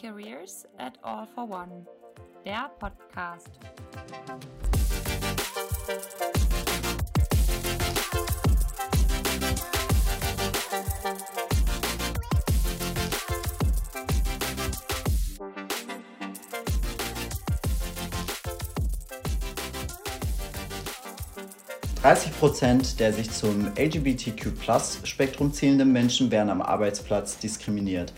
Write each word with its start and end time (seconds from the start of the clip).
Careers 0.00 0.64
at 0.78 0.96
All 1.02 1.26
for 1.34 1.50
One, 1.50 1.84
der 2.44 2.70
Podcast. 2.78 3.50
30 22.02 22.38
Prozent 22.38 23.00
der 23.00 23.12
sich 23.12 23.30
zum 23.30 23.72
LGBTQ-Spektrum 23.76 25.52
zählenden 25.52 25.92
Menschen 25.92 26.30
werden 26.30 26.48
am 26.48 26.62
Arbeitsplatz 26.62 27.38
diskriminiert. 27.38 28.12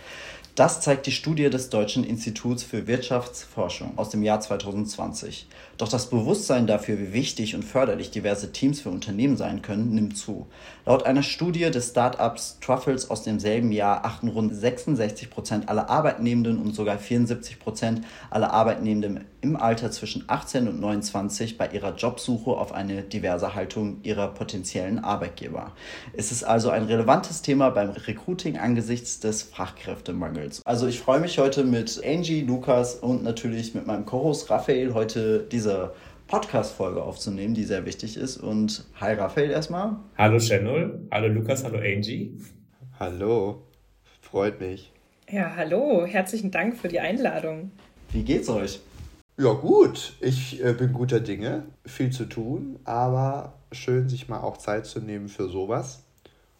Das 0.61 0.83
zeigt 0.83 1.07
die 1.07 1.11
Studie 1.11 1.49
des 1.49 1.71
Deutschen 1.71 2.05
Instituts 2.05 2.63
für 2.65 2.87
Wirtschaftsforschung 2.87 3.97
aus 3.97 4.11
dem 4.11 4.23
Jahr 4.23 4.41
2020. 4.41 5.47
Doch 5.79 5.89
das 5.89 6.11
Bewusstsein 6.11 6.67
dafür, 6.67 6.99
wie 6.99 7.15
wichtig 7.15 7.55
und 7.55 7.65
förderlich 7.65 8.11
diverse 8.11 8.53
Teams 8.53 8.83
für 8.83 8.91
Unternehmen 8.91 9.39
sein 9.39 9.63
können, 9.63 9.95
nimmt 9.95 10.19
zu. 10.19 10.49
Laut 10.85 11.07
einer 11.07 11.23
Studie 11.23 11.71
des 11.71 11.89
Startups 11.89 12.59
Truffles 12.61 13.09
aus 13.09 13.23
demselben 13.23 13.73
Jahr 13.73 14.05
achten 14.05 14.29
rund 14.29 14.55
66 14.55 15.31
Prozent 15.31 15.71
aller 15.71 15.89
Arbeitnehmenden 15.89 16.61
und 16.61 16.75
sogar 16.75 16.99
74 16.99 17.59
Prozent 17.59 18.03
aller 18.29 18.53
Arbeitnehmenden 18.53 19.25
im 19.43 19.57
Alter 19.57 19.91
zwischen 19.91 20.25
18 20.27 20.69
und 20.69 20.81
29 20.81 21.57
bei 21.57 21.69
ihrer 21.69 21.95
Jobsuche 21.95 22.51
auf 22.51 22.73
eine 22.73 23.03
diverse 23.03 23.55
Haltung 23.55 23.99
ihrer 24.03 24.29
potenziellen 24.29 24.99
Arbeitgeber. 24.99 25.73
Es 26.13 26.31
ist 26.33 26.45
also 26.45 26.71
ein 26.71 26.85
relevantes 26.85 27.43
Thema 27.43 27.71
beim 27.71 27.91
Recruiting 27.91 28.59
angesichts 28.59 29.21
des 29.21 29.43
Fachkräftemangels. 29.43 30.63
Also 30.65 30.87
ich 30.87 31.01
freue 31.01 31.21
mich 31.21 31.39
heute 31.39 31.65
mit 31.65 32.01
Angie, 32.05 32.43
Lukas 32.43 32.97
und 32.97 33.23
natürlich 33.23 33.75
mit 33.75 33.87
meinem 33.87 34.05
Co-Host 34.05 34.51
Raphael 34.51 34.95
heute 34.95 35.47
diese 35.51 35.93
Podcast-Folge 36.27 37.03
aufzunehmen, 37.03 37.55
die 37.55 37.65
sehr 37.65 37.87
wichtig 37.87 38.17
ist. 38.17 38.37
Und 38.37 38.85
hi 39.01 39.15
Raphael 39.15 39.51
erstmal. 39.51 39.97
Hallo 40.17 40.39
Channel, 40.39 41.09
hallo 41.11 41.29
Lukas, 41.29 41.65
hallo 41.65 41.79
Angie. 41.79 42.37
Hallo, 42.99 43.63
freut 44.21 44.61
mich. 44.61 44.93
Ja, 45.31 45.55
hallo, 45.57 46.05
herzlichen 46.07 46.51
Dank 46.51 46.77
für 46.77 46.89
die 46.89 47.01
Einladung. 47.01 47.71
Wie 48.13 48.23
geht's 48.23 48.49
euch? 48.49 48.81
Ja, 49.41 49.55
gut. 49.55 50.13
Ich 50.21 50.63
äh, 50.63 50.75
bin 50.75 50.93
guter 50.93 51.19
Dinge. 51.19 51.63
Viel 51.87 52.11
zu 52.11 52.27
tun, 52.27 52.79
aber 52.85 53.55
schön, 53.73 54.07
sich 54.07 54.29
mal 54.29 54.41
auch 54.41 54.59
Zeit 54.59 54.85
zu 54.85 55.01
nehmen 55.01 55.31
für 55.31 55.49
sowas 55.49 56.05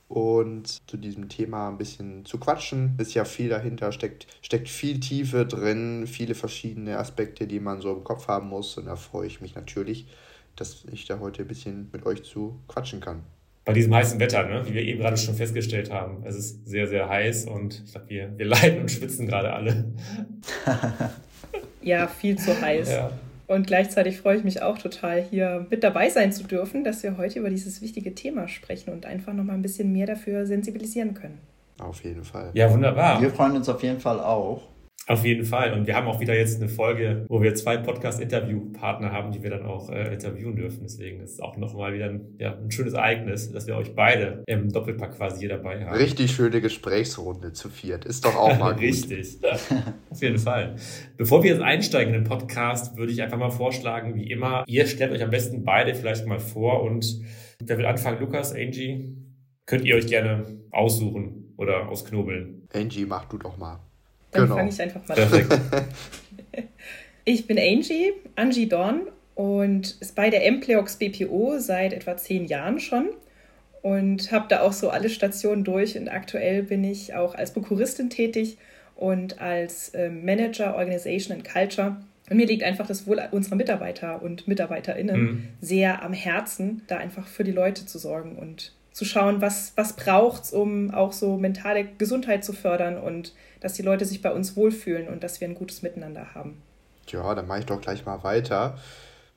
und 0.09 0.79
zu 0.89 0.97
diesem 0.97 1.29
Thema 1.29 1.69
ein 1.69 1.77
bisschen 1.77 2.25
zu 2.25 2.39
quatschen. 2.39 2.95
Ist 2.97 3.13
ja 3.13 3.27
viel 3.27 3.51
dahinter, 3.51 3.93
steckt, 3.93 4.29
steckt 4.41 4.71
viel 4.71 4.99
Tiefe 4.99 5.45
drin, 5.45 6.07
viele 6.07 6.35
verschiedene 6.35 6.97
Aspekte, 6.97 7.47
die 7.47 7.61
man 7.61 7.83
so 7.83 7.93
im 7.93 8.03
Kopf 8.03 8.29
haben 8.29 8.49
muss. 8.49 8.79
Und 8.79 8.87
da 8.87 8.97
freue 8.97 9.27
ich 9.27 9.43
mich 9.43 9.55
natürlich, 9.55 10.07
dass 10.57 10.87
ich 10.91 11.05
da 11.05 11.19
heute 11.19 11.43
ein 11.43 11.49
bisschen 11.49 11.91
mit 11.93 12.07
euch 12.07 12.23
zu 12.23 12.61
quatschen 12.67 13.01
kann. 13.01 13.25
Bei 13.67 13.75
diesem 13.75 13.95
heißen 13.95 14.19
Wetter, 14.21 14.49
ne? 14.49 14.67
wie 14.67 14.73
wir 14.73 14.83
eben 14.83 15.01
gerade 15.01 15.19
schon 15.19 15.35
festgestellt 15.35 15.93
haben. 15.93 16.23
Es 16.25 16.35
ist 16.35 16.67
sehr, 16.67 16.87
sehr 16.87 17.11
heiß 17.11 17.45
und 17.45 17.83
ich 17.85 17.93
glaube, 17.93 18.09
wir, 18.09 18.39
wir 18.39 18.47
leiden 18.47 18.81
und 18.81 18.91
schwitzen 18.91 19.27
gerade 19.27 19.53
alle. 19.53 19.93
ja, 21.83 22.07
viel 22.07 22.39
zu 22.39 22.61
heiß. 22.61 22.91
Ja. 22.91 23.11
Und 23.47 23.67
gleichzeitig 23.67 24.19
freue 24.19 24.37
ich 24.37 24.45
mich 24.45 24.63
auch 24.63 24.79
total, 24.79 25.23
hier 25.23 25.67
mit 25.71 25.83
dabei 25.83 26.09
sein 26.09 26.33
zu 26.33 26.45
dürfen, 26.45 26.85
dass 26.85 27.03
wir 27.03 27.17
heute 27.17 27.41
über 27.41 27.51
dieses 27.51 27.83
wichtige 27.83 28.15
Thema 28.15 28.47
sprechen 28.47 28.93
und 28.93 29.07
einfach 29.07 29.33
nochmal 29.33 29.57
ein 29.57 29.63
bisschen 29.63 29.93
mehr 29.93 30.07
dafür 30.07 30.47
sensibilisieren 30.47 31.15
können. 31.15 31.39
Auf 31.81 32.05
jeden 32.05 32.23
Fall. 32.23 32.51
Ja, 32.55 32.73
wunderbar. 32.73 33.21
Wir 33.21 33.31
freuen 33.31 33.57
uns 33.57 33.69
auf 33.69 33.83
jeden 33.83 33.99
Fall 33.99 34.21
auch. 34.21 34.70
Auf 35.07 35.25
jeden 35.25 35.45
Fall. 35.45 35.73
Und 35.73 35.89
wir 35.89 35.97
haben 35.97 36.07
auch 36.07 36.21
wieder 36.21 36.37
jetzt 36.37 36.61
eine 36.61 36.69
Folge, 36.69 37.25
wo 37.29 37.43
wir 37.43 37.55
zwei 37.57 37.77
Podcast-Interview-Partner 37.79 39.11
haben, 39.11 39.33
die 39.33 39.43
wir 39.43 39.51
dann 39.51 39.67
auch 39.67 39.91
äh, 39.91 40.13
interviewen 40.13 40.55
dürfen. 40.55 40.81
Deswegen 40.85 41.21
ist 41.21 41.33
es 41.33 41.41
auch 41.41 41.57
nochmal 41.57 41.95
wieder 41.95 42.05
ein, 42.05 42.37
ja, 42.39 42.57
ein 42.57 42.71
schönes 42.71 42.93
Ereignis, 42.93 43.51
dass 43.51 43.67
wir 43.67 43.77
euch 43.77 43.97
beide 43.97 44.45
im 44.47 44.71
Doppelpack 44.71 45.17
quasi 45.17 45.41
hier 45.41 45.49
dabei 45.49 45.85
haben. 45.85 45.97
Richtig 45.97 46.31
schöne 46.31 46.61
Gesprächsrunde 46.61 47.53
zu 47.53 47.71
viert. 47.71 48.05
Ist 48.05 48.25
doch 48.25 48.37
auch 48.37 48.57
mal 48.57 48.73
gut. 48.75 48.83
Richtig. 48.83 49.39
Auf 50.11 50.23
jeden 50.23 50.39
Fall. 50.39 50.77
Bevor 51.17 51.43
wir 51.43 51.51
jetzt 51.51 51.63
einsteigen 51.63 52.15
in 52.15 52.23
den 52.23 52.29
Podcast, 52.29 52.97
würde 52.97 53.13
ich 53.13 53.21
einfach 53.21 53.39
mal 53.39 53.51
vorschlagen, 53.51 54.15
wie 54.15 54.31
immer, 54.31 54.63
ihr 54.69 54.87
stellt 54.87 55.11
euch 55.11 55.25
am 55.25 55.31
besten 55.31 55.65
beide 55.65 55.95
vielleicht 55.97 56.27
mal 56.27 56.39
vor 56.39 56.85
und 56.85 57.21
wer 57.65 57.79
will 57.79 57.87
anfangen? 57.87 58.21
Lukas, 58.21 58.53
Angie? 58.55 59.17
Könnt 59.67 59.85
ihr 59.85 59.97
euch 59.97 60.07
gerne 60.07 60.45
aussuchen 60.71 61.55
oder 61.57 61.89
ausknobeln? 61.89 62.69
Angie, 62.73 63.07
mach 63.07 63.25
du 63.25 63.39
doch 63.39 63.57
mal. 63.57 63.81
Dann 64.33 64.45
genau. 64.45 64.57
fange 64.57 64.71
ich 64.71 64.81
einfach 64.81 65.07
mal 65.07 65.19
an. 65.19 65.89
ich 67.25 67.47
bin 67.47 67.59
Angie, 67.59 68.13
Angie 68.37 68.69
Dorn 68.69 69.03
und 69.35 69.97
ist 70.01 70.15
bei 70.15 70.31
der 70.31 70.47
Empleox 70.47 70.97
BPO 70.97 71.59
seit 71.59 71.93
etwa 71.93 72.17
zehn 72.17 72.47
Jahren 72.47 72.79
schon 72.81 73.11
und 73.83 74.31
habe 74.33 74.47
da 74.49 74.61
auch 74.61 74.73
so 74.73 74.91
alle 74.91 75.09
Stationen 75.09 75.65
durch 75.65 75.97
und 75.97 76.09
aktuell 76.09 76.63
bin 76.63 76.85
ich 76.85 77.15
auch 77.15 77.35
als 77.35 77.53
Prokuristin 77.53 78.11
tätig 78.11 78.59
und 78.97 79.41
als 79.41 79.93
ähm, 79.95 80.25
Manager 80.25 80.77
Organization 80.77 81.37
and 81.37 81.49
Culture. 81.49 81.97
Und 82.29 82.37
mir 82.37 82.47
liegt 82.47 82.63
einfach 82.63 82.87
das 82.87 83.07
Wohl 83.07 83.21
unserer 83.33 83.57
Mitarbeiter 83.57 84.23
und 84.23 84.47
MitarbeiterInnen 84.47 85.21
mhm. 85.21 85.49
sehr 85.61 86.03
am 86.03 86.13
Herzen, 86.13 86.83
da 86.87 86.99
einfach 86.99 87.27
für 87.27 87.43
die 87.43 87.53
Leute 87.53 87.87
zu 87.87 87.99
sorgen 87.99 88.37
und 88.37 88.73
zu 89.01 89.07
schauen, 89.07 89.41
was, 89.41 89.73
was 89.77 89.95
braucht 89.95 90.45
es, 90.45 90.53
um 90.53 90.91
auch 90.91 91.15
so 91.15 91.39
mentale 91.39 91.87
Gesundheit 91.97 92.45
zu 92.45 92.53
fördern 92.53 92.99
und 92.99 93.33
dass 93.61 93.73
die 93.73 93.81
Leute 93.81 94.05
sich 94.05 94.21
bei 94.21 94.31
uns 94.31 94.57
wohlfühlen 94.57 95.09
und 95.09 95.25
dass 95.25 95.41
wir 95.41 95.49
ein 95.49 95.55
gutes 95.55 95.81
Miteinander 95.81 96.35
haben. 96.35 96.61
Ja, 97.07 97.35
dann 97.35 97.47
mache 97.47 97.61
ich 97.61 97.65
doch 97.65 97.81
gleich 97.81 98.05
mal 98.05 98.23
weiter. 98.25 98.77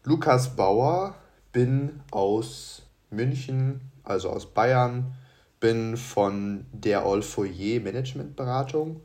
Lukas 0.03 0.57
Bauer, 0.57 1.15
bin 1.53 2.01
aus 2.11 2.85
München, 3.09 3.79
also 4.03 4.31
aus 4.31 4.53
Bayern, 4.53 5.13
bin 5.61 5.95
von 5.95 6.65
der 6.73 7.05
All 7.05 7.21
Foyer 7.21 7.79
Management 7.79 8.35
Beratung, 8.35 8.99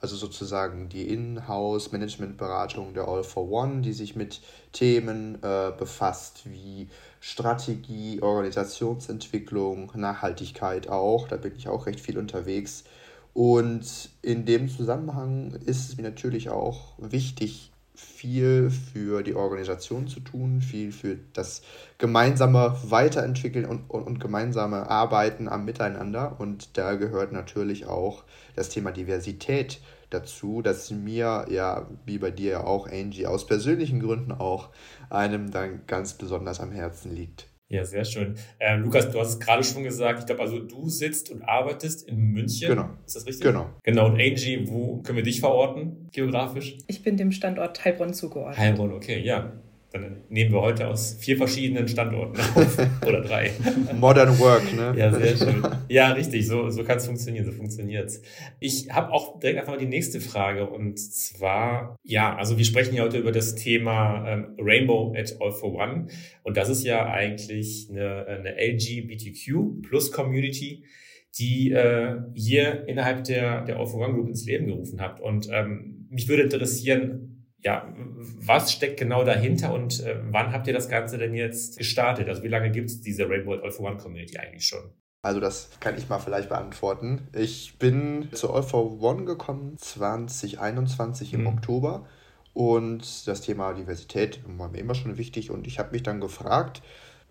also 0.00 0.16
sozusagen 0.16 0.88
die 0.88 1.08
Inhouse 1.08 1.92
Management 1.92 2.36
Beratung 2.36 2.94
der 2.94 3.08
All 3.08 3.24
for 3.24 3.50
One, 3.50 3.80
die 3.80 3.92
sich 3.92 4.14
mit 4.14 4.40
Themen 4.72 5.42
äh, 5.42 5.72
befasst 5.76 6.42
wie 6.44 6.88
Strategie, 7.20 8.22
Organisationsentwicklung, 8.22 9.90
Nachhaltigkeit 9.94 10.88
auch. 10.88 11.26
Da 11.26 11.36
bin 11.36 11.54
ich 11.56 11.68
auch 11.68 11.86
recht 11.86 12.00
viel 12.00 12.18
unterwegs. 12.18 12.84
Und 13.34 14.10
in 14.22 14.44
dem 14.46 14.68
Zusammenhang 14.68 15.52
ist 15.64 15.88
es 15.88 15.96
mir 15.96 16.04
natürlich 16.04 16.50
auch 16.50 16.94
wichtig, 16.98 17.72
viel 17.98 18.70
für 18.70 19.22
die 19.22 19.34
Organisation 19.34 20.06
zu 20.06 20.20
tun, 20.20 20.60
viel 20.60 20.92
für 20.92 21.18
das 21.32 21.62
gemeinsame 21.98 22.76
Weiterentwickeln 22.84 23.64
und, 23.64 23.90
und, 23.90 24.04
und, 24.04 24.20
gemeinsame 24.20 24.88
Arbeiten 24.88 25.48
am 25.48 25.64
Miteinander. 25.64 26.40
Und 26.40 26.78
da 26.78 26.94
gehört 26.94 27.32
natürlich 27.32 27.86
auch 27.86 28.24
das 28.54 28.68
Thema 28.68 28.92
Diversität 28.92 29.80
dazu, 30.10 30.62
das 30.62 30.90
mir 30.92 31.46
ja, 31.50 31.88
wie 32.06 32.18
bei 32.18 32.30
dir 32.30 32.66
auch, 32.66 32.86
Angie, 32.86 33.26
aus 33.26 33.46
persönlichen 33.46 34.00
Gründen 34.00 34.32
auch 34.32 34.68
einem 35.10 35.50
dann 35.50 35.80
ganz 35.86 36.14
besonders 36.14 36.60
am 36.60 36.70
Herzen 36.70 37.14
liegt. 37.14 37.48
Ja, 37.70 37.84
sehr 37.84 38.04
schön. 38.04 38.34
Ähm, 38.60 38.82
Lukas, 38.84 39.10
du 39.10 39.20
hast 39.20 39.28
es 39.28 39.40
gerade 39.40 39.62
schon 39.62 39.84
gesagt. 39.84 40.20
Ich 40.20 40.26
glaube, 40.26 40.40
also 40.40 40.58
du 40.58 40.88
sitzt 40.88 41.30
und 41.30 41.42
arbeitest 41.42 42.08
in 42.08 42.16
München. 42.16 42.68
Genau. 42.68 42.88
Ist 43.06 43.16
das 43.16 43.26
richtig? 43.26 43.44
Genau. 43.44 43.68
Genau. 43.82 44.06
Und 44.06 44.18
Angie, 44.18 44.66
wo 44.66 45.02
können 45.02 45.16
wir 45.16 45.22
dich 45.22 45.40
verorten, 45.40 46.08
geografisch? 46.12 46.78
Ich 46.86 47.02
bin 47.02 47.18
dem 47.18 47.30
Standort 47.30 47.84
Heilbronn 47.84 48.14
zugeordnet. 48.14 48.58
Heilbronn, 48.58 48.92
okay, 48.92 49.20
ja. 49.20 49.52
Dann 49.90 50.24
nehmen 50.28 50.52
wir 50.52 50.60
heute 50.60 50.86
aus 50.88 51.14
vier 51.14 51.38
verschiedenen 51.38 51.88
Standorten 51.88 52.38
auf. 52.38 52.78
Oder 53.06 53.22
drei. 53.22 53.52
Modern 53.98 54.38
Work, 54.38 54.74
ne? 54.76 54.94
Ja, 54.94 55.10
sehr 55.10 55.34
schön. 55.34 55.66
Ja, 55.88 56.12
richtig. 56.12 56.46
So, 56.46 56.68
so 56.68 56.84
kann 56.84 56.98
es 56.98 57.06
funktionieren. 57.06 57.46
So 57.46 57.52
funktioniert's. 57.52 58.20
Ich 58.60 58.90
habe 58.90 59.10
auch 59.12 59.40
direkt 59.40 59.58
einfach 59.58 59.72
mal 59.72 59.78
die 59.78 59.86
nächste 59.86 60.20
Frage. 60.20 60.68
Und 60.68 60.98
zwar, 60.98 61.96
ja, 62.02 62.36
also 62.36 62.58
wir 62.58 62.66
sprechen 62.66 62.96
ja 62.96 63.04
heute 63.04 63.16
über 63.16 63.32
das 63.32 63.54
Thema 63.54 64.28
ähm, 64.28 64.56
Rainbow 64.58 65.14
at 65.16 65.36
All 65.40 65.52
for 65.52 65.74
One. 65.74 66.08
Und 66.42 66.58
das 66.58 66.68
ist 66.68 66.84
ja 66.84 67.06
eigentlich 67.06 67.88
eine, 67.90 68.26
eine 68.26 68.56
LGBTQ 68.60 69.88
plus 69.88 70.12
Community, 70.12 70.84
die 71.38 71.72
äh, 71.72 72.16
ihr 72.34 72.86
innerhalb 72.88 73.24
der, 73.24 73.64
der 73.64 73.78
All 73.78 73.86
for 73.86 74.06
One 74.06 74.12
Group 74.12 74.28
ins 74.28 74.44
Leben 74.44 74.66
gerufen 74.66 75.00
habt. 75.00 75.22
Und 75.22 75.48
ähm, 75.50 76.06
mich 76.10 76.28
würde 76.28 76.42
interessieren, 76.42 77.37
ja, 77.60 77.92
was 77.96 78.72
steckt 78.72 78.98
genau 78.98 79.24
dahinter 79.24 79.72
und 79.72 80.00
äh, 80.04 80.20
wann 80.30 80.52
habt 80.52 80.66
ihr 80.66 80.72
das 80.72 80.88
Ganze 80.88 81.18
denn 81.18 81.34
jetzt 81.34 81.78
gestartet? 81.78 82.28
Also 82.28 82.42
wie 82.42 82.48
lange 82.48 82.70
gibt 82.70 82.88
es 82.88 83.00
diese 83.00 83.28
Rainbow 83.28 83.54
All 83.54 83.72
for 83.72 83.86
One 83.86 83.96
Community 83.96 84.38
eigentlich 84.38 84.66
schon? 84.66 84.92
Also 85.22 85.40
das 85.40 85.70
kann 85.80 85.98
ich 85.98 86.08
mal 86.08 86.20
vielleicht 86.20 86.48
beantworten. 86.48 87.28
Ich 87.34 87.78
bin 87.78 88.28
zu 88.32 88.52
All 88.52 88.62
for 88.62 89.02
One 89.02 89.24
gekommen 89.24 89.76
2021 89.76 91.34
im 91.34 91.40
mhm. 91.40 91.46
Oktober 91.48 92.06
und 92.54 93.26
das 93.26 93.40
Thema 93.40 93.72
Diversität 93.72 94.40
war 94.46 94.68
mir 94.68 94.78
immer 94.78 94.94
schon 94.94 95.18
wichtig 95.18 95.50
und 95.50 95.66
ich 95.66 95.78
habe 95.78 95.90
mich 95.92 96.04
dann 96.04 96.20
gefragt, 96.20 96.82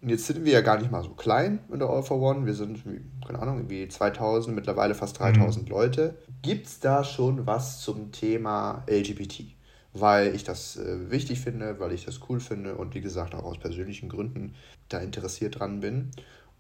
Und 0.02 0.10
jetzt 0.10 0.28
sind 0.28 0.46
wir 0.46 0.54
ja 0.54 0.62
gar 0.62 0.78
nicht 0.78 0.92
mal 0.92 1.04
so 1.04 1.12
klein 1.12 1.60
in 1.72 1.80
der 1.80 1.90
All 1.90 2.04
for 2.04 2.22
One. 2.22 2.46
Wir 2.46 2.54
sind, 2.54 2.84
keine 3.26 3.40
Ahnung, 3.40 3.58
irgendwie 3.58 3.88
2000, 3.88 4.56
mittlerweile 4.56 4.94
fast 4.94 5.20
3000 5.20 5.66
mhm. 5.66 5.72
Leute. 5.72 6.18
Gibt 6.42 6.68
es 6.68 6.80
da 6.80 7.04
schon 7.04 7.48
was 7.48 7.82
zum 7.82 8.12
Thema 8.12 8.84
LGBT? 8.88 9.57
Weil 9.94 10.36
ich 10.36 10.44
das 10.44 10.78
äh, 10.78 11.10
wichtig 11.10 11.40
finde, 11.40 11.80
weil 11.80 11.92
ich 11.92 12.06
das 12.06 12.20
cool 12.30 12.40
finde 12.40 12.76
und 12.76 12.94
wie 12.94 13.02
gesagt 13.02 13.34
auch 13.34 13.44
aus 13.44 13.58
persönlichen 13.58 14.10
Gründen 14.10 14.56
da 14.90 15.00
interessiert 15.00 15.60
dran 15.60 15.80
bin. 15.80 16.12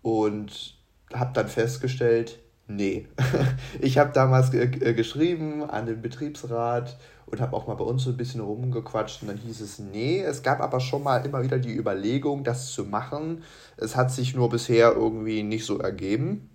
Und 0.02 0.78
habe 1.14 1.32
dann 1.34 1.48
festgestellt, 1.48 2.40
nee. 2.68 3.08
ich 3.82 3.98
habe 3.98 4.12
damals 4.14 4.54
äh, 4.54 4.68
geschrieben 4.94 5.64
an 5.64 5.86
den 5.86 6.02
Betriebsrat 6.02 6.98
und 7.26 7.42
habe 7.42 7.56
auch 7.56 7.68
mal 7.68 7.76
bei 7.76 7.84
uns 7.84 8.04
so 8.04 8.12
ein 8.12 8.18
bisschen 8.18 8.42
rumgequatscht 8.42 9.22
und 9.22 9.28
dann 9.28 9.38
hieß 9.38 9.62
es, 9.62 9.80
nee, 9.80 10.22
es 10.22 10.44
gab 10.44 10.62
aber 10.62 10.80
schon 10.80 11.04
mal 11.04 11.26
immer 11.26 11.44
wieder 11.44 11.60
die 11.60 11.76
Überlegung, 11.76 12.44
das 12.44 12.72
zu 12.72 12.86
machen. 12.86 13.44
Es 13.76 13.96
hat 13.96 14.12
sich 14.12 14.34
nur 14.34 14.50
bisher 14.50 14.94
irgendwie 14.94 15.44
nicht 15.44 15.66
so 15.66 15.80
ergeben. 15.80 16.50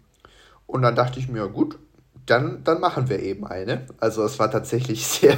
Und 0.67 0.83
dann 0.83 0.97
dachte 0.97 1.21
ich 1.21 1.29
mir, 1.29 1.47
gut, 1.49 1.79
dann, 2.27 2.63
dann 2.65 2.81
machen 2.81 3.09
wir 3.09 3.21
eben 3.21 3.47
eine. 3.47 3.87
Also 3.99 4.25
es 4.25 4.39
war 4.39 4.51
tatsächlich 4.51 5.07
sehr, 5.07 5.37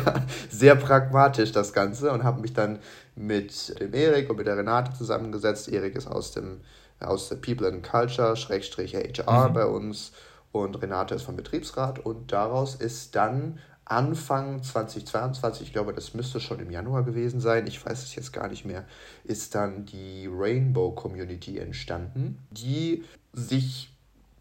sehr 0.51 0.77
pragmatisch 0.77 1.53
das 1.53 1.73
Ganze 1.73 2.13
und 2.13 2.25
habe 2.25 2.41
mich 2.41 2.53
dann 2.53 2.79
mit 3.17 3.79
dem 3.81 3.95
Erik 3.95 4.31
und 4.31 4.37
mit 4.37 4.47
der 4.47 4.57
Renate 4.57 4.93
zusammengesetzt. 4.97 5.69
Erik 5.69 5.97
ist 5.97 6.07
aus 6.07 6.33
dem 6.33 6.61
aus 7.01 7.29
der 7.29 7.37
People 7.37 7.67
and 7.67 7.83
Culture, 7.83 8.37
Schrägstrich 8.37 8.95
HR 8.95 9.49
mhm. 9.49 9.53
bei 9.53 9.67
uns 9.67 10.13
und 10.53 10.81
Renate 10.81 11.15
ist 11.15 11.23
vom 11.23 11.37
Betriebsrat 11.37 11.99
und 11.99 12.33
daraus 12.33 12.77
ist 12.77 13.15
dann 13.15 13.59
Anfang 13.87 14.63
2022, 14.63 15.67
ich 15.67 15.73
glaube, 15.73 15.93
das 15.93 16.15
müsste 16.15 16.41
schon 16.41 16.59
im 16.61 16.71
Januar 16.71 17.03
gewesen 17.03 17.41
sein, 17.41 17.67
ich 17.67 17.85
weiß 17.85 18.03
es 18.03 18.15
jetzt 18.15 18.33
gar 18.33 18.49
nicht 18.49 18.65
mehr, 18.65 18.85
ist 19.25 19.55
dann 19.55 19.85
die 19.85 20.27
Rainbow 20.33 20.93
Community 20.93 21.59
entstanden, 21.59 22.39
die 22.51 23.05
sich 23.35 23.94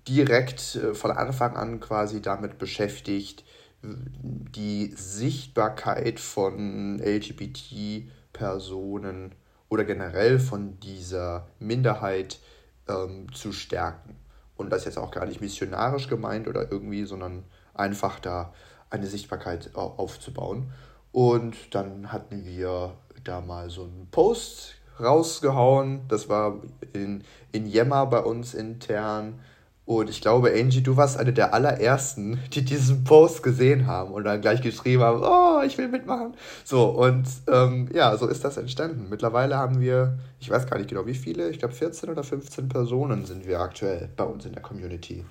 direkt 0.08 0.76
äh, 0.76 0.94
von 0.94 1.12
Anfang 1.12 1.56
an 1.56 1.80
quasi 1.80 2.22
damit 2.22 2.58
beschäftigt, 2.58 3.44
die 3.84 4.94
Sichtbarkeit 4.96 6.20
von 6.20 7.00
LGBT-Personen 7.00 9.36
oder 9.68 9.84
generell 9.84 10.40
von 10.40 10.80
dieser 10.80 11.48
Minderheit 11.60 12.40
ähm, 12.88 13.28
zu 13.34 13.52
stärken. 13.52 14.16
Und 14.56 14.70
das 14.70 14.86
jetzt 14.86 14.98
auch 14.98 15.12
gar 15.12 15.26
nicht 15.26 15.42
missionarisch 15.42 16.08
gemeint 16.08 16.48
oder 16.48 16.72
irgendwie, 16.72 17.04
sondern 17.04 17.44
einfach 17.74 18.20
da 18.20 18.54
eine 18.90 19.08
Sichtbarkeit 19.08 19.76
aufzubauen. 19.76 20.72
Und 21.12 21.76
dann 21.76 22.14
hatten 22.14 22.46
wir 22.46 22.96
da 23.24 23.42
mal 23.42 23.70
so 23.70 23.84
einen 23.84 24.08
Post 24.12 24.76
rausgehauen. 25.00 26.08
Das 26.08 26.30
war 26.30 26.62
in, 26.94 27.24
in 27.52 27.66
Yammer 27.66 28.06
bei 28.06 28.20
uns 28.20 28.54
intern. 28.54 29.40
Und 29.86 30.10
ich 30.10 30.22
glaube, 30.22 30.54
Angie, 30.54 30.82
du 30.82 30.96
warst 30.96 31.18
eine 31.18 31.34
der 31.34 31.54
allerersten, 31.54 32.40
die 32.54 32.64
diesen 32.64 33.04
Post 33.04 33.44
gesehen 33.44 33.86
haben 33.86 34.14
und 34.14 34.24
dann 34.24 34.40
gleich 34.40 34.62
geschrieben 34.62 35.04
haben, 35.04 35.22
oh, 35.22 35.62
ich 35.66 35.78
will 35.78 35.90
mitmachen. 35.90 36.36
So, 36.64 36.86
und 36.86 37.28
ähm, 37.52 37.90
ja, 37.94 38.16
so 38.16 38.28
ist 38.28 38.46
das 38.46 38.56
entstanden. 38.56 39.08
Mittlerweile 39.10 39.58
haben 39.58 39.82
wir, 39.82 40.18
ich 40.40 40.50
weiß 40.50 40.68
gar 40.68 40.78
nicht 40.78 40.90
genau 40.90 41.06
wie 41.06 41.14
viele, 41.14 41.50
ich 41.50 41.60
glaube 41.60 41.74
14 41.74 42.10
oder 42.10 42.24
15 42.24 42.70
Personen 42.70 43.26
sind 43.26 43.46
wir 43.46 43.60
aktuell 43.60 44.08
bei 44.16 44.24
uns 44.24 44.46
in 44.46 44.54
der 44.54 44.62
Community. 44.62 45.26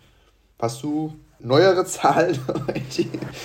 Hast 0.61 0.83
du 0.83 1.15
neuere 1.39 1.85
Zahlen 1.87 2.39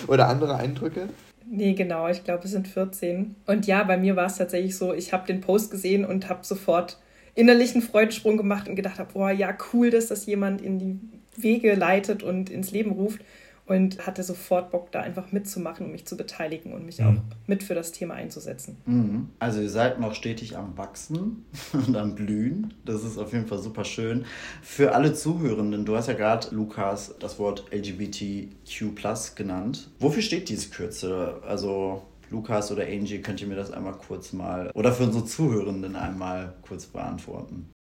oder 0.07 0.27
andere 0.27 0.56
Eindrücke? 0.56 1.07
Nee, 1.50 1.74
genau, 1.74 2.09
ich 2.09 2.25
glaube, 2.25 2.44
es 2.44 2.51
sind 2.51 2.68
14. 2.68 3.38
Und 3.45 3.65
ja, 3.65 3.81
bei 3.86 3.95
mir 3.95 4.18
war 4.18 4.25
es 4.25 4.36
tatsächlich 4.36 4.77
so, 4.77 4.94
ich 4.94 5.13
habe 5.13 5.25
den 5.25 5.39
Post 5.39 5.71
gesehen 5.71 6.04
und 6.04 6.27
habe 6.27 6.45
sofort 6.45 6.98
innerlichen 7.37 7.81
Freudensprung 7.81 8.35
gemacht 8.35 8.67
und 8.67 8.75
gedacht 8.75 8.99
habe, 8.99 9.13
boah, 9.13 9.31
ja, 9.31 9.55
cool, 9.71 9.89
dass 9.91 10.07
das 10.07 10.25
jemand 10.25 10.61
in 10.61 10.79
die 10.79 10.99
Wege 11.35 11.75
leitet 11.75 12.23
und 12.23 12.49
ins 12.49 12.71
Leben 12.71 12.91
ruft 12.91 13.21
und 13.67 14.07
hatte 14.07 14.23
sofort 14.23 14.71
Bock, 14.71 14.91
da 14.91 15.01
einfach 15.01 15.31
mitzumachen 15.31 15.85
und 15.85 15.91
mich 15.91 16.05
zu 16.05 16.15
beteiligen 16.15 16.73
und 16.73 16.85
mich 16.85 16.99
mhm. 16.99 17.05
auch 17.05 17.21
mit 17.47 17.63
für 17.63 17.75
das 17.75 17.91
Thema 17.91 18.15
einzusetzen. 18.15 18.77
Mhm. 18.85 19.29
Also 19.39 19.61
ihr 19.61 19.69
seid 19.69 19.99
noch 19.99 20.15
stetig 20.15 20.57
am 20.57 20.77
Wachsen 20.77 21.45
und 21.73 21.95
am 21.95 22.15
Blühen. 22.15 22.73
Das 22.85 23.03
ist 23.03 23.17
auf 23.17 23.33
jeden 23.33 23.45
Fall 23.45 23.59
super 23.59 23.83
schön. 23.83 24.25
Für 24.61 24.95
alle 24.95 25.13
Zuhörenden, 25.13 25.85
du 25.85 25.95
hast 25.95 26.07
ja 26.07 26.13
gerade, 26.13 26.47
Lukas, 26.55 27.15
das 27.19 27.37
Wort 27.39 27.65
LGBTQ 27.71 29.35
genannt. 29.35 29.91
Wofür 29.99 30.21
steht 30.21 30.49
diese 30.49 30.69
Kürze? 30.69 31.41
Also 31.45 32.03
Lukas 32.29 32.71
oder 32.71 32.83
Angie, 32.83 33.21
könnt 33.21 33.41
ihr 33.41 33.47
mir 33.47 33.56
das 33.56 33.71
einmal 33.71 33.94
kurz 33.94 34.33
mal 34.33 34.71
oder 34.74 34.91
für 34.91 35.03
unsere 35.03 35.25
Zuhörenden 35.25 35.95
einmal 35.95 36.53
kurz 36.62 36.85
beantworten? 36.85 37.71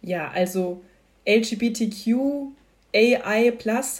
Ja, 0.00 0.30
also 0.30 0.82
LGBTQ 1.26 2.52
AI 2.94 3.52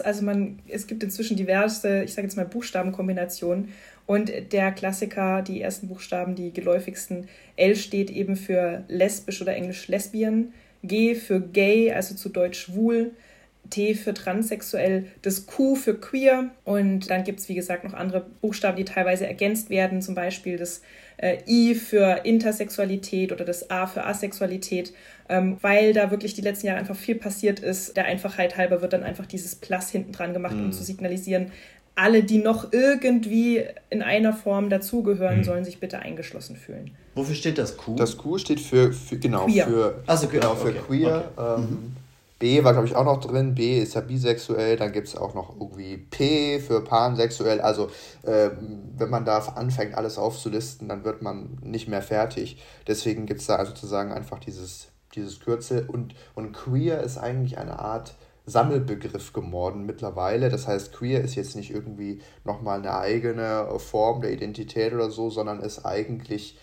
also 0.03 0.23
man, 0.23 0.59
es 0.67 0.85
gibt 0.85 1.03
inzwischen 1.03 1.35
diverse, 1.35 2.03
ich 2.03 2.13
sage 2.13 2.27
jetzt 2.27 2.35
mal 2.35 2.45
Buchstabenkombinationen 2.45 3.69
und 4.05 4.31
der 4.51 4.71
Klassiker, 4.71 5.41
die 5.41 5.61
ersten 5.61 5.87
Buchstaben, 5.87 6.35
die 6.35 6.51
geläufigsten, 6.51 7.27
L 7.55 7.75
steht 7.75 8.11
eben 8.11 8.35
für 8.35 8.83
lesbisch 8.87 9.41
oder 9.41 9.55
englisch 9.55 9.87
lesbian, 9.87 10.53
G 10.83 11.15
für 11.15 11.39
gay, 11.41 11.91
also 11.91 12.13
zu 12.13 12.29
Deutsch 12.29 12.59
schwul, 12.59 13.13
T 13.69 13.95
für 13.95 14.13
transsexuell, 14.13 15.05
das 15.21 15.45
Q 15.45 15.75
für 15.75 15.95
queer 15.95 16.51
und 16.63 17.09
dann 17.09 17.23
gibt 17.23 17.39
es, 17.39 17.49
wie 17.49 17.55
gesagt, 17.55 17.83
noch 17.83 17.93
andere 17.93 18.25
Buchstaben, 18.41 18.77
die 18.77 18.85
teilweise 18.85 19.25
ergänzt 19.25 19.69
werden, 19.69 20.01
zum 20.01 20.15
Beispiel 20.15 20.57
das 20.57 20.81
äh, 21.17 21.37
I 21.47 21.75
für 21.75 22.21
Intersexualität 22.23 23.31
oder 23.31 23.45
das 23.45 23.69
A 23.69 23.87
für 23.87 24.05
Asexualität, 24.05 24.93
ähm, 25.29 25.57
weil 25.61 25.93
da 25.93 26.11
wirklich 26.11 26.33
die 26.33 26.41
letzten 26.41 26.67
Jahre 26.67 26.79
einfach 26.79 26.95
viel 26.95 27.15
passiert 27.15 27.59
ist. 27.59 27.95
Der 27.95 28.05
Einfachheit 28.05 28.57
halber 28.57 28.81
wird 28.81 28.93
dann 28.93 29.03
einfach 29.03 29.25
dieses 29.25 29.55
Plus 29.55 29.89
hinten 29.89 30.11
dran 30.11 30.33
gemacht, 30.33 30.55
mhm. 30.55 30.65
um 30.65 30.71
zu 30.71 30.83
signalisieren, 30.83 31.51
alle, 31.95 32.23
die 32.23 32.39
noch 32.39 32.73
irgendwie 32.73 33.63
in 33.89 34.01
einer 34.01 34.33
Form 34.33 34.69
dazugehören, 34.69 35.39
mhm. 35.39 35.43
sollen 35.43 35.65
sich 35.65 35.79
bitte 35.79 35.99
eingeschlossen 35.99 36.55
fühlen. 36.55 36.91
Wofür 37.15 37.35
steht 37.35 37.57
das 37.59 37.77
Q? 37.77 37.95
Das 37.95 38.17
Q 38.17 38.39
steht 38.39 38.59
für, 38.59 38.91
für 38.91 39.17
genau, 39.17 39.45
queer. 39.45 39.67
für, 39.67 40.03
also, 40.07 40.27
genau, 40.27 40.55
für 40.55 40.69
okay. 40.69 40.79
queer. 40.87 41.31
Okay. 41.35 41.61
Ähm, 41.61 41.61
mhm. 41.61 41.95
B 42.39 42.63
war, 42.63 42.73
glaube 42.73 42.87
ich, 42.87 42.95
auch 42.95 43.05
noch 43.05 43.19
drin. 43.19 43.55
B 43.55 43.79
ist 43.79 43.93
ja 43.93 44.01
bisexuell. 44.01 44.75
Dann 44.75 44.91
gibt 44.91 45.07
es 45.07 45.15
auch 45.15 45.33
noch 45.33 45.55
irgendwie 45.59 45.97
P 45.97 46.59
für 46.59 46.83
pansexuell. 46.83 47.61
Also, 47.61 47.89
äh, 48.23 48.49
wenn 48.97 49.09
man 49.09 49.25
da 49.25 49.39
anfängt, 49.39 49.95
alles 49.95 50.17
aufzulisten, 50.17 50.89
dann 50.89 51.05
wird 51.05 51.21
man 51.21 51.57
nicht 51.61 51.87
mehr 51.87 52.01
fertig. 52.01 52.61
Deswegen 52.87 53.25
gibt 53.25 53.41
es 53.41 53.47
da 53.47 53.65
sozusagen 53.65 54.11
einfach 54.11 54.39
dieses, 54.39 54.87
dieses 55.15 55.39
Kürzel. 55.39 55.85
Und, 55.87 56.15
und 56.35 56.53
queer 56.53 57.01
ist 57.01 57.17
eigentlich 57.17 57.57
eine 57.57 57.79
Art 57.79 58.15
Sammelbegriff 58.45 59.31
geworden 59.31 59.85
mittlerweile. 59.85 60.49
Das 60.49 60.67
heißt, 60.67 60.93
queer 60.93 61.21
ist 61.21 61.35
jetzt 61.35 61.55
nicht 61.55 61.71
irgendwie 61.71 62.21
nochmal 62.43 62.79
eine 62.79 62.97
eigene 62.97 63.67
Form 63.79 64.21
der 64.21 64.33
Identität 64.33 64.93
oder 64.93 65.09
so, 65.09 65.29
sondern 65.29 65.61
ist 65.61 65.85
eigentlich, 65.85 66.57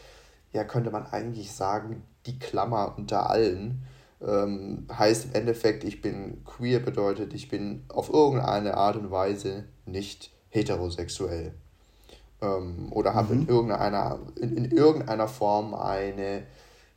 ja, 0.53 0.65
könnte 0.65 0.91
man 0.91 1.07
eigentlich 1.07 1.53
sagen, 1.53 2.03
die 2.27 2.39
Klammer 2.39 2.95
unter 2.99 3.31
allen 3.31 3.87
ähm, 4.27 4.87
heißt 4.93 5.27
im 5.27 5.33
Endeffekt, 5.33 5.85
ich 5.85 6.03
bin 6.03 6.45
queer 6.45 6.81
bedeutet, 6.81 7.33
ich 7.35 7.49
bin 7.49 7.85
auf 7.89 8.12
irgendeine 8.12 8.77
Art 8.77 8.97
und 8.97 9.11
Weise 9.11 9.65
nicht 9.87 10.31
heterosexuell. 10.50 11.55
Ähm, 12.43 12.89
oder 12.91 13.15
habe 13.15 13.35
mhm. 13.35 13.43
in, 13.43 13.49
irgendeiner, 13.49 14.19
in, 14.37 14.57
in 14.57 14.71
irgendeiner 14.71 15.29
Form 15.29 15.75
eine, 15.75 16.43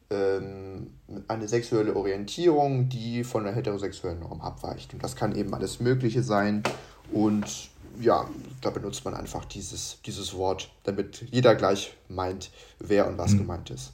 ähm, 0.09 0.91
eine 1.27 1.47
sexuelle 1.47 1.95
Orientierung, 1.95 2.89
die 2.89 3.23
von 3.23 3.43
der 3.43 3.53
heterosexuellen 3.53 4.19
Norm 4.19 4.41
abweicht. 4.41 4.93
Und 4.93 5.03
das 5.03 5.15
kann 5.15 5.35
eben 5.35 5.53
alles 5.53 5.79
Mögliche 5.79 6.23
sein. 6.23 6.63
Und 7.11 7.69
ja, 7.99 8.27
da 8.61 8.69
benutzt 8.69 9.05
man 9.05 9.13
einfach 9.13 9.45
dieses, 9.45 10.01
dieses 10.05 10.35
Wort, 10.35 10.71
damit 10.83 11.25
jeder 11.31 11.55
gleich 11.55 11.95
meint, 12.09 12.51
wer 12.79 13.07
und 13.07 13.17
was 13.17 13.33
mhm. 13.33 13.37
gemeint 13.39 13.69
ist. 13.69 13.93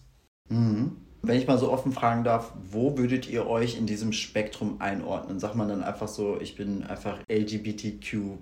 Mhm. 0.49 0.97
Wenn 1.21 1.37
ich 1.37 1.47
mal 1.47 1.57
so 1.57 1.71
offen 1.71 1.91
fragen 1.91 2.23
darf, 2.23 2.53
wo 2.71 2.97
würdet 2.97 3.27
ihr 3.29 3.45
euch 3.47 3.77
in 3.77 3.85
diesem 3.85 4.13
Spektrum 4.13 4.79
einordnen? 4.79 5.39
Sagt 5.39 5.55
man 5.55 5.67
dann 5.67 5.83
einfach 5.83 6.07
so, 6.07 6.39
ich 6.39 6.55
bin 6.55 6.83
einfach 6.83 7.19
LGBTQ 7.29 8.37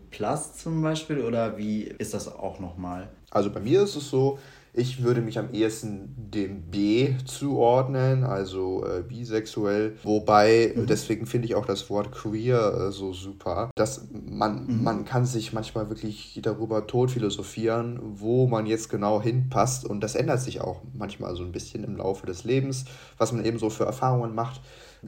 zum 0.55 0.81
Beispiel 0.81 1.21
oder 1.21 1.57
wie 1.57 1.83
ist 1.83 2.13
das 2.13 2.27
auch 2.27 2.59
nochmal? 2.59 3.09
Also 3.31 3.49
bei 3.51 3.59
mir 3.59 3.81
ist 3.81 3.95
es 3.95 4.09
so, 4.09 4.37
ich 4.77 5.01
würde 5.01 5.21
mich 5.21 5.39
am 5.39 5.51
ehesten 5.51 6.13
dem 6.15 6.69
B 6.69 7.15
zuordnen, 7.25 8.23
also 8.23 8.85
äh, 8.85 9.01
bisexuell. 9.01 9.97
Wobei, 10.03 10.73
mhm. 10.75 10.85
deswegen 10.85 11.25
finde 11.25 11.47
ich 11.47 11.55
auch 11.55 11.65
das 11.65 11.89
Wort 11.89 12.11
queer 12.11 12.87
äh, 12.87 12.91
so 12.91 13.11
super. 13.11 13.71
Dass 13.75 14.07
man, 14.11 14.67
mhm. 14.67 14.83
man 14.83 15.05
kann 15.05 15.25
sich 15.25 15.51
manchmal 15.51 15.89
wirklich 15.89 16.39
darüber 16.43 16.85
tot 16.85 17.09
philosophieren, 17.09 17.99
wo 18.01 18.45
man 18.47 18.67
jetzt 18.67 18.89
genau 18.89 19.19
hinpasst. 19.21 19.83
Und 19.83 20.01
das 20.01 20.13
ändert 20.13 20.41
sich 20.41 20.61
auch 20.61 20.81
manchmal 20.93 21.35
so 21.35 21.43
ein 21.43 21.51
bisschen 21.51 21.83
im 21.83 21.97
Laufe 21.97 22.27
des 22.27 22.43
Lebens, 22.43 22.85
was 23.17 23.31
man 23.31 23.43
eben 23.45 23.57
so 23.57 23.71
für 23.71 23.85
Erfahrungen 23.85 24.35
macht. 24.35 24.61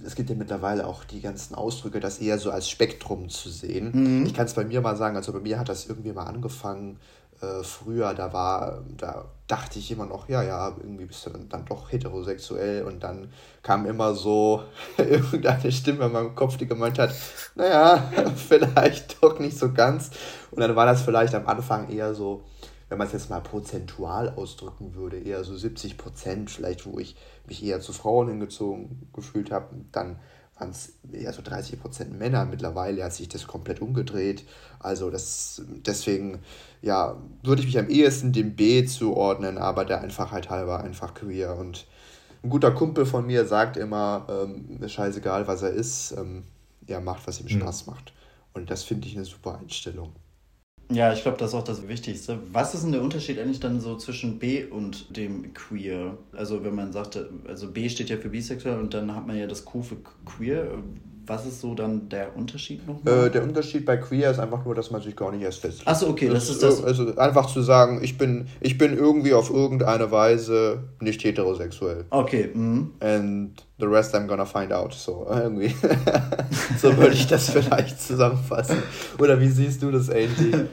Es 0.04 0.16
gibt 0.16 0.32
ja 0.32 0.36
mittlerweile 0.36 0.88
auch 0.88 1.04
die 1.04 1.22
ganzen 1.22 1.54
Ausdrücke, 1.54 2.00
das 2.00 2.20
eher 2.20 2.40
so 2.40 2.50
als 2.50 2.70
Spektrum 2.70 3.30
zu 3.30 3.50
sehen. 3.50 3.92
Mhm. 3.94 4.26
Ich 4.26 4.34
kann 4.34 4.46
es 4.46 4.54
bei 4.54 4.66
mir 4.66 4.82
mal 4.82 4.96
sagen, 4.96 5.16
also 5.16 5.32
bei 5.32 5.40
mir 5.40 5.60
hat 5.60 5.70
das 5.70 5.88
irgendwie 5.88 6.12
mal 6.12 6.26
angefangen 6.26 6.98
äh, 7.42 7.64
früher, 7.64 8.14
da 8.14 8.34
war, 8.34 8.84
da 8.98 9.26
dachte 9.50 9.80
ich 9.80 9.92
immer 9.92 10.06
noch, 10.06 10.30
ja, 10.30 10.44
ja, 10.44 10.76
irgendwie 10.78 11.06
bist 11.06 11.26
du 11.26 11.32
dann, 11.32 11.50
dann 11.50 11.66
doch 11.66 11.92
heterosexuell 11.92 12.84
und 12.84 13.02
dann 13.02 13.34
kam 13.64 13.88
immer 13.88 14.14
so 14.14 14.64
irgendeine 14.98 15.72
Stimme 15.72 16.06
in 16.06 16.12
meinem 16.12 16.36
Kopf, 16.36 16.58
die 16.58 16.68
gemeint 16.68 17.00
hat, 17.00 17.14
naja, 17.56 18.12
vielleicht 18.36 19.22
doch 19.24 19.40
nicht 19.40 19.58
so 19.58 19.74
ganz. 19.74 20.12
Und 20.52 20.60
dann 20.60 20.76
war 20.76 20.86
das 20.86 21.02
vielleicht 21.02 21.34
am 21.34 21.48
Anfang 21.48 21.90
eher 21.90 22.14
so, 22.14 22.44
wenn 22.90 23.00
man 23.00 23.08
es 23.08 23.14
jetzt 23.14 23.32
mal 23.32 23.42
prozentual 23.42 24.30
ausdrücken 24.30 24.94
würde, 24.94 25.18
eher 25.18 25.44
so 25.44 25.58
70 25.58 25.98
Prozent, 25.98 26.52
vielleicht 26.52 26.86
wo 26.86 27.00
ich 27.00 27.16
mich 27.48 27.64
eher 27.64 27.82
zu 27.82 27.92
Frauen 27.92 28.30
hingezogen 28.30 29.10
gefühlt 29.14 29.52
habe, 29.52 29.76
dann 29.92 30.20
waren 30.60 30.72
es 30.72 30.94
eher 31.12 31.34
so 31.34 31.42
30 31.42 31.82
Prozent 31.82 32.18
Männer. 32.18 32.46
Mittlerweile 32.46 33.04
hat 33.04 33.14
sich 33.14 33.30
das 33.30 33.48
komplett 33.48 33.82
umgedreht. 33.82 34.44
Also 34.80 35.10
das, 35.10 35.62
deswegen, 35.86 36.40
ja, 36.82 37.18
würde 37.44 37.62
ich 37.62 37.68
mich 37.68 37.80
am 37.80 37.90
ehesten 37.90 38.32
dem 38.34 38.56
B 38.56 38.86
zuordnen, 38.86 39.58
aber 39.58 39.86
der 39.86 40.02
Einfachheit 40.02 40.50
halber 40.50 40.84
einfach 40.84 41.14
queer. 41.14 41.56
Und 41.58 41.88
ein 42.44 42.50
guter 42.50 42.72
Kumpel 42.72 43.06
von 43.06 43.26
mir 43.26 43.46
sagt 43.46 43.78
immer, 43.78 44.28
ähm, 44.30 44.80
scheißegal, 44.88 45.48
was 45.48 45.62
er 45.62 45.72
ist, 45.72 46.12
ähm, 46.12 46.44
er 46.88 47.02
macht, 47.02 47.28
was 47.28 47.40
ihm 47.40 47.46
mhm. 47.46 47.62
Spaß 47.62 47.86
mhm. 47.86 47.94
macht. 47.94 48.14
Und 48.54 48.70
das 48.70 48.84
finde 48.84 49.08
ich 49.08 49.16
eine 49.16 49.26
super 49.26 49.60
Einstellung. 49.60 50.14
Ja, 50.92 51.14
ich 51.14 51.22
glaube, 51.22 51.38
das 51.38 51.50
ist 51.50 51.56
auch 51.56 51.64
das 51.64 51.88
Wichtigste. 51.88 52.40
Was 52.52 52.74
ist 52.74 52.84
denn 52.84 52.94
der 52.94 53.04
Unterschied 53.04 53.38
eigentlich 53.38 53.60
dann 53.60 53.80
so 53.80 53.96
zwischen 53.98 54.40
B 54.40 54.66
und 54.66 55.16
dem 55.16 55.54
Queer? 55.54 56.18
Also 56.32 56.64
wenn 56.64 56.74
man 56.74 56.92
sagt, 56.92 57.20
also 57.48 57.72
B 57.72 57.88
steht 57.90 58.10
ja 58.10 58.18
für 58.18 58.30
bisexuell 58.30 58.80
und 58.80 58.94
dann 58.96 59.16
hat 59.16 59.28
man 59.28 59.38
ja 59.38 59.46
das 59.46 59.66
Q 59.66 59.84
für 59.84 59.98
Queer. 60.26 60.82
Was 61.30 61.46
ist 61.46 61.62
so 61.62 61.76
dann 61.76 62.10
der 62.10 62.36
Unterschied 62.36 62.88
nochmal? 62.88 63.28
Äh, 63.28 63.30
der 63.30 63.44
Unterschied 63.44 63.86
bei 63.86 63.98
Queer 63.98 64.32
ist 64.32 64.40
einfach 64.40 64.66
nur, 64.66 64.74
dass 64.74 64.90
man 64.90 65.00
sich 65.00 65.16
gar 65.16 65.32
nicht 65.32 65.44
erst 65.44 65.60
festlegt. 65.60 65.88
Achso, 65.88 66.10
okay, 66.10 66.28
das, 66.28 66.48
das, 66.48 66.56
ist 66.56 66.64
das. 66.64 66.84
Also 66.84 67.16
einfach 67.18 67.46
zu 67.46 67.62
sagen, 67.62 68.00
ich 68.02 68.18
bin, 68.18 68.48
ich 68.62 68.80
bin 68.80 68.98
irgendwie 68.98 69.36
auf 69.36 69.52
irgendeine 69.52 70.10
Weise 70.10 70.86
nicht 71.00 71.24
heterosexuell. 71.24 72.06
Okay. 72.10 72.50
Mhm. 72.52 72.94
And 73.00 73.64
the 73.78 73.86
rest 73.86 74.16
I'm 74.16 74.26
gonna 74.26 74.46
find 74.46 74.74
out. 74.74 74.92
So, 74.96 75.28
irgendwie. 75.32 75.72
so 76.80 76.98
würde 76.98 77.14
ich 77.14 77.28
das 77.28 77.52
vielleicht 77.52 78.02
zusammenfassen. 78.02 78.82
Oder 79.20 79.40
wie 79.40 79.50
siehst 79.50 79.84
du 79.84 79.92
das, 79.92 80.10
Angie? 80.10 80.66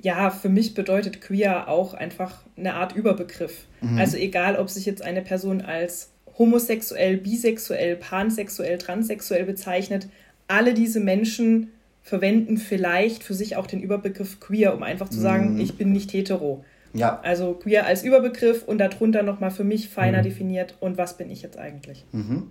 Ja, 0.00 0.30
für 0.30 0.48
mich 0.48 0.74
bedeutet 0.74 1.20
queer 1.20 1.68
auch 1.68 1.94
einfach 1.94 2.32
eine 2.56 2.74
Art 2.74 2.94
Überbegriff. 2.94 3.64
Mhm. 3.80 3.98
Also 3.98 4.16
egal, 4.18 4.54
ob 4.54 4.70
sich 4.70 4.86
jetzt 4.86 5.02
eine 5.02 5.22
Person 5.22 5.62
als 5.62 6.10
homosexuell, 6.38 7.16
bisexuell, 7.16 7.96
pansexuell, 7.96 8.78
transsexuell 8.78 9.44
bezeichnet. 9.44 10.08
Alle 10.48 10.74
diese 10.74 11.00
Menschen 11.00 11.72
verwenden 12.02 12.56
vielleicht 12.56 13.24
für 13.24 13.34
sich 13.34 13.56
auch 13.56 13.66
den 13.66 13.80
Überbegriff 13.80 14.38
queer, 14.38 14.74
um 14.74 14.82
einfach 14.82 15.08
zu 15.08 15.18
sagen, 15.18 15.54
mhm. 15.54 15.60
ich 15.60 15.76
bin 15.76 15.92
nicht 15.92 16.12
hetero. 16.12 16.64
Ja. 16.92 17.20
Also 17.22 17.54
queer 17.54 17.86
als 17.86 18.04
Überbegriff 18.04 18.62
und 18.62 18.78
darunter 18.78 19.22
nochmal 19.22 19.50
für 19.50 19.64
mich 19.64 19.88
feiner 19.88 20.18
mhm. 20.18 20.24
definiert 20.24 20.76
und 20.80 20.98
was 20.98 21.16
bin 21.16 21.30
ich 21.30 21.42
jetzt 21.42 21.58
eigentlich. 21.58 22.04
Mhm. 22.12 22.44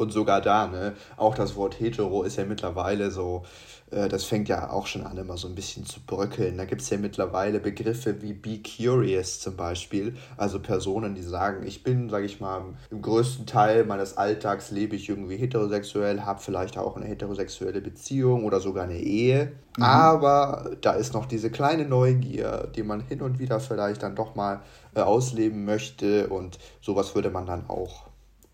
Und 0.00 0.12
sogar 0.12 0.40
da, 0.40 0.66
ne, 0.66 0.94
auch 1.16 1.34
das 1.34 1.56
Wort 1.56 1.78
hetero 1.78 2.22
ist 2.22 2.36
ja 2.36 2.44
mittlerweile 2.44 3.10
so 3.10 3.42
äh, 3.90 4.08
das 4.08 4.24
fängt 4.24 4.48
ja 4.48 4.70
auch 4.70 4.86
schon 4.86 5.02
an, 5.02 5.16
immer 5.16 5.36
so 5.36 5.48
ein 5.48 5.54
bisschen 5.54 5.84
zu 5.84 6.00
bröckeln. 6.00 6.56
Da 6.56 6.64
gibt 6.64 6.82
es 6.82 6.90
ja 6.90 6.98
mittlerweile 6.98 7.60
Begriffe 7.60 8.22
wie 8.22 8.32
Be 8.32 8.60
Curious 8.62 9.40
zum 9.40 9.56
Beispiel. 9.56 10.16
Also 10.36 10.60
Personen, 10.60 11.14
die 11.14 11.22
sagen, 11.22 11.66
ich 11.66 11.82
bin, 11.82 12.08
sage 12.08 12.26
ich 12.26 12.40
mal, 12.40 12.62
im 12.90 13.02
größten 13.02 13.46
Teil 13.46 13.84
meines 13.84 14.16
Alltags 14.16 14.70
lebe 14.70 14.96
ich 14.96 15.08
irgendwie 15.08 15.36
heterosexuell, 15.36 16.22
habe 16.22 16.40
vielleicht 16.40 16.78
auch 16.78 16.96
eine 16.96 17.06
heterosexuelle 17.06 17.80
Beziehung 17.80 18.44
oder 18.44 18.60
sogar 18.60 18.84
eine 18.84 18.98
Ehe. 18.98 19.52
Mhm. 19.76 19.82
Aber 19.82 20.70
da 20.80 20.92
ist 20.92 21.14
noch 21.14 21.26
diese 21.26 21.50
kleine 21.50 21.84
Neugier, 21.84 22.68
die 22.74 22.82
man 22.82 23.00
hin 23.00 23.22
und 23.22 23.38
wieder 23.38 23.60
vielleicht 23.60 24.02
dann 24.02 24.16
doch 24.16 24.34
mal 24.34 24.60
äh, 24.94 25.00
ausleben 25.00 25.64
möchte. 25.64 26.28
Und 26.28 26.58
sowas 26.80 27.14
würde 27.14 27.30
man 27.30 27.46
dann 27.46 27.68
auch 27.68 28.09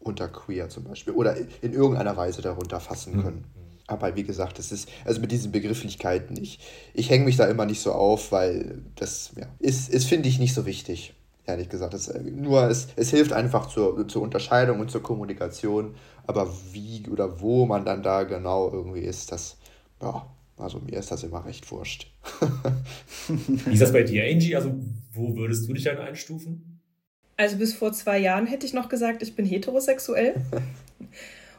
unter 0.07 0.29
queer 0.29 0.69
zum 0.69 0.85
Beispiel 0.85 1.13
oder 1.13 1.37
in 1.37 1.73
irgendeiner 1.73 2.17
Weise 2.17 2.43
darunter 2.43 2.81
fassen 2.81 3.17
mhm. 3.17 3.23
können. 3.23 3.37
Mhm. 3.37 3.67
Aber 3.89 4.17
wie 4.17 4.25
gesagt, 4.25 4.59
das 4.59 4.73
ist, 4.73 4.89
also 5.05 5.21
mit 5.21 5.31
diesen 5.31 5.53
Begrifflichkeiten, 5.53 6.37
ich, 6.41 6.59
ich 6.93 7.11
hänge 7.11 7.25
mich 7.25 7.37
da 7.37 7.47
immer 7.47 7.67
nicht 7.67 7.81
so 7.81 7.93
auf, 7.93 8.33
weil 8.33 8.83
das 8.97 9.33
ja, 9.37 9.47
ist, 9.59 9.89
ist 9.89 10.07
finde 10.07 10.29
ich, 10.29 10.39
nicht 10.39 10.55
so 10.55 10.67
wichtig. 10.67 11.15
Ehrlich 11.49 11.69
gesagt. 11.69 11.95
Das, 11.95 12.09
äh, 12.09 12.21
nur 12.23 12.69
es, 12.69 12.89
es 12.97 13.11
hilft 13.11 13.33
einfach 13.33 13.67
zur, 13.67 14.09
zur 14.09 14.23
Unterscheidung 14.23 14.81
und 14.81 14.91
zur 14.91 15.03
Kommunikation. 15.03 15.95
Aber 16.27 16.53
wie 16.73 17.05
oder 17.09 17.41
wo 17.41 17.67
man 17.67 17.85
dann 17.85 18.03
da 18.03 18.25
genau 18.25 18.69
irgendwie 18.73 19.03
ist, 19.03 19.31
das, 19.31 19.57
ja, 20.03 20.27
also 20.57 20.81
mir 20.81 20.99
ist 20.99 21.13
das 21.13 21.23
immer 21.23 21.45
recht 21.45 21.71
wurscht. 21.71 22.11
wie 23.29 23.73
ist 23.73 23.83
das 23.83 23.93
bei 23.93 24.03
dir, 24.03 24.25
Angie? 24.25 24.57
Also, 24.57 24.75
wo 25.13 25.37
würdest 25.37 25.69
du 25.69 25.73
dich 25.73 25.85
dann 25.85 25.99
einstufen? 25.99 26.75
Also 27.37 27.59
bis 27.59 27.75
vor 27.75 27.93
zwei 27.93 28.19
Jahren 28.19 28.47
hätte 28.47 28.66
ich 28.66 28.73
noch 28.73 28.88
gesagt, 28.88 29.23
ich 29.23 29.37
bin 29.37 29.45
heterosexuell. 29.45 30.35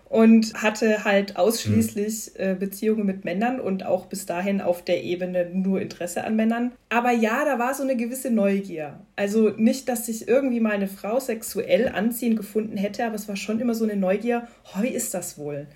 und 0.09 0.53
hatte 0.53 1.03
halt 1.03 1.35
ausschließlich 1.35 2.31
mhm. 2.37 2.43
äh, 2.43 2.55
Beziehungen 2.55 3.05
mit 3.05 3.25
Männern 3.25 3.59
und 3.59 3.85
auch 3.85 4.05
bis 4.05 4.25
dahin 4.25 4.61
auf 4.61 4.83
der 4.83 5.03
Ebene 5.03 5.49
nur 5.51 5.81
Interesse 5.81 6.23
an 6.23 6.35
Männern. 6.35 6.71
Aber 6.89 7.11
ja, 7.11 7.43
da 7.45 7.59
war 7.59 7.73
so 7.73 7.83
eine 7.83 7.97
gewisse 7.97 8.31
Neugier. 8.31 9.01
Also 9.15 9.49
nicht, 9.49 9.89
dass 9.89 10.07
ich 10.07 10.27
irgendwie 10.27 10.59
mal 10.59 10.71
eine 10.71 10.87
Frau 10.87 11.19
sexuell 11.19 11.89
anziehend 11.89 12.37
gefunden 12.37 12.77
hätte, 12.77 13.05
aber 13.05 13.15
es 13.15 13.27
war 13.27 13.35
schon 13.35 13.59
immer 13.59 13.75
so 13.75 13.83
eine 13.83 13.95
Neugier, 13.95 14.47
oh, 14.73 14.81
wie 14.81 14.87
ist 14.87 15.13
das 15.13 15.37
wohl? 15.37 15.67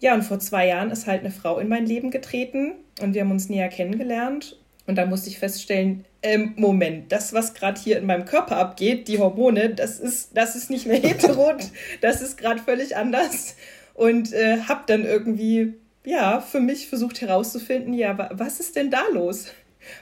Ja, 0.00 0.14
und 0.14 0.22
vor 0.22 0.40
zwei 0.40 0.66
Jahren 0.66 0.90
ist 0.90 1.06
halt 1.06 1.20
eine 1.20 1.30
Frau 1.30 1.58
in 1.58 1.68
mein 1.68 1.86
Leben 1.86 2.10
getreten 2.10 2.72
und 3.00 3.14
wir 3.14 3.20
haben 3.20 3.30
uns 3.30 3.48
näher 3.48 3.68
kennengelernt 3.68 4.58
und 4.86 4.96
da 4.96 5.06
musste 5.06 5.28
ich 5.28 5.38
feststellen, 5.38 6.04
ähm, 6.22 6.54
Moment, 6.56 7.10
das, 7.10 7.32
was 7.32 7.54
gerade 7.54 7.80
hier 7.80 7.98
in 7.98 8.06
meinem 8.06 8.24
Körper 8.24 8.56
abgeht, 8.56 9.08
die 9.08 9.18
Hormone, 9.18 9.70
das 9.70 9.98
ist, 9.98 10.36
das 10.36 10.56
ist 10.56 10.70
nicht 10.70 10.86
mehr 10.86 11.00
hetero, 11.02 11.52
das 12.00 12.22
ist 12.22 12.38
gerade 12.38 12.60
völlig 12.60 12.96
anders. 12.96 13.56
Und 13.94 14.32
äh, 14.32 14.58
habe 14.68 14.82
dann 14.86 15.04
irgendwie, 15.04 15.74
ja, 16.04 16.40
für 16.40 16.60
mich 16.60 16.88
versucht 16.88 17.20
herauszufinden, 17.20 17.92
ja, 17.92 18.30
was 18.32 18.60
ist 18.60 18.76
denn 18.76 18.90
da 18.90 19.02
los? 19.12 19.52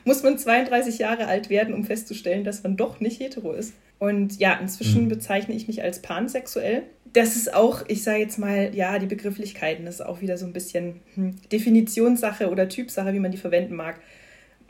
Muss 0.04 0.22
man 0.22 0.38
32 0.38 0.98
Jahre 0.98 1.26
alt 1.26 1.48
werden, 1.48 1.74
um 1.74 1.84
festzustellen, 1.84 2.44
dass 2.44 2.62
man 2.62 2.76
doch 2.76 3.00
nicht 3.00 3.18
hetero 3.18 3.52
ist? 3.52 3.72
Und 3.98 4.38
ja, 4.38 4.54
inzwischen 4.54 5.04
mhm. 5.04 5.08
bezeichne 5.08 5.54
ich 5.54 5.68
mich 5.68 5.82
als 5.82 6.00
pansexuell. 6.00 6.84
Das 7.12 7.34
ist 7.34 7.52
auch, 7.52 7.82
ich 7.88 8.02
sage 8.02 8.20
jetzt 8.20 8.38
mal, 8.38 8.74
ja, 8.74 8.98
die 8.98 9.06
Begrifflichkeiten, 9.06 9.84
das 9.84 9.96
ist 9.96 10.06
auch 10.06 10.20
wieder 10.20 10.38
so 10.38 10.46
ein 10.46 10.52
bisschen 10.52 11.00
hm, 11.14 11.36
Definitionssache 11.50 12.50
oder 12.50 12.68
Typsache, 12.68 13.12
wie 13.12 13.18
man 13.18 13.32
die 13.32 13.38
verwenden 13.38 13.74
mag. 13.74 14.00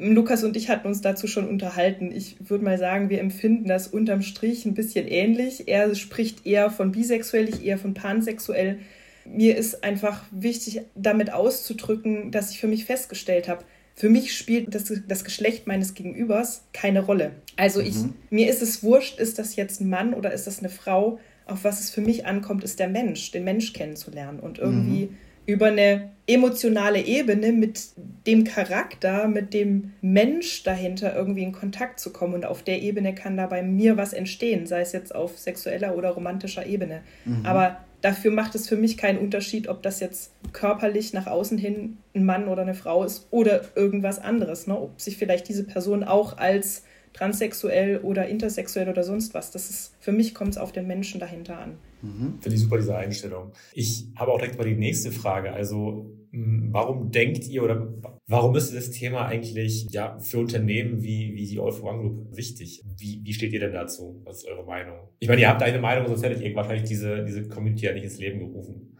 Lukas 0.00 0.44
und 0.44 0.56
ich 0.56 0.70
hatten 0.70 0.86
uns 0.86 1.02
dazu 1.02 1.26
schon 1.26 1.46
unterhalten. 1.46 2.10
Ich 2.10 2.36
würde 2.40 2.64
mal 2.64 2.78
sagen, 2.78 3.10
wir 3.10 3.20
empfinden 3.20 3.68
das 3.68 3.86
unterm 3.86 4.22
Strich 4.22 4.64
ein 4.64 4.74
bisschen 4.74 5.06
ähnlich. 5.06 5.68
Er 5.68 5.94
spricht 5.94 6.46
eher 6.46 6.70
von 6.70 6.92
bisexuell, 6.92 7.48
ich 7.48 7.64
eher 7.64 7.78
von 7.78 7.92
pansexuell. 7.92 8.78
Mir 9.26 9.56
ist 9.56 9.84
einfach 9.84 10.24
wichtig, 10.30 10.80
damit 10.94 11.32
auszudrücken, 11.32 12.30
dass 12.30 12.50
ich 12.50 12.60
für 12.60 12.66
mich 12.66 12.86
festgestellt 12.86 13.48
habe, 13.48 13.64
für 13.94 14.08
mich 14.08 14.34
spielt 14.34 14.74
das, 14.74 14.90
das 15.06 15.24
Geschlecht 15.24 15.66
meines 15.66 15.92
Gegenübers 15.92 16.62
keine 16.72 17.04
Rolle. 17.04 17.32
Also 17.56 17.80
ich, 17.80 17.96
mhm. 17.96 18.14
mir 18.30 18.48
ist 18.48 18.62
es 18.62 18.82
wurscht, 18.82 19.18
ist 19.18 19.38
das 19.38 19.56
jetzt 19.56 19.82
ein 19.82 19.90
Mann 19.90 20.14
oder 20.14 20.32
ist 20.32 20.46
das 20.46 20.60
eine 20.60 20.70
Frau? 20.70 21.20
Auf 21.44 21.64
was 21.64 21.80
es 21.80 21.90
für 21.90 22.00
mich 22.00 22.24
ankommt, 22.24 22.64
ist 22.64 22.78
der 22.78 22.88
Mensch, 22.88 23.30
den 23.32 23.44
Mensch 23.44 23.74
kennenzulernen 23.74 24.40
und 24.40 24.58
irgendwie 24.58 25.06
mhm 25.06 25.16
über 25.46 25.66
eine 25.66 26.10
emotionale 26.26 27.00
Ebene 27.00 27.52
mit 27.52 27.90
dem 28.26 28.44
Charakter, 28.44 29.26
mit 29.26 29.52
dem 29.52 29.92
Mensch 30.00 30.62
dahinter 30.62 31.14
irgendwie 31.14 31.42
in 31.42 31.52
Kontakt 31.52 31.98
zu 31.98 32.12
kommen. 32.12 32.34
Und 32.34 32.44
auf 32.44 32.62
der 32.62 32.80
Ebene 32.82 33.14
kann 33.14 33.36
da 33.36 33.46
bei 33.46 33.62
mir 33.62 33.96
was 33.96 34.12
entstehen, 34.12 34.66
sei 34.66 34.80
es 34.80 34.92
jetzt 34.92 35.14
auf 35.14 35.38
sexueller 35.38 35.96
oder 35.96 36.10
romantischer 36.10 36.66
Ebene. 36.66 37.00
Mhm. 37.24 37.44
Aber 37.44 37.78
dafür 38.00 38.30
macht 38.30 38.54
es 38.54 38.68
für 38.68 38.76
mich 38.76 38.96
keinen 38.96 39.18
Unterschied, 39.18 39.68
ob 39.68 39.82
das 39.82 40.00
jetzt 40.00 40.32
körperlich 40.52 41.12
nach 41.12 41.26
außen 41.26 41.58
hin 41.58 41.98
ein 42.14 42.24
Mann 42.24 42.48
oder 42.48 42.62
eine 42.62 42.74
Frau 42.74 43.02
ist 43.02 43.26
oder 43.30 43.62
irgendwas 43.74 44.18
anderes. 44.18 44.66
Ne? 44.66 44.78
Ob 44.78 45.00
sich 45.00 45.16
vielleicht 45.16 45.48
diese 45.48 45.64
Person 45.64 46.04
auch 46.04 46.38
als 46.38 46.84
transsexuell 47.12 47.98
oder 47.98 48.28
intersexuell 48.28 48.88
oder 48.88 49.02
sonst 49.02 49.34
was. 49.34 49.50
Das 49.50 49.68
ist, 49.68 49.94
für 49.98 50.12
mich 50.12 50.34
kommt 50.34 50.50
es 50.50 50.58
auf 50.58 50.70
den 50.70 50.86
Menschen 50.86 51.18
dahinter 51.18 51.58
an. 51.58 51.78
Mhm. 52.02 52.38
Finde 52.40 52.56
ich 52.56 52.62
super, 52.62 52.76
diese 52.76 52.96
Einstellung. 52.96 53.52
Ich 53.74 54.06
habe 54.16 54.32
auch 54.32 54.38
direkt 54.38 54.58
mal 54.58 54.64
die 54.64 54.76
nächste 54.76 55.12
Frage. 55.12 55.52
Also, 55.52 56.16
hm, 56.30 56.68
warum 56.72 57.10
denkt 57.10 57.46
ihr 57.48 57.62
oder 57.62 57.92
warum 58.26 58.54
ist 58.56 58.74
das 58.74 58.90
Thema 58.90 59.26
eigentlich 59.26 59.88
ja 59.90 60.18
für 60.18 60.38
Unternehmen 60.38 61.02
wie, 61.02 61.34
wie 61.34 61.46
die 61.46 61.58
All 61.58 61.72
for 61.72 61.90
One 61.90 62.02
Group 62.02 62.36
wichtig? 62.36 62.82
Wie, 62.98 63.20
wie 63.24 63.32
steht 63.32 63.52
ihr 63.52 63.60
denn 63.60 63.72
dazu? 63.72 64.22
Was 64.24 64.38
ist 64.38 64.48
eure 64.48 64.64
Meinung? 64.64 64.96
Ich 65.18 65.28
meine, 65.28 65.40
ihr 65.40 65.48
habt 65.48 65.62
eine 65.62 65.80
Meinung, 65.80 66.06
sonst 66.06 66.22
hättet 66.22 66.40
ihr 66.40 66.54
wahrscheinlich 66.54 66.88
diese, 66.88 67.24
diese 67.24 67.48
Community 67.48 67.86
ja 67.86 67.92
nicht 67.92 68.04
ins 68.04 68.18
Leben 68.18 68.38
gerufen. 68.38 68.96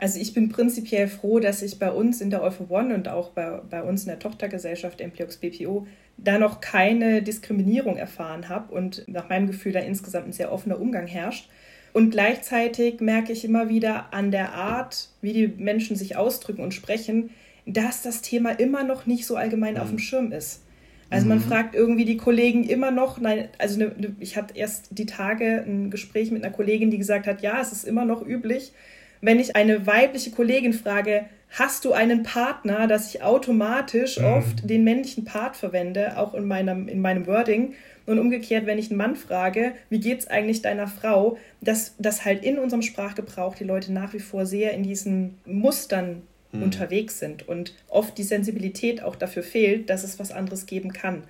Also 0.00 0.20
ich 0.20 0.32
bin 0.32 0.48
prinzipiell 0.48 1.08
froh, 1.08 1.40
dass 1.40 1.60
ich 1.60 1.80
bei 1.80 1.90
uns 1.90 2.20
in 2.20 2.30
der 2.30 2.42
All 2.42 2.52
for 2.52 2.70
One 2.70 2.94
und 2.94 3.08
auch 3.08 3.30
bei, 3.30 3.60
bei 3.68 3.82
uns 3.82 4.02
in 4.02 4.08
der 4.08 4.20
Tochtergesellschaft 4.20 5.00
Empleox 5.00 5.38
BPO 5.38 5.88
da 6.16 6.38
noch 6.38 6.60
keine 6.60 7.20
Diskriminierung 7.20 7.96
erfahren 7.96 8.48
habe 8.48 8.72
und 8.72 9.04
nach 9.08 9.28
meinem 9.28 9.48
Gefühl 9.48 9.72
da 9.72 9.80
insgesamt 9.80 10.28
ein 10.28 10.32
sehr 10.32 10.52
offener 10.52 10.80
Umgang 10.80 11.08
herrscht. 11.08 11.50
Und 11.92 12.10
gleichzeitig 12.10 13.00
merke 13.00 13.32
ich 13.32 13.44
immer 13.44 13.68
wieder 13.68 14.12
an 14.12 14.30
der 14.30 14.52
Art, 14.52 15.08
wie 15.20 15.32
die 15.32 15.48
Menschen 15.48 15.96
sich 15.96 16.16
ausdrücken 16.16 16.62
und 16.62 16.74
sprechen, 16.74 17.30
dass 17.66 18.02
das 18.02 18.22
Thema 18.22 18.50
immer 18.50 18.84
noch 18.84 19.06
nicht 19.06 19.26
so 19.26 19.36
allgemein 19.36 19.74
mhm. 19.74 19.80
auf 19.80 19.88
dem 19.88 19.98
Schirm 19.98 20.32
ist. 20.32 20.62
Also 21.10 21.24
mhm. 21.24 21.30
man 21.30 21.40
fragt 21.40 21.74
irgendwie 21.74 22.04
die 22.04 22.16
Kollegen 22.16 22.64
immer 22.64 22.90
noch, 22.90 23.18
nein, 23.18 23.48
also 23.58 23.78
ne, 23.78 23.92
ne, 23.96 24.16
ich 24.20 24.36
hatte 24.36 24.56
erst 24.56 24.88
die 24.90 25.06
Tage 25.06 25.64
ein 25.66 25.90
Gespräch 25.90 26.30
mit 26.30 26.44
einer 26.44 26.52
Kollegin, 26.52 26.90
die 26.90 26.98
gesagt 26.98 27.26
hat, 27.26 27.42
ja, 27.42 27.60
es 27.60 27.72
ist 27.72 27.84
immer 27.84 28.04
noch 28.04 28.24
üblich, 28.26 28.72
wenn 29.20 29.40
ich 29.40 29.56
eine 29.56 29.86
weibliche 29.86 30.30
Kollegin 30.30 30.72
frage, 30.72 31.26
hast 31.50 31.84
du 31.84 31.92
einen 31.92 32.22
Partner, 32.22 32.86
dass 32.86 33.14
ich 33.14 33.22
automatisch 33.22 34.18
mhm. 34.18 34.24
oft 34.24 34.68
den 34.70 34.84
männlichen 34.84 35.24
Part 35.24 35.56
verwende, 35.56 36.18
auch 36.18 36.34
in 36.34 36.46
meinem, 36.46 36.88
in 36.88 37.00
meinem 37.00 37.26
Wording. 37.26 37.74
Und 38.06 38.18
umgekehrt, 38.18 38.64
wenn 38.64 38.78
ich 38.78 38.90
einen 38.90 38.96
Mann 38.96 39.16
frage, 39.16 39.72
wie 39.90 40.00
geht 40.00 40.20
es 40.20 40.28
eigentlich 40.28 40.62
deiner 40.62 40.86
Frau, 40.86 41.36
dass, 41.60 41.94
dass 41.98 42.24
halt 42.24 42.42
in 42.42 42.58
unserem 42.58 42.80
Sprachgebrauch 42.80 43.54
die 43.54 43.64
Leute 43.64 43.92
nach 43.92 44.14
wie 44.14 44.20
vor 44.20 44.46
sehr 44.46 44.72
in 44.72 44.82
diesen 44.82 45.36
Mustern 45.44 46.22
mhm. 46.52 46.62
unterwegs 46.62 47.18
sind 47.18 47.46
und 47.46 47.74
oft 47.88 48.16
die 48.16 48.22
Sensibilität 48.22 49.02
auch 49.02 49.16
dafür 49.16 49.42
fehlt, 49.42 49.90
dass 49.90 50.04
es 50.04 50.18
was 50.18 50.32
anderes 50.32 50.66
geben 50.66 50.92
kann. 50.92 51.24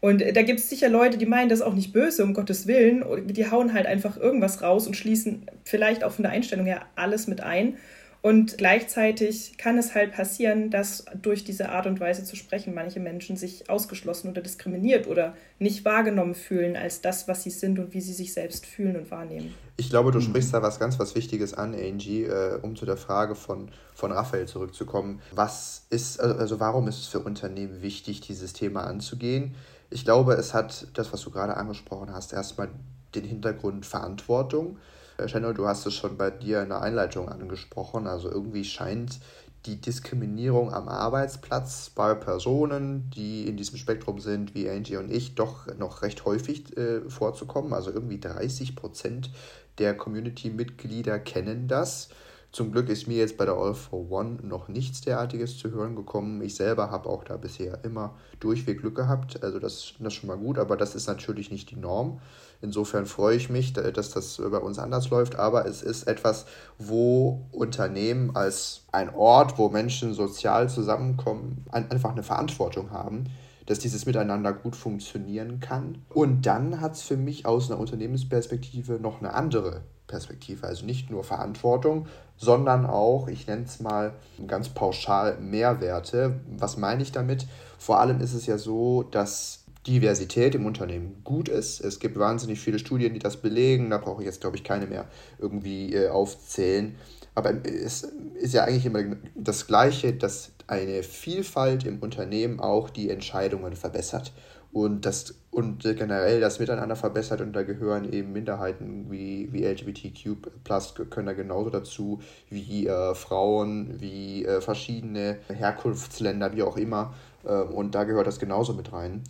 Und 0.00 0.22
da 0.34 0.42
gibt 0.42 0.60
es 0.60 0.68
sicher 0.68 0.90
Leute, 0.90 1.16
die 1.16 1.24
meinen 1.24 1.48
das 1.48 1.62
auch 1.62 1.72
nicht 1.72 1.94
böse, 1.94 2.24
um 2.24 2.34
Gottes 2.34 2.66
Willen. 2.66 3.04
Die 3.26 3.50
hauen 3.50 3.72
halt 3.72 3.86
einfach 3.86 4.18
irgendwas 4.18 4.60
raus 4.60 4.86
und 4.86 4.98
schließen 4.98 5.46
vielleicht 5.64 6.04
auch 6.04 6.12
von 6.12 6.24
der 6.24 6.32
Einstellung 6.32 6.66
her 6.66 6.82
alles 6.94 7.26
mit 7.26 7.40
ein. 7.40 7.78
Und 8.24 8.56
gleichzeitig 8.56 9.58
kann 9.58 9.76
es 9.76 9.94
halt 9.94 10.12
passieren, 10.12 10.70
dass 10.70 11.04
durch 11.20 11.44
diese 11.44 11.68
Art 11.68 11.86
und 11.86 12.00
Weise 12.00 12.24
zu 12.24 12.36
sprechen 12.36 12.72
manche 12.72 12.98
Menschen 12.98 13.36
sich 13.36 13.68
ausgeschlossen 13.68 14.30
oder 14.30 14.40
diskriminiert 14.40 15.06
oder 15.08 15.36
nicht 15.58 15.84
wahrgenommen 15.84 16.34
fühlen 16.34 16.74
als 16.74 17.02
das, 17.02 17.28
was 17.28 17.42
sie 17.42 17.50
sind 17.50 17.78
und 17.78 17.92
wie 17.92 18.00
sie 18.00 18.14
sich 18.14 18.32
selbst 18.32 18.64
fühlen 18.64 18.96
und 18.96 19.10
wahrnehmen. 19.10 19.54
Ich 19.76 19.90
glaube, 19.90 20.10
du 20.10 20.20
mhm. 20.20 20.22
sprichst 20.22 20.54
da 20.54 20.62
was 20.62 20.80
ganz 20.80 20.98
was 20.98 21.14
Wichtiges 21.14 21.52
an, 21.52 21.74
Angie, 21.74 22.22
äh, 22.22 22.58
um 22.62 22.76
zu 22.76 22.86
der 22.86 22.96
Frage 22.96 23.34
von, 23.34 23.68
von 23.94 24.10
Raphael 24.10 24.46
zurückzukommen. 24.46 25.20
Was 25.34 25.84
ist, 25.90 26.18
also 26.18 26.58
warum 26.58 26.88
ist 26.88 27.00
es 27.00 27.06
für 27.08 27.20
Unternehmen 27.20 27.82
wichtig, 27.82 28.22
dieses 28.22 28.54
Thema 28.54 28.84
anzugehen? 28.84 29.54
Ich 29.90 30.06
glaube, 30.06 30.32
es 30.32 30.54
hat 30.54 30.86
das, 30.94 31.12
was 31.12 31.20
du 31.20 31.30
gerade 31.30 31.58
angesprochen 31.58 32.10
hast, 32.10 32.32
erstmal 32.32 32.70
den 33.14 33.24
Hintergrund 33.24 33.84
Verantwortung. 33.84 34.78
Äh, 35.18 35.54
du 35.54 35.66
hast 35.66 35.86
es 35.86 35.94
schon 35.94 36.16
bei 36.16 36.30
dir 36.30 36.62
in 36.62 36.70
der 36.70 36.82
Einleitung 36.82 37.28
angesprochen. 37.28 38.06
Also 38.06 38.30
irgendwie 38.30 38.64
scheint 38.64 39.20
die 39.66 39.80
Diskriminierung 39.80 40.72
am 40.72 40.88
Arbeitsplatz 40.88 41.90
bei 41.94 42.14
Personen, 42.14 43.10
die 43.10 43.46
in 43.48 43.56
diesem 43.56 43.78
Spektrum 43.78 44.20
sind, 44.20 44.54
wie 44.54 44.68
Angie 44.68 44.98
und 44.98 45.10
ich, 45.10 45.34
doch 45.34 45.66
noch 45.78 46.02
recht 46.02 46.24
häufig 46.24 46.76
äh, 46.76 47.08
vorzukommen. 47.08 47.72
Also 47.72 47.90
irgendwie 47.90 48.20
30 48.20 48.76
Prozent 48.76 49.30
der 49.78 49.96
Community-Mitglieder 49.96 51.18
kennen 51.18 51.66
das. 51.66 52.10
Zum 52.52 52.70
Glück 52.70 52.88
ist 52.88 53.08
mir 53.08 53.16
jetzt 53.16 53.36
bei 53.36 53.46
der 53.46 53.54
All 53.54 53.74
for 53.74 54.12
One 54.12 54.38
noch 54.42 54.68
nichts 54.68 55.00
derartiges 55.00 55.58
zu 55.58 55.72
hören 55.72 55.96
gekommen. 55.96 56.40
Ich 56.42 56.54
selber 56.54 56.90
habe 56.90 57.08
auch 57.08 57.24
da 57.24 57.36
bisher 57.36 57.82
immer 57.84 58.14
durchweg 58.38 58.80
Glück 58.80 58.94
gehabt. 58.94 59.42
Also 59.42 59.58
das, 59.58 59.94
das 59.98 60.12
ist 60.12 60.14
schon 60.14 60.28
mal 60.28 60.36
gut, 60.36 60.58
aber 60.58 60.76
das 60.76 60.94
ist 60.94 61.08
natürlich 61.08 61.50
nicht 61.50 61.72
die 61.72 61.76
Norm. 61.76 62.20
Insofern 62.60 63.06
freue 63.06 63.36
ich 63.36 63.50
mich, 63.50 63.72
dass 63.72 64.10
das 64.10 64.40
bei 64.50 64.58
uns 64.58 64.78
anders 64.78 65.10
läuft, 65.10 65.36
aber 65.36 65.66
es 65.66 65.82
ist 65.82 66.04
etwas, 66.04 66.46
wo 66.78 67.46
Unternehmen 67.52 68.34
als 68.34 68.84
ein 68.92 69.14
Ort, 69.14 69.58
wo 69.58 69.68
Menschen 69.68 70.14
sozial 70.14 70.68
zusammenkommen, 70.68 71.66
einfach 71.70 72.12
eine 72.12 72.22
Verantwortung 72.22 72.90
haben, 72.90 73.24
dass 73.66 73.78
dieses 73.78 74.06
Miteinander 74.06 74.52
gut 74.52 74.76
funktionieren 74.76 75.60
kann. 75.60 76.04
Und 76.10 76.46
dann 76.46 76.80
hat 76.80 76.94
es 76.94 77.02
für 77.02 77.16
mich 77.16 77.46
aus 77.46 77.70
einer 77.70 77.80
Unternehmensperspektive 77.80 78.94
noch 78.94 79.20
eine 79.20 79.34
andere 79.34 79.82
Perspektive. 80.06 80.66
Also 80.66 80.84
nicht 80.84 81.10
nur 81.10 81.24
Verantwortung, 81.24 82.06
sondern 82.36 82.84
auch, 82.84 83.28
ich 83.28 83.46
nenne 83.46 83.64
es 83.64 83.80
mal 83.80 84.14
ganz 84.46 84.68
pauschal, 84.68 85.38
Mehrwerte. 85.38 86.40
Was 86.58 86.76
meine 86.76 87.02
ich 87.02 87.12
damit? 87.12 87.46
Vor 87.78 88.00
allem 88.00 88.20
ist 88.20 88.34
es 88.34 88.46
ja 88.46 88.58
so, 88.58 89.02
dass 89.02 89.63
Diversität 89.86 90.54
im 90.54 90.66
Unternehmen 90.66 91.20
gut 91.24 91.48
ist. 91.48 91.80
Es 91.80 91.98
gibt 91.98 92.18
wahnsinnig 92.18 92.60
viele 92.60 92.78
Studien, 92.78 93.12
die 93.12 93.18
das 93.18 93.36
belegen. 93.36 93.90
Da 93.90 93.98
brauche 93.98 94.22
ich 94.22 94.26
jetzt, 94.26 94.40
glaube 94.40 94.56
ich, 94.56 94.64
keine 94.64 94.86
mehr 94.86 95.06
irgendwie 95.38 95.94
äh, 95.94 96.08
aufzählen. 96.08 96.94
Aber 97.34 97.52
es 97.66 98.04
ist 98.34 98.54
ja 98.54 98.64
eigentlich 98.64 98.86
immer 98.86 99.16
das 99.34 99.66
Gleiche, 99.66 100.12
dass 100.12 100.52
eine 100.66 101.02
Vielfalt 101.02 101.84
im 101.84 101.98
Unternehmen 101.98 102.60
auch 102.60 102.88
die 102.90 103.10
Entscheidungen 103.10 103.74
verbessert 103.74 104.32
und 104.72 105.06
das 105.06 105.34
und 105.52 105.84
generell 105.84 106.40
das 106.40 106.58
Miteinander 106.58 106.96
verbessert 106.96 107.40
und 107.40 107.52
da 107.52 107.62
gehören 107.62 108.12
eben 108.12 108.32
Minderheiten 108.32 109.08
wie, 109.08 109.52
wie 109.52 109.64
LGBTQ 109.64 110.64
plus 110.64 110.94
können 111.10 111.26
da 111.26 111.32
genauso 111.32 111.70
dazu 111.70 112.20
wie 112.50 112.88
äh, 112.88 113.14
Frauen, 113.14 114.00
wie 114.00 114.44
äh, 114.44 114.60
verschiedene 114.60 115.38
Herkunftsländer, 115.48 116.56
wie 116.56 116.64
auch 116.64 116.76
immer 116.76 117.14
äh, 117.44 117.54
und 117.54 117.94
da 117.94 118.02
gehört 118.02 118.26
das 118.26 118.40
genauso 118.40 118.72
mit 118.72 118.92
rein. 118.92 119.22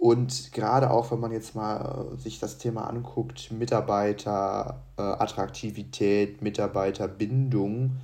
Und 0.00 0.52
gerade 0.54 0.90
auch, 0.90 1.12
wenn 1.12 1.20
man 1.20 1.30
jetzt 1.30 1.54
mal 1.54 2.06
äh, 2.14 2.16
sich 2.18 2.40
das 2.40 2.56
Thema 2.56 2.88
anguckt, 2.88 3.52
Mitarbeiterattraktivität, 3.52 6.40
äh, 6.40 6.42
Mitarbeiterbindung, 6.42 7.98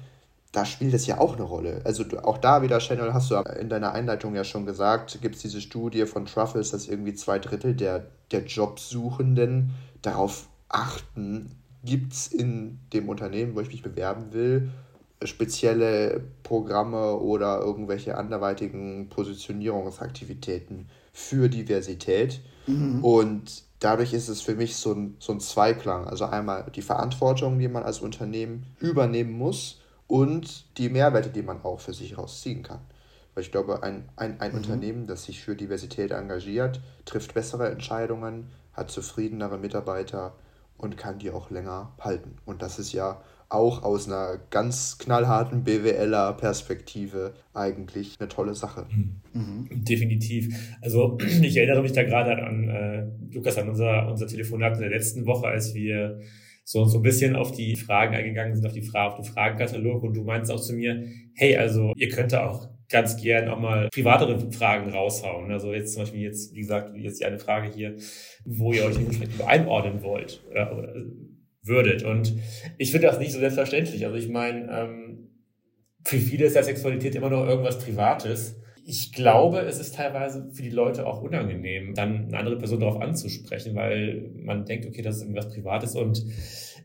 da 0.53 0.67
spielt 0.67 0.93
es 0.93 1.07
ja 1.07 1.19
auch 1.19 1.33
eine 1.33 1.45
Rolle. 1.45 1.81
Also 1.85 2.05
auch 2.23 2.37
da 2.37 2.61
wieder, 2.61 2.81
Channel, 2.81 3.15
hast 3.15 3.31
du 3.31 3.37
in 3.59 3.71
deiner 3.71 3.93
Einleitung 3.93 4.35
ja 4.35 4.45
schon 4.45 4.67
gesagt, 4.67 5.23
gibt 5.23 5.37
es 5.37 5.43
diese 5.43 5.63
Studie 5.63 6.05
von 6.05 6.27
Truffles, 6.27 6.71
dass 6.71 6.87
irgendwie 6.87 7.15
zwei 7.15 7.39
Drittel 7.39 7.75
der, 7.75 8.09
der 8.31 8.45
Jobsuchenden 8.45 9.71
darauf 10.03 10.49
achten, 10.69 11.57
gibt 11.83 12.13
es 12.13 12.27
in 12.27 12.79
dem 12.93 13.09
Unternehmen, 13.09 13.57
wo 13.57 13.61
ich 13.61 13.69
mich 13.69 13.83
bewerben 13.83 14.35
will, 14.35 14.69
spezielle 15.25 16.25
Programme 16.43 17.17
oder 17.17 17.61
irgendwelche 17.61 18.19
anderweitigen 18.19 19.09
Positionierungsaktivitäten 19.09 20.91
für 21.17 21.49
Diversität. 21.49 22.43
Mhm. 22.67 23.03
Und 23.03 23.63
dadurch 23.81 24.13
ist 24.13 24.29
es 24.29 24.43
für 24.43 24.55
mich 24.55 24.77
so 24.77 24.93
ein, 24.93 25.17
so 25.19 25.33
ein 25.33 25.41
Zweiklang. 25.41 26.07
Also 26.07 26.27
einmal 26.27 26.71
die 26.75 26.83
Verantwortung, 26.83 27.59
die 27.59 27.69
man 27.69 27.85
als 27.85 28.01
Unternehmen 28.01 28.67
übernehmen 28.81 29.33
muss 29.33 29.81
und 30.07 30.67
die 30.77 30.91
Mehrwerte, 30.91 31.31
die 31.31 31.41
man 31.41 31.63
auch 31.63 31.81
für 31.81 31.95
sich 31.95 32.19
rausziehen 32.19 32.63
kann. 32.63 32.81
Weil 33.33 33.45
ich 33.45 33.51
glaube, 33.51 33.83
ein, 33.83 34.11
ein, 34.17 34.41
ein 34.41 34.53
mhm. 34.53 34.59
Unternehmen, 34.59 35.07
das 35.07 35.25
sich 35.25 35.41
für 35.41 35.57
Diversität 35.57 36.11
engagiert, 36.11 36.83
trifft 37.07 37.33
bessere 37.33 37.71
Entscheidungen, 37.71 38.51
hat 38.75 38.91
zufriedenere 38.91 39.57
Mitarbeiter 39.57 40.35
und 40.77 40.99
kann 40.99 41.19
die 41.19 41.31
auch 41.31 41.49
länger 41.49 41.95
halten. 41.99 42.37
Und 42.45 42.61
das 42.61 42.79
ist 42.79 42.93
ja 42.93 43.23
auch 43.49 43.83
aus 43.83 44.07
einer 44.07 44.39
ganz 44.51 44.99
knallharten 44.99 45.65
BWLer-Perspektive 45.65 47.35
eigentlich 47.55 48.17
eine 48.19 48.29
tolle 48.29 48.55
Sache. 48.55 48.87
Mhm. 49.33 49.85
Definitiv. 49.85 50.77
Also 50.81 51.19
ich 51.43 51.57
erinnere 51.57 51.83
mich 51.83 51.93
da 51.93 52.03
gerade 52.03 52.43
an, 52.43 52.69
äh, 52.69 53.07
Lukas, 53.33 53.59
an 53.59 53.69
unser, 53.69 54.09
unser 54.09 54.27
Telefonat 54.27 54.75
in 54.75 54.81
der 54.81 54.91
letzten 54.91 55.27
Woche, 55.27 55.47
als 55.47 55.75
wir 55.75 56.21
so, 56.65 56.85
so 56.85 56.99
ein 56.99 57.03
bisschen 57.03 57.37
auf 57.37 57.53
die 57.53 57.77
Fragen 57.77 58.17
eingegangen 58.17 58.57
sind, 58.57 58.67
auf 58.67 58.73
die 58.73 58.83
Frage, 58.83 59.15
auf 59.15 59.21
den 59.21 59.33
Fragenkatalog 59.33 60.03
und 60.03 60.15
du 60.15 60.25
meinst 60.25 60.51
auch 60.51 60.61
zu 60.61 60.75
mir, 60.75 61.05
hey, 61.35 61.57
also 61.57 61.93
ihr 61.97 62.09
könnt 62.09 62.35
auch 62.35 62.69
ganz 62.89 63.17
gern 63.17 63.49
auch 63.49 63.59
mal 63.59 63.89
privatere 63.93 64.53
Fragen 64.53 64.91
raushauen. 64.91 65.51
Also 65.51 65.73
jetzt 65.73 65.95
zum 65.95 66.03
Beispiel 66.03 66.23
jetzt, 66.23 66.55
wie 66.55 66.61
gesagt, 66.61 66.97
jetzt 66.97 67.21
die 67.21 67.25
eine 67.25 67.39
Frage 67.39 67.71
hier, 67.73 67.97
wo 68.45 68.73
ihr 68.73 68.85
euch 68.85 68.97
entsprechend 68.97 69.43
einordnen 69.43 70.03
wollt. 70.03 70.43
Ja, 70.55 70.71
würdet. 71.67 72.03
Und 72.03 72.35
ich 72.79 72.91
finde 72.91 73.07
das 73.07 73.19
nicht 73.19 73.33
so 73.33 73.39
selbstverständlich. 73.39 74.05
Also 74.05 74.17
ich 74.17 74.29
meine, 74.29 74.71
ähm, 74.71 75.29
für 76.05 76.19
viele 76.19 76.47
ist 76.47 76.57
ja 76.57 76.63
Sexualität 76.63 77.15
immer 77.15 77.31
noch 77.31 77.47
irgendwas 77.47 77.79
Privates. 77.79 78.57
Ich 78.85 79.13
glaube, 79.13 79.61
es 79.61 79.81
ist 79.81 79.97
teilweise 79.97 80.49
für 80.53 80.63
die 80.63 80.71
Leute 80.71 81.07
auch 81.07 81.21
unangenehm, 81.21 81.95
dann 81.95 82.27
eine 82.27 82.39
andere 82.39 82.59
Person 82.59 82.79
darauf 82.79 83.01
anzusprechen, 83.01 83.75
weil 83.75 84.31
man 84.37 84.65
denkt, 84.65 84.87
okay, 84.87 85.03
das 85.03 85.17
ist 85.17 85.23
irgendwas 85.23 85.53
Privates 85.53 85.97
und 85.97 86.25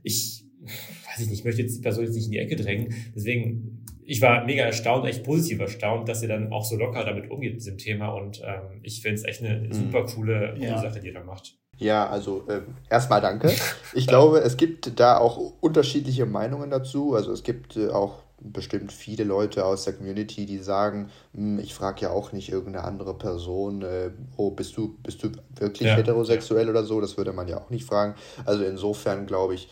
ich 0.02 0.46
weiß 0.62 1.20
ich 1.20 1.30
nicht, 1.30 1.40
ich 1.40 1.46
möchte 1.46 1.62
jetzt 1.62 1.78
die 1.78 1.82
Person 1.82 2.06
jetzt 2.06 2.16
nicht 2.16 2.26
in 2.26 2.32
die 2.32 2.40
Ecke 2.40 2.56
drängen. 2.56 2.94
Deswegen, 3.16 3.86
ich 4.04 4.22
war 4.22 4.46
mega 4.46 4.64
erstaunt, 4.64 5.08
echt 5.08 5.24
positiv 5.24 5.60
erstaunt, 5.60 6.10
dass 6.10 6.22
ihr 6.22 6.28
dann 6.28 6.52
auch 6.52 6.66
so 6.66 6.76
locker 6.76 7.04
damit 7.04 7.30
umgeht 7.30 7.54
mit 7.54 7.62
diesem 7.62 7.78
Thema 7.78 8.10
und 8.10 8.42
ähm, 8.44 8.80
ich 8.84 9.02
finde 9.02 9.16
es 9.16 9.24
echt 9.24 9.44
eine 9.44 9.68
mhm. 9.68 9.74
super 9.74 10.06
coole, 10.06 10.54
coole 10.56 10.68
ja. 10.68 10.82
Sache, 10.82 11.00
die 11.00 11.08
ihr 11.08 11.14
da 11.14 11.24
macht. 11.24 11.61
Ja, 11.82 12.08
also 12.08 12.44
äh, 12.48 12.62
erstmal 12.92 13.22
danke. 13.22 13.52
Ich 13.94 14.06
glaube, 14.06 14.40
es 14.42 14.56
gibt 14.56 15.00
da 15.00 15.18
auch 15.18 15.54
unterschiedliche 15.62 16.28
Meinungen 16.28 16.70
dazu. 16.70 17.16
Also 17.16 17.32
es 17.32 17.42
gibt 17.42 17.76
äh, 17.76 17.90
auch 17.90 18.20
bestimmt 18.40 18.92
viele 18.92 19.24
Leute 19.24 19.66
aus 19.66 19.86
der 19.86 19.94
Community, 19.94 20.46
die 20.46 20.60
sagen, 20.60 21.10
hm, 21.34 21.58
ich 21.58 21.74
frage 21.74 22.02
ja 22.02 22.12
auch 22.12 22.34
nicht 22.34 22.52
irgendeine 22.52 22.86
andere 22.86 23.16
Person, 23.16 23.82
äh, 23.82 24.12
oh, 24.38 24.52
bist 24.52 24.78
du, 24.78 24.96
bist 25.02 25.24
du 25.24 25.32
wirklich 25.56 25.88
ja, 25.88 25.96
heterosexuell 25.96 26.70
oder 26.70 26.84
so? 26.84 27.02
Das 27.02 27.18
würde 27.18 27.34
man 27.34 27.48
ja 27.48 27.58
auch 27.58 27.72
nicht 27.72 27.86
fragen. 27.86 28.14
Also 28.46 28.64
insofern 28.64 29.26
glaube 29.26 29.56
ich, 29.56 29.68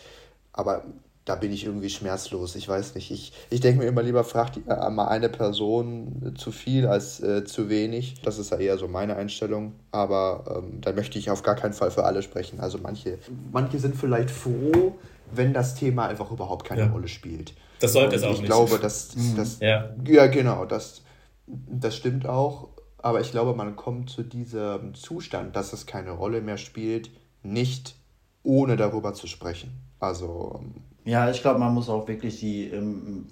aber 0.52 0.86
da 1.26 1.36
bin 1.36 1.52
ich 1.52 1.66
irgendwie 1.66 1.90
schmerzlos. 1.90 2.56
Ich 2.56 2.68
weiß 2.68 2.96
nicht. 2.96 3.12
Ich, 3.12 3.34
ich 3.50 3.60
denke 3.60 3.84
mir 3.84 3.88
immer 3.88 4.02
lieber, 4.02 4.24
fragt 4.24 4.58
äh, 4.68 4.90
mal 4.90 5.10
eine 5.10 5.30
Person 5.30 6.34
zu 6.36 6.52
viel 6.52 6.88
als 6.88 7.20
äh, 7.20 7.46
zu 7.46 7.70
wenig. 7.70 8.22
Das 8.24 8.40
ist 8.40 8.52
ja 8.52 8.58
eher 8.58 8.78
so 8.78 8.88
meine 8.88 9.16
Einstellung. 9.16 9.74
Aber 9.92 10.64
ähm, 10.64 10.82
da 10.82 10.92
möchte 10.92 11.20
ich 11.20 11.30
auf 11.30 11.44
gar 11.44 11.56
keinen 11.56 11.74
Fall 11.74 11.92
für 11.92 12.06
alle 12.06 12.24
sprechen. 12.24 12.60
Also 12.60 12.80
manche, 12.80 13.20
manche 13.52 13.78
sind 13.78 13.96
vielleicht 13.96 14.32
froh, 14.32 14.96
wenn 15.32 15.54
das 15.54 15.76
Thema 15.76 16.08
einfach 16.08 16.32
überhaupt 16.32 16.66
keine 16.66 16.82
ja. 16.82 16.90
Rolle 16.90 17.08
spielt. 17.08 17.54
Das 17.80 17.94
sollte 17.94 18.16
es 18.16 18.24
auch 18.24 18.32
ich 18.32 18.42
nicht. 18.42 18.44
Ich 18.44 18.48
glaube, 18.48 18.80
dass, 18.80 19.16
mhm. 19.16 19.36
das, 19.38 19.60
ja. 19.60 19.94
ja, 20.06 20.28
genau, 20.28 20.66
das, 20.66 21.04
das 21.46 21.96
stimmt 21.96 22.26
auch. 22.26 22.70
aber 22.98 23.22
ich 23.22 23.32
glaube, 23.32 23.54
man 23.54 23.76
kommt 23.76 24.10
zu 24.10 24.24
diesem 24.24 24.96
Zustand, 24.96 25.56
dass 25.56 25.74
es 25.74 25.86
keine 25.86 26.12
Rolle 26.12 26.42
mehr 26.42 26.58
spielt, 26.58 27.12
nicht 27.44 27.96
ohne 28.42 28.78
darüber 28.78 29.14
zu 29.14 29.28
sprechen. 29.28 29.72
Also. 30.00 30.60
Ja, 31.06 31.30
ich 31.30 31.42
glaube, 31.42 31.60
man 31.60 31.74
muss 31.74 31.90
auch 31.90 32.08
wirklich 32.08 32.40
die, 32.40 32.66
ähm, 32.66 33.28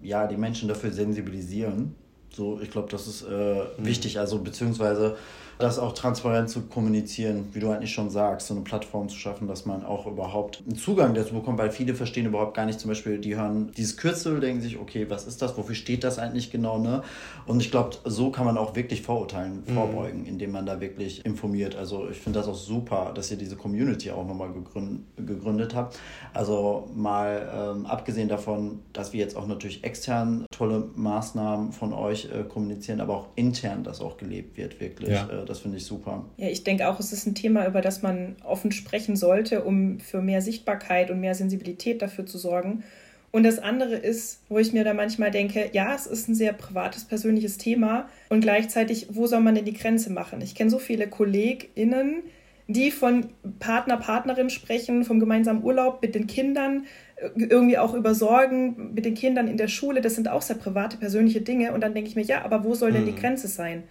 ja, 0.00 0.26
die 0.26 0.36
Menschen 0.36 0.68
dafür 0.68 0.92
sensibilisieren. 0.92 1.94
So, 2.30 2.60
ich 2.60 2.70
glaube, 2.70 2.88
das 2.90 3.06
ist 3.06 3.22
äh, 3.22 3.28
mhm. 3.28 3.64
wichtig. 3.78 4.18
Also, 4.18 4.38
beziehungsweise 4.38 5.16
das 5.58 5.78
auch 5.78 5.92
transparent 5.92 6.50
zu 6.50 6.62
kommunizieren, 6.62 7.48
wie 7.52 7.60
du 7.60 7.70
eigentlich 7.70 7.92
schon 7.92 8.10
sagst, 8.10 8.48
so 8.48 8.54
eine 8.54 8.62
Plattform 8.62 9.08
zu 9.08 9.16
schaffen, 9.16 9.48
dass 9.48 9.66
man 9.66 9.84
auch 9.84 10.06
überhaupt 10.06 10.62
einen 10.66 10.76
Zugang 10.76 11.14
dazu 11.14 11.34
bekommt, 11.34 11.58
weil 11.58 11.70
viele 11.70 11.94
verstehen 11.94 12.26
überhaupt 12.26 12.54
gar 12.54 12.66
nicht, 12.66 12.80
zum 12.80 12.88
Beispiel, 12.88 13.18
die 13.18 13.36
hören 13.36 13.72
dieses 13.76 13.96
Kürzel, 13.96 14.40
denken 14.40 14.62
sich, 14.62 14.78
okay, 14.78 15.06
was 15.08 15.26
ist 15.26 15.42
das, 15.42 15.56
wofür 15.56 15.74
steht 15.74 16.04
das 16.04 16.18
eigentlich 16.18 16.50
genau, 16.50 16.78
ne? 16.78 17.02
Und 17.46 17.60
ich 17.60 17.70
glaube, 17.70 17.96
so 18.04 18.30
kann 18.30 18.44
man 18.44 18.56
auch 18.56 18.74
wirklich 18.76 19.02
Vorurteilen 19.02 19.62
mhm. 19.66 19.74
vorbeugen, 19.74 20.26
indem 20.26 20.52
man 20.52 20.66
da 20.66 20.80
wirklich 20.80 21.24
informiert. 21.24 21.76
Also 21.76 22.08
ich 22.10 22.18
finde 22.18 22.38
das 22.38 22.48
auch 22.48 22.54
super, 22.54 23.12
dass 23.14 23.30
ihr 23.30 23.36
diese 23.36 23.56
Community 23.56 24.10
auch 24.10 24.26
nochmal 24.26 24.52
gegründet, 24.52 25.04
gegründet 25.16 25.74
habt. 25.74 25.98
Also 26.32 26.88
mal 26.94 27.74
ähm, 27.76 27.86
abgesehen 27.86 28.28
davon, 28.28 28.80
dass 28.92 29.12
wir 29.12 29.20
jetzt 29.20 29.36
auch 29.36 29.46
natürlich 29.46 29.84
extern 29.84 30.46
tolle 30.50 30.88
Maßnahmen 30.94 31.72
von 31.72 31.92
euch 31.92 32.26
äh, 32.26 32.44
kommunizieren, 32.44 33.00
aber 33.00 33.16
auch 33.16 33.26
intern, 33.34 33.84
dass 33.84 34.00
auch 34.00 34.16
gelebt 34.16 34.56
wird, 34.56 34.80
wirklich. 34.80 35.10
Ja. 35.10 35.28
Äh, 35.28 35.44
das 35.52 35.60
finde 35.60 35.76
ich 35.76 35.84
super. 35.84 36.24
Ja, 36.38 36.48
ich 36.48 36.64
denke 36.64 36.88
auch, 36.88 36.98
es 36.98 37.12
ist 37.12 37.26
ein 37.26 37.34
Thema, 37.34 37.66
über 37.66 37.82
das 37.82 38.00
man 38.00 38.36
offen 38.42 38.72
sprechen 38.72 39.16
sollte, 39.16 39.64
um 39.64 40.00
für 40.00 40.22
mehr 40.22 40.40
Sichtbarkeit 40.40 41.10
und 41.10 41.20
mehr 41.20 41.34
Sensibilität 41.34 42.00
dafür 42.00 42.24
zu 42.24 42.38
sorgen. 42.38 42.84
Und 43.32 43.44
das 43.44 43.58
andere 43.58 43.96
ist, 43.96 44.40
wo 44.48 44.58
ich 44.58 44.72
mir 44.72 44.82
da 44.82 44.94
manchmal 44.94 45.30
denke, 45.30 45.68
ja, 45.72 45.94
es 45.94 46.06
ist 46.06 46.28
ein 46.28 46.34
sehr 46.34 46.54
privates, 46.54 47.04
persönliches 47.04 47.58
Thema 47.58 48.08
und 48.30 48.40
gleichzeitig, 48.40 49.08
wo 49.10 49.26
soll 49.26 49.40
man 49.40 49.54
denn 49.54 49.66
die 49.66 49.74
Grenze 49.74 50.10
machen? 50.10 50.40
Ich 50.40 50.54
kenne 50.54 50.70
so 50.70 50.78
viele 50.78 51.06
KollegInnen, 51.06 52.22
die 52.66 52.90
von 52.90 53.26
Partner, 53.58 53.98
Partnerin 53.98 54.48
sprechen, 54.48 55.04
vom 55.04 55.20
gemeinsamen 55.20 55.62
Urlaub 55.62 56.00
mit 56.00 56.14
den 56.14 56.26
Kindern, 56.26 56.86
äh, 57.16 57.28
irgendwie 57.36 57.76
auch 57.76 57.92
über 57.92 58.14
Sorgen 58.14 58.94
mit 58.94 59.04
den 59.04 59.14
Kindern 59.14 59.48
in 59.48 59.58
der 59.58 59.68
Schule. 59.68 60.00
Das 60.00 60.14
sind 60.14 60.28
auch 60.28 60.42
sehr 60.42 60.56
private, 60.56 60.96
persönliche 60.96 61.42
Dinge. 61.42 61.72
Und 61.72 61.82
dann 61.82 61.92
denke 61.92 62.08
ich 62.08 62.16
mir, 62.16 62.24
ja, 62.24 62.42
aber 62.42 62.64
wo 62.64 62.74
soll 62.74 62.92
denn 62.92 63.04
die 63.04 63.12
hm. 63.12 63.18
Grenze 63.18 63.48
sein? 63.48 63.82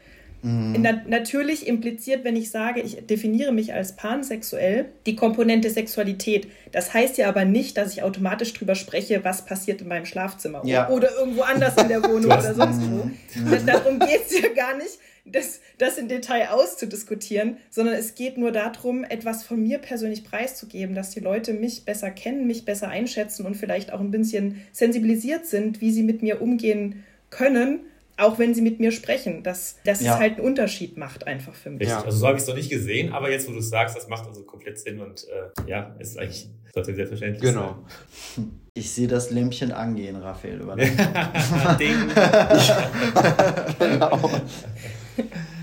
Mhm. 0.43 0.75
Na, 0.79 1.01
natürlich 1.07 1.67
impliziert, 1.67 2.23
wenn 2.23 2.35
ich 2.35 2.49
sage, 2.49 2.81
ich 2.81 3.05
definiere 3.05 3.51
mich 3.51 3.73
als 3.73 3.95
pansexuell, 3.95 4.85
die 5.05 5.15
Komponente 5.15 5.69
Sexualität. 5.69 6.47
Das 6.71 6.93
heißt 6.93 7.17
ja 7.17 7.29
aber 7.29 7.45
nicht, 7.45 7.77
dass 7.77 7.93
ich 7.93 8.03
automatisch 8.03 8.53
drüber 8.53 8.75
spreche, 8.75 9.23
was 9.23 9.45
passiert 9.45 9.81
in 9.81 9.87
meinem 9.87 10.05
Schlafzimmer 10.05 10.61
ja. 10.65 10.89
oder 10.89 11.09
irgendwo 11.17 11.41
anders 11.43 11.77
in 11.77 11.87
der 11.87 12.03
Wohnung 12.09 12.25
oder 12.25 12.53
sonst 12.53 12.81
wo. 12.81 13.05
Mhm. 13.39 13.65
Darum 13.65 13.99
geht 13.99 14.21
es 14.27 14.39
ja 14.39 14.49
gar 14.49 14.75
nicht, 14.77 14.99
das, 15.25 15.59
das 15.77 15.99
im 15.99 16.07
Detail 16.07 16.49
auszudiskutieren, 16.49 17.57
sondern 17.69 17.93
es 17.93 18.15
geht 18.15 18.37
nur 18.37 18.51
darum, 18.51 19.03
etwas 19.03 19.43
von 19.43 19.61
mir 19.61 19.77
persönlich 19.77 20.23
preiszugeben, 20.23 20.95
dass 20.95 21.11
die 21.11 21.19
Leute 21.19 21.53
mich 21.53 21.85
besser 21.85 22.09
kennen, 22.09 22.47
mich 22.47 22.65
besser 22.65 22.89
einschätzen 22.89 23.45
und 23.45 23.55
vielleicht 23.55 23.93
auch 23.93 23.99
ein 23.99 24.09
bisschen 24.09 24.61
sensibilisiert 24.71 25.45
sind, 25.45 25.79
wie 25.81 25.91
sie 25.91 26.03
mit 26.03 26.23
mir 26.23 26.41
umgehen 26.41 27.03
können 27.29 27.81
auch 28.17 28.39
wenn 28.39 28.53
sie 28.53 28.61
mit 28.61 28.79
mir 28.79 28.91
sprechen, 28.91 29.43
dass, 29.43 29.77
dass 29.85 30.01
ja. 30.01 30.13
es 30.13 30.19
halt 30.19 30.37
einen 30.37 30.45
Unterschied 30.45 30.97
macht 30.97 31.27
einfach 31.27 31.53
für 31.53 31.69
mich. 31.69 31.87
Ja. 31.87 32.03
Also 32.03 32.17
so 32.17 32.27
habe 32.27 32.37
ich 32.37 32.43
es 32.43 32.47
noch 32.47 32.55
nicht 32.55 32.69
gesehen, 32.69 33.13
aber 33.13 33.31
jetzt, 33.31 33.47
wo 33.47 33.51
du 33.51 33.59
es 33.59 33.69
sagst, 33.69 33.95
das 33.95 34.07
macht 34.07 34.27
also 34.27 34.43
komplett 34.43 34.79
Sinn 34.79 34.99
und 34.99 35.27
äh, 35.27 35.69
ja, 35.69 35.95
ist 35.99 36.17
eigentlich 36.17 36.49
sollte 36.73 36.95
selbstverständlich 36.95 37.41
genau. 37.41 37.85
sein. 38.35 38.51
Ich 38.73 38.89
sehe 38.91 39.09
das 39.09 39.31
Lämpchen 39.31 39.73
angehen, 39.73 40.15
Raphael. 40.15 40.59
Ding. 41.77 42.07
genau. 43.77 44.31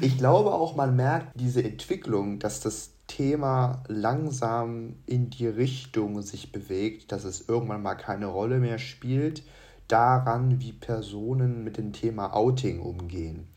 Ich 0.03 0.19
glaube 0.19 0.53
auch, 0.53 0.77
man 0.77 0.95
merkt 0.95 1.29
diese 1.35 1.65
Entwicklung, 1.65 2.39
dass 2.39 2.61
das 2.61 2.91
Thema 3.07 3.83
langsam 3.89 4.97
in 5.07 5.31
die 5.31 5.47
Richtung 5.47 6.21
sich 6.21 6.53
bewegt, 6.53 7.11
dass 7.11 7.25
es 7.25 7.49
irgendwann 7.49 7.83
mal 7.83 7.95
keine 7.95 8.27
Rolle 8.27 8.59
mehr 8.59 8.79
spielt 8.79 9.43
daran, 9.89 10.61
wie 10.61 10.73
Personen 10.73 11.65
mit 11.65 11.77
dem 11.77 11.93
Thema 11.93 12.35
Outing 12.35 12.81
umgehen. 12.81 13.49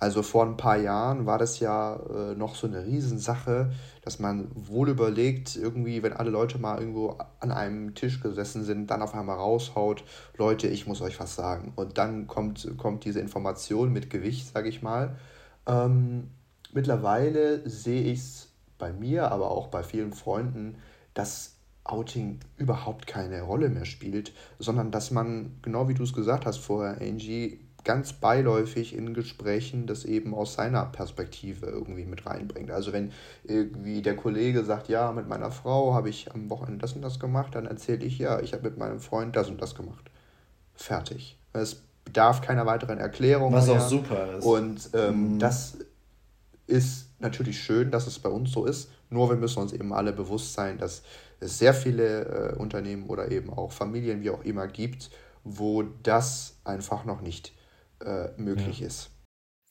Also 0.00 0.22
vor 0.22 0.46
ein 0.46 0.56
paar 0.56 0.78
Jahren 0.78 1.26
war 1.26 1.36
das 1.36 1.60
ja 1.60 1.96
äh, 1.96 2.34
noch 2.34 2.54
so 2.54 2.66
eine 2.66 2.86
Riesensache, 2.86 3.70
dass 4.00 4.18
man 4.18 4.48
wohl 4.54 4.88
überlegt, 4.88 5.56
irgendwie, 5.56 6.02
wenn 6.02 6.14
alle 6.14 6.30
Leute 6.30 6.58
mal 6.58 6.78
irgendwo 6.78 7.18
an 7.38 7.52
einem 7.52 7.94
Tisch 7.94 8.22
gesessen 8.22 8.64
sind, 8.64 8.90
dann 8.90 9.02
auf 9.02 9.14
einmal 9.14 9.36
raushaut, 9.36 10.04
Leute, 10.38 10.68
ich 10.68 10.86
muss 10.86 11.02
euch 11.02 11.20
was 11.20 11.34
sagen. 11.34 11.74
Und 11.76 11.98
dann 11.98 12.26
kommt, 12.26 12.66
kommt 12.78 13.04
diese 13.04 13.20
Information 13.20 13.92
mit 13.92 14.08
Gewicht, 14.08 14.54
sage 14.54 14.70
ich 14.70 14.80
mal. 14.80 15.18
Ähm, 15.66 16.30
mittlerweile 16.72 17.68
sehe 17.68 18.04
ich 18.04 18.20
es 18.20 18.48
bei 18.78 18.94
mir, 18.94 19.30
aber 19.30 19.50
auch 19.50 19.66
bei 19.66 19.82
vielen 19.82 20.14
Freunden, 20.14 20.78
dass 21.12 21.59
Outing 21.90 22.40
überhaupt 22.56 23.06
keine 23.06 23.42
Rolle 23.42 23.68
mehr 23.68 23.84
spielt, 23.84 24.32
sondern 24.58 24.90
dass 24.90 25.10
man, 25.10 25.56
genau 25.62 25.88
wie 25.88 25.94
du 25.94 26.02
es 26.02 26.12
gesagt 26.12 26.46
hast 26.46 26.58
vorher, 26.58 27.00
Angie, 27.00 27.60
ganz 27.84 28.12
beiläufig 28.12 28.94
in 28.94 29.14
Gesprächen 29.14 29.86
das 29.86 30.04
eben 30.04 30.34
aus 30.34 30.54
seiner 30.54 30.84
Perspektive 30.86 31.66
irgendwie 31.66 32.04
mit 32.04 32.26
reinbringt. 32.26 32.70
Also 32.70 32.92
wenn 32.92 33.12
irgendwie 33.44 34.02
der 34.02 34.16
Kollege 34.16 34.64
sagt, 34.64 34.88
ja, 34.88 35.12
mit 35.12 35.28
meiner 35.28 35.50
Frau 35.50 35.94
habe 35.94 36.10
ich 36.10 36.32
am 36.32 36.50
Wochenende 36.50 36.82
das 36.82 36.92
und 36.92 37.02
das 37.02 37.18
gemacht, 37.18 37.54
dann 37.54 37.66
erzähle 37.66 38.04
ich, 38.04 38.18
ja, 38.18 38.40
ich 38.40 38.52
habe 38.52 38.64
mit 38.64 38.78
meinem 38.78 39.00
Freund 39.00 39.34
das 39.36 39.48
und 39.48 39.60
das 39.60 39.74
gemacht. 39.74 40.10
Fertig. 40.74 41.38
Es 41.52 41.82
bedarf 42.04 42.40
keiner 42.42 42.66
weiteren 42.66 42.98
Erklärung. 42.98 43.52
Was 43.52 43.66
mehr. 43.66 43.76
auch 43.76 43.88
super 43.88 44.38
ist. 44.38 44.44
Und 44.44 44.90
ähm, 44.94 45.34
mhm. 45.34 45.38
das 45.38 45.78
ist 46.66 47.08
natürlich 47.18 47.60
schön, 47.60 47.90
dass 47.90 48.06
es 48.06 48.18
bei 48.18 48.28
uns 48.28 48.52
so 48.52 48.64
ist. 48.64 48.90
Nur 49.10 49.28
wir 49.28 49.36
müssen 49.36 49.60
uns 49.60 49.72
eben 49.72 49.92
alle 49.92 50.12
bewusst 50.12 50.54
sein, 50.54 50.78
dass 50.78 51.02
es 51.40 51.58
sehr 51.58 51.74
viele 51.74 52.54
äh, 52.54 52.56
Unternehmen 52.56 53.08
oder 53.08 53.30
eben 53.30 53.50
auch 53.50 53.72
Familien, 53.72 54.22
wie 54.22 54.30
auch 54.30 54.44
immer, 54.44 54.66
gibt, 54.66 55.10
wo 55.44 55.82
das 55.82 56.60
einfach 56.64 57.04
noch 57.04 57.20
nicht 57.20 57.52
äh, 58.04 58.28
möglich 58.36 58.80
ja. 58.80 58.86
ist. 58.86 59.10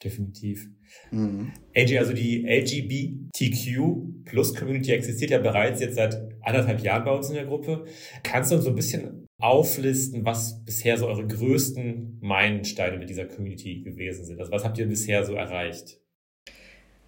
Definitiv. 0.04 0.69
Mhm. 1.12 1.52
AG, 1.75 1.97
also 1.97 2.13
die 2.13 2.45
LGBTQ 2.45 4.23
Plus 4.25 4.56
Community 4.56 4.91
existiert 4.91 5.32
ja 5.32 5.39
bereits 5.39 5.82
jetzt 5.82 5.95
seit 5.95 6.17
anderthalb 6.41 6.82
Jahren 6.82 7.04
bei 7.04 7.12
uns 7.12 7.28
in 7.30 7.36
der 7.36 7.45
Gruppe. 7.45 7.86
Kannst 8.23 8.52
du 8.52 8.56
uns 8.56 8.63
so 8.63 8.69
ein 8.69 8.75
bisschen 8.75 9.28
auflisten, 9.39 10.23
was 10.23 10.63
bisher 10.63 10.97
so 10.97 11.08
eure 11.08 11.28
größten 11.28 12.19
Meilensteine 12.21 12.97
mit 12.97 13.10
dieser 13.10 13.25
Community 13.25 13.82
gewesen 13.82 14.23
sind? 14.25 14.39
Also 14.39 14.52
was 14.52 14.63
habt 14.63 14.78
ihr 14.78 14.88
bisher 14.88 15.25
so 15.25 15.34
erreicht? 15.34 15.99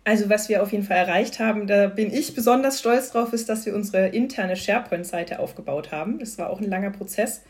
Also 0.04 0.30
was 0.30 0.50
wir 0.50 0.64
auf 0.64 0.72
jeden 0.72 0.84
Fall 0.84 0.98
erreicht 0.98 1.40
haben, 1.40 1.68
da 1.68 1.88
bin 1.88 2.12
ich 2.12 2.34
besonders 2.34 2.80
stolz 2.80 3.12
drauf, 3.12 3.34
ist, 3.34 3.50
dass 3.50 3.66
wir 3.68 3.76
unsere 3.76 4.08
interne 4.08 4.56
SharePoint-Seite 4.56 5.40
aufgebaut 5.40 5.92
haben. 5.92 6.18
Das 6.18 6.38
war 6.40 6.50
auch 6.50 6.60
ein 6.60 6.70
langer 6.70 6.90
Prozess. 6.90 7.44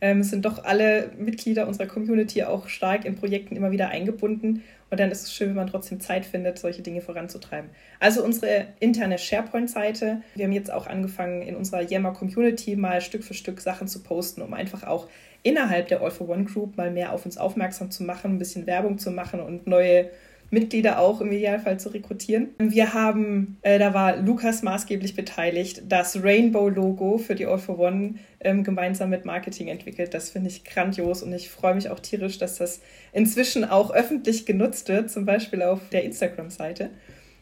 Ähm, 0.00 0.20
es 0.20 0.30
sind 0.30 0.44
doch 0.44 0.64
alle 0.64 1.10
Mitglieder 1.18 1.66
unserer 1.66 1.86
Community 1.86 2.44
auch 2.44 2.68
stark 2.68 3.04
in 3.04 3.16
Projekten 3.16 3.56
immer 3.56 3.72
wieder 3.72 3.88
eingebunden. 3.88 4.62
Und 4.90 5.00
dann 5.00 5.10
ist 5.10 5.24
es 5.24 5.34
schön, 5.34 5.48
wenn 5.48 5.56
man 5.56 5.66
trotzdem 5.66 6.00
Zeit 6.00 6.24
findet, 6.24 6.58
solche 6.58 6.80
Dinge 6.80 7.02
voranzutreiben. 7.02 7.68
Also 8.00 8.24
unsere 8.24 8.68
interne 8.80 9.18
SharePoint-Seite. 9.18 10.22
Wir 10.34 10.46
haben 10.46 10.52
jetzt 10.52 10.72
auch 10.72 10.86
angefangen, 10.86 11.42
in 11.42 11.56
unserer 11.56 11.82
Yammer 11.82 12.12
Community 12.12 12.74
mal 12.74 13.02
Stück 13.02 13.22
für 13.22 13.34
Stück 13.34 13.60
Sachen 13.60 13.86
zu 13.86 14.02
posten, 14.02 14.40
um 14.40 14.54
einfach 14.54 14.84
auch 14.84 15.08
innerhalb 15.42 15.88
der 15.88 16.00
All 16.00 16.10
for 16.10 16.28
One 16.28 16.44
Group 16.44 16.78
mal 16.78 16.90
mehr 16.90 17.12
auf 17.12 17.26
uns 17.26 17.36
aufmerksam 17.36 17.90
zu 17.90 18.02
machen, 18.02 18.34
ein 18.34 18.38
bisschen 18.38 18.66
Werbung 18.66 18.98
zu 18.98 19.10
machen 19.10 19.40
und 19.40 19.66
neue 19.66 20.10
Mitglieder 20.50 20.98
auch 20.98 21.20
im 21.20 21.30
Idealfall 21.30 21.78
zu 21.78 21.90
rekrutieren. 21.90 22.48
Wir 22.58 22.94
haben, 22.94 23.58
äh, 23.62 23.78
da 23.78 23.92
war 23.94 24.16
Lukas 24.16 24.62
maßgeblich 24.62 25.14
beteiligt, 25.14 25.82
das 25.88 26.22
Rainbow-Logo 26.22 27.18
für 27.18 27.34
die 27.34 27.46
All 27.46 27.58
for 27.58 27.78
One 27.78 28.14
ähm, 28.40 28.64
gemeinsam 28.64 29.10
mit 29.10 29.24
Marketing 29.24 29.68
entwickelt. 29.68 30.14
Das 30.14 30.30
finde 30.30 30.48
ich 30.48 30.64
grandios 30.64 31.22
und 31.22 31.32
ich 31.32 31.50
freue 31.50 31.74
mich 31.74 31.90
auch 31.90 32.00
tierisch, 32.00 32.38
dass 32.38 32.56
das 32.56 32.80
inzwischen 33.12 33.64
auch 33.64 33.90
öffentlich 33.90 34.46
genutzt 34.46 34.88
wird, 34.88 35.10
zum 35.10 35.26
Beispiel 35.26 35.62
auf 35.62 35.80
der 35.90 36.04
Instagram-Seite. 36.04 36.90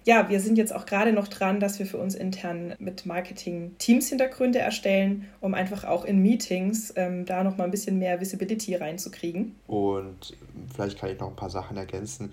Ja, 0.06 0.28
wir 0.28 0.38
sind 0.38 0.56
jetzt 0.56 0.72
auch 0.72 0.86
gerade 0.86 1.12
noch 1.12 1.26
dran, 1.26 1.58
dass 1.58 1.80
wir 1.80 1.86
für 1.86 1.98
uns 1.98 2.14
intern 2.14 2.74
mit 2.78 3.06
Marketing 3.06 3.74
Teams-Hintergründe 3.78 4.60
erstellen, 4.60 5.26
um 5.40 5.52
einfach 5.52 5.82
auch 5.82 6.04
in 6.04 6.22
Meetings 6.22 6.94
ähm, 6.94 7.24
da 7.24 7.42
noch 7.42 7.56
mal 7.56 7.64
ein 7.64 7.72
bisschen 7.72 7.98
mehr 7.98 8.20
Visibility 8.20 8.76
reinzukriegen. 8.76 9.56
Und 9.66 10.36
vielleicht 10.72 10.96
kann 11.00 11.10
ich 11.10 11.18
noch 11.18 11.30
ein 11.30 11.34
paar 11.34 11.50
Sachen 11.50 11.76
ergänzen 11.76 12.30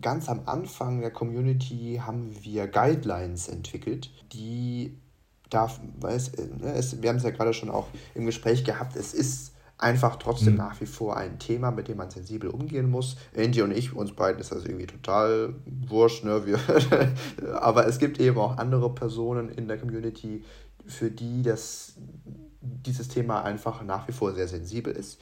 ganz 0.00 0.28
am 0.28 0.42
Anfang 0.46 1.00
der 1.00 1.10
Community 1.10 2.00
haben 2.04 2.34
wir 2.42 2.66
Guidelines 2.66 3.48
entwickelt, 3.48 4.10
die 4.32 4.98
darf, 5.50 5.80
weiß, 6.00 6.32
ne, 6.60 6.72
es, 6.74 7.02
wir 7.02 7.10
haben 7.10 7.16
es 7.16 7.24
ja 7.24 7.30
gerade 7.30 7.52
schon 7.52 7.70
auch 7.70 7.88
im 8.14 8.24
Gespräch 8.24 8.64
gehabt, 8.64 8.96
es 8.96 9.12
ist 9.12 9.52
einfach 9.82 10.16
trotzdem 10.16 10.52
mhm. 10.52 10.58
nach 10.58 10.80
wie 10.80 10.86
vor 10.86 11.16
ein 11.16 11.38
Thema, 11.38 11.70
mit 11.70 11.88
dem 11.88 11.96
man 11.96 12.10
sensibel 12.10 12.48
umgehen 12.48 12.88
muss. 12.88 13.16
Angie 13.36 13.62
und 13.62 13.72
ich, 13.72 13.94
uns 13.94 14.12
beiden 14.12 14.40
ist 14.40 14.52
das 14.52 14.64
irgendwie 14.64 14.86
total 14.86 15.56
wurscht, 15.66 16.24
ne? 16.24 16.46
Wir 16.46 16.58
aber 17.60 17.86
es 17.86 17.98
gibt 17.98 18.20
eben 18.20 18.38
auch 18.38 18.58
andere 18.58 18.94
Personen 18.94 19.48
in 19.48 19.66
der 19.66 19.78
Community, 19.78 20.44
für 20.86 21.10
die 21.10 21.42
das, 21.42 21.94
dieses 22.60 23.08
Thema 23.08 23.42
einfach 23.42 23.82
nach 23.82 24.06
wie 24.08 24.12
vor 24.12 24.32
sehr 24.34 24.48
sensibel 24.48 24.92
ist, 24.92 25.20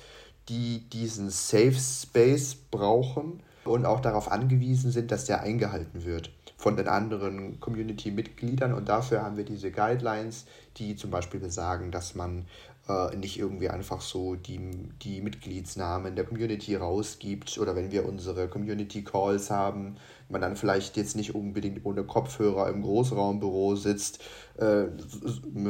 die 0.48 0.88
diesen 0.90 1.30
Safe 1.30 1.74
Space 1.74 2.54
brauchen, 2.54 3.42
und 3.64 3.86
auch 3.86 4.00
darauf 4.00 4.30
angewiesen 4.30 4.90
sind, 4.90 5.10
dass 5.10 5.26
der 5.26 5.42
eingehalten 5.42 6.04
wird 6.04 6.30
von 6.56 6.76
den 6.76 6.88
anderen 6.88 7.58
Community-Mitgliedern. 7.60 8.74
Und 8.74 8.88
dafür 8.88 9.22
haben 9.22 9.36
wir 9.36 9.44
diese 9.44 9.70
Guidelines, 9.70 10.46
die 10.76 10.94
zum 10.96 11.10
Beispiel 11.10 11.40
besagen, 11.40 11.90
dass 11.90 12.14
man 12.14 12.46
äh, 12.88 13.16
nicht 13.16 13.38
irgendwie 13.38 13.68
einfach 13.68 14.00
so 14.00 14.34
die, 14.34 14.58
die 15.02 15.20
Mitgliedsnamen 15.22 16.16
der 16.16 16.24
Community 16.24 16.76
rausgibt 16.76 17.58
oder 17.58 17.76
wenn 17.76 17.92
wir 17.92 18.06
unsere 18.06 18.48
Community 18.48 19.02
Calls 19.04 19.50
haben, 19.50 19.96
man 20.28 20.40
dann 20.40 20.56
vielleicht 20.56 20.96
jetzt 20.96 21.16
nicht 21.16 21.34
unbedingt 21.34 21.84
ohne 21.84 22.04
Kopfhörer 22.04 22.68
im 22.68 22.82
Großraumbüro 22.82 23.76
sitzt. 23.76 24.22
Äh, 24.56 24.86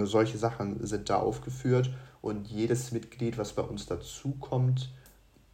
solche 0.05 0.39
Sachen 0.39 0.85
sind 0.87 1.09
da 1.11 1.17
aufgeführt 1.17 1.91
und 2.21 2.49
jedes 2.49 2.93
Mitglied, 2.93 3.39
was 3.39 3.53
bei 3.53 3.63
uns 3.63 3.87
dazukommt, 3.87 4.93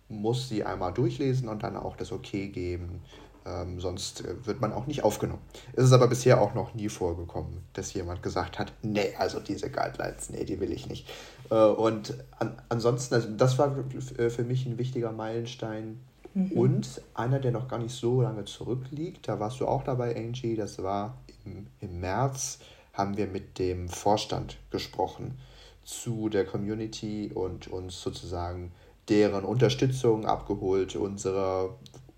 muss 0.08 0.48
sie 0.48 0.64
einmal 0.64 0.92
durchlesen 0.92 1.48
und 1.48 1.62
dann 1.62 1.76
auch 1.76 1.96
das 1.96 2.12
Okay 2.12 2.48
geben. 2.48 3.02
Ähm, 3.44 3.78
sonst 3.78 4.24
äh, 4.24 4.44
wird 4.44 4.60
man 4.60 4.72
auch 4.72 4.86
nicht 4.86 5.04
aufgenommen. 5.04 5.42
Es 5.74 5.84
ist 5.84 5.92
aber 5.92 6.08
bisher 6.08 6.40
auch 6.40 6.54
noch 6.54 6.74
nie 6.74 6.88
vorgekommen, 6.88 7.62
dass 7.74 7.94
jemand 7.94 8.22
gesagt 8.22 8.58
hat, 8.58 8.72
nee, 8.82 9.14
also 9.18 9.38
diese 9.38 9.70
Guidelines, 9.70 10.30
nee, 10.30 10.44
die 10.44 10.58
will 10.58 10.72
ich 10.72 10.88
nicht. 10.88 11.08
Äh, 11.50 11.54
und 11.54 12.14
an, 12.40 12.60
ansonsten, 12.68 13.14
also 13.14 13.28
das 13.30 13.56
war 13.58 13.76
äh, 14.18 14.30
für 14.30 14.42
mich 14.42 14.66
ein 14.66 14.78
wichtiger 14.78 15.12
Meilenstein. 15.12 16.00
Mhm. 16.34 16.52
Und 16.52 17.02
einer, 17.14 17.38
der 17.38 17.52
noch 17.52 17.68
gar 17.68 17.78
nicht 17.78 17.94
so 17.94 18.20
lange 18.20 18.44
zurückliegt, 18.46 19.28
da 19.28 19.38
warst 19.38 19.60
du 19.60 19.66
auch 19.68 19.84
dabei, 19.84 20.16
Angie, 20.16 20.56
das 20.56 20.82
war 20.82 21.16
im, 21.44 21.68
im 21.80 22.00
März, 22.00 22.58
haben 22.92 23.16
wir 23.16 23.28
mit 23.28 23.60
dem 23.60 23.88
Vorstand 23.88 24.58
gesprochen 24.70 25.38
zu 25.84 26.28
der 26.28 26.44
Community 26.44 27.30
und 27.32 27.68
uns 27.68 28.02
sozusagen 28.02 28.72
deren 29.08 29.44
Unterstützung 29.44 30.26
abgeholt, 30.26 30.96
unsere 30.96 31.76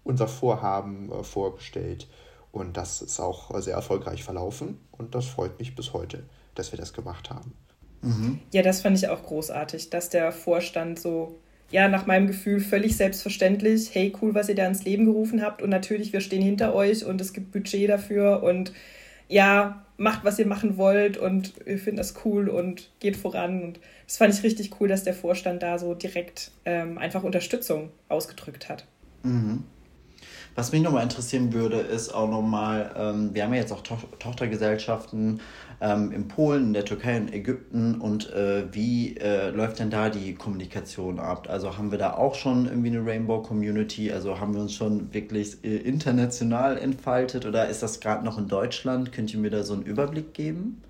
unser 0.09 0.27
Vorhaben 0.27 1.13
äh, 1.13 1.23
vorgestellt. 1.23 2.09
Und 2.51 2.77
das 2.77 3.03
ist 3.03 3.21
auch 3.21 3.61
sehr 3.61 3.75
erfolgreich 3.75 4.25
verlaufen. 4.25 4.79
Und 4.91 5.15
das 5.15 5.27
freut 5.27 5.59
mich 5.59 5.77
bis 5.77 5.93
heute, 5.93 6.25
dass 6.55 6.73
wir 6.73 6.79
das 6.79 6.95
gemacht 6.95 7.31
haben. 7.31 7.53
Mhm. 8.01 8.41
Ja, 8.53 8.63
das 8.63 8.81
fand 8.81 8.97
ich 8.97 9.09
auch 9.09 9.23
großartig, 9.23 9.91
dass 9.91 10.09
der 10.09 10.33
Vorstand 10.33 10.99
so, 10.99 11.39
ja, 11.71 11.89
nach 11.89 12.07
meinem 12.07 12.27
Gefühl 12.27 12.61
völlig 12.61 12.97
selbstverständlich, 12.97 13.95
hey, 13.95 14.13
cool, 14.23 14.35
was 14.35 14.49
ihr 14.49 14.55
da 14.55 14.67
ins 14.67 14.85
Leben 14.85 15.05
gerufen 15.05 15.43
habt. 15.43 15.61
Und 15.61 15.69
natürlich, 15.69 16.15
wir 16.15 16.23
stehen 16.23 16.43
hinter 16.43 16.75
euch 16.75 17.05
und 17.05 17.21
es 17.21 17.35
gibt 17.35 17.53
Budget 17.53 17.91
dafür. 17.91 18.43
Und 18.43 18.73
ja, 19.29 19.85
macht, 19.99 20.25
was 20.25 20.39
ihr 20.39 20.47
machen 20.47 20.79
wollt 20.79 21.19
und 21.19 21.53
wir 21.67 21.79
finden 21.79 21.99
das 21.99 22.15
cool 22.25 22.49
und 22.49 22.91
geht 23.01 23.17
voran. 23.17 23.63
Und 23.63 23.81
das 24.07 24.17
fand 24.17 24.33
ich 24.33 24.43
richtig 24.43 24.81
cool, 24.81 24.89
dass 24.89 25.05
der 25.05 25.13
Vorstand 25.13 25.63
da 25.63 25.79
so 25.79 25.95
direkt 25.95 26.53
ähm, 26.65 26.97
einfach 26.97 27.25
Unterstützung 27.25 27.91
ausgedrückt 28.09 28.69
hat. 28.69 28.87
Mhm. 29.25 29.65
Was 30.55 30.73
mich 30.73 30.83
nochmal 30.83 31.03
interessieren 31.03 31.53
würde, 31.53 31.77
ist 31.77 32.13
auch 32.13 32.29
nochmal, 32.29 32.91
ähm, 32.97 33.31
wir 33.33 33.45
haben 33.45 33.55
ja 33.55 33.61
jetzt 33.61 33.73
auch 33.73 33.83
to 33.83 33.97
Tochtergesellschaften 34.19 35.41
ähm, 35.81 36.13
in 36.13 36.29
Polen, 36.29 36.69
in 36.69 36.73
der 36.73 36.85
Türkei 36.85 37.17
und 37.17 37.33
Ägypten 37.33 38.01
und 38.01 38.33
äh, 38.33 38.65
wie 38.73 39.17
äh, 39.17 39.51
läuft 39.51 39.79
denn 39.79 39.91
da 39.91 40.11
die 40.11 40.35
Kommunikation 40.35 41.21
ab? 41.21 41.49
Also 41.49 41.79
haben 41.79 41.91
wir 41.91 41.99
da 41.99 42.15
auch 42.15 42.35
schon 42.35 42.67
irgendwie 42.67 42.89
eine 42.89 43.07
Rainbow 43.07 43.41
Community? 43.43 44.11
Also 44.11 44.41
haben 44.41 44.55
wir 44.55 44.61
uns 44.61 44.75
schon 44.75 45.13
wirklich 45.15 45.59
äh, 45.63 45.77
international 45.77 46.79
entfaltet 46.79 47.47
oder 47.47 47.69
ist 47.69 47.83
das 47.83 48.01
gerade 48.01 48.25
noch 48.25 48.39
in 48.39 48.49
Deutschland? 48.49 49.13
Könnt 49.13 49.33
ihr 49.33 49.41
mir 49.41 49.51
da 49.51 49.63
so 49.63 49.75
einen 49.75 49.83
Überblick 49.83 50.35
geben? 50.35 50.83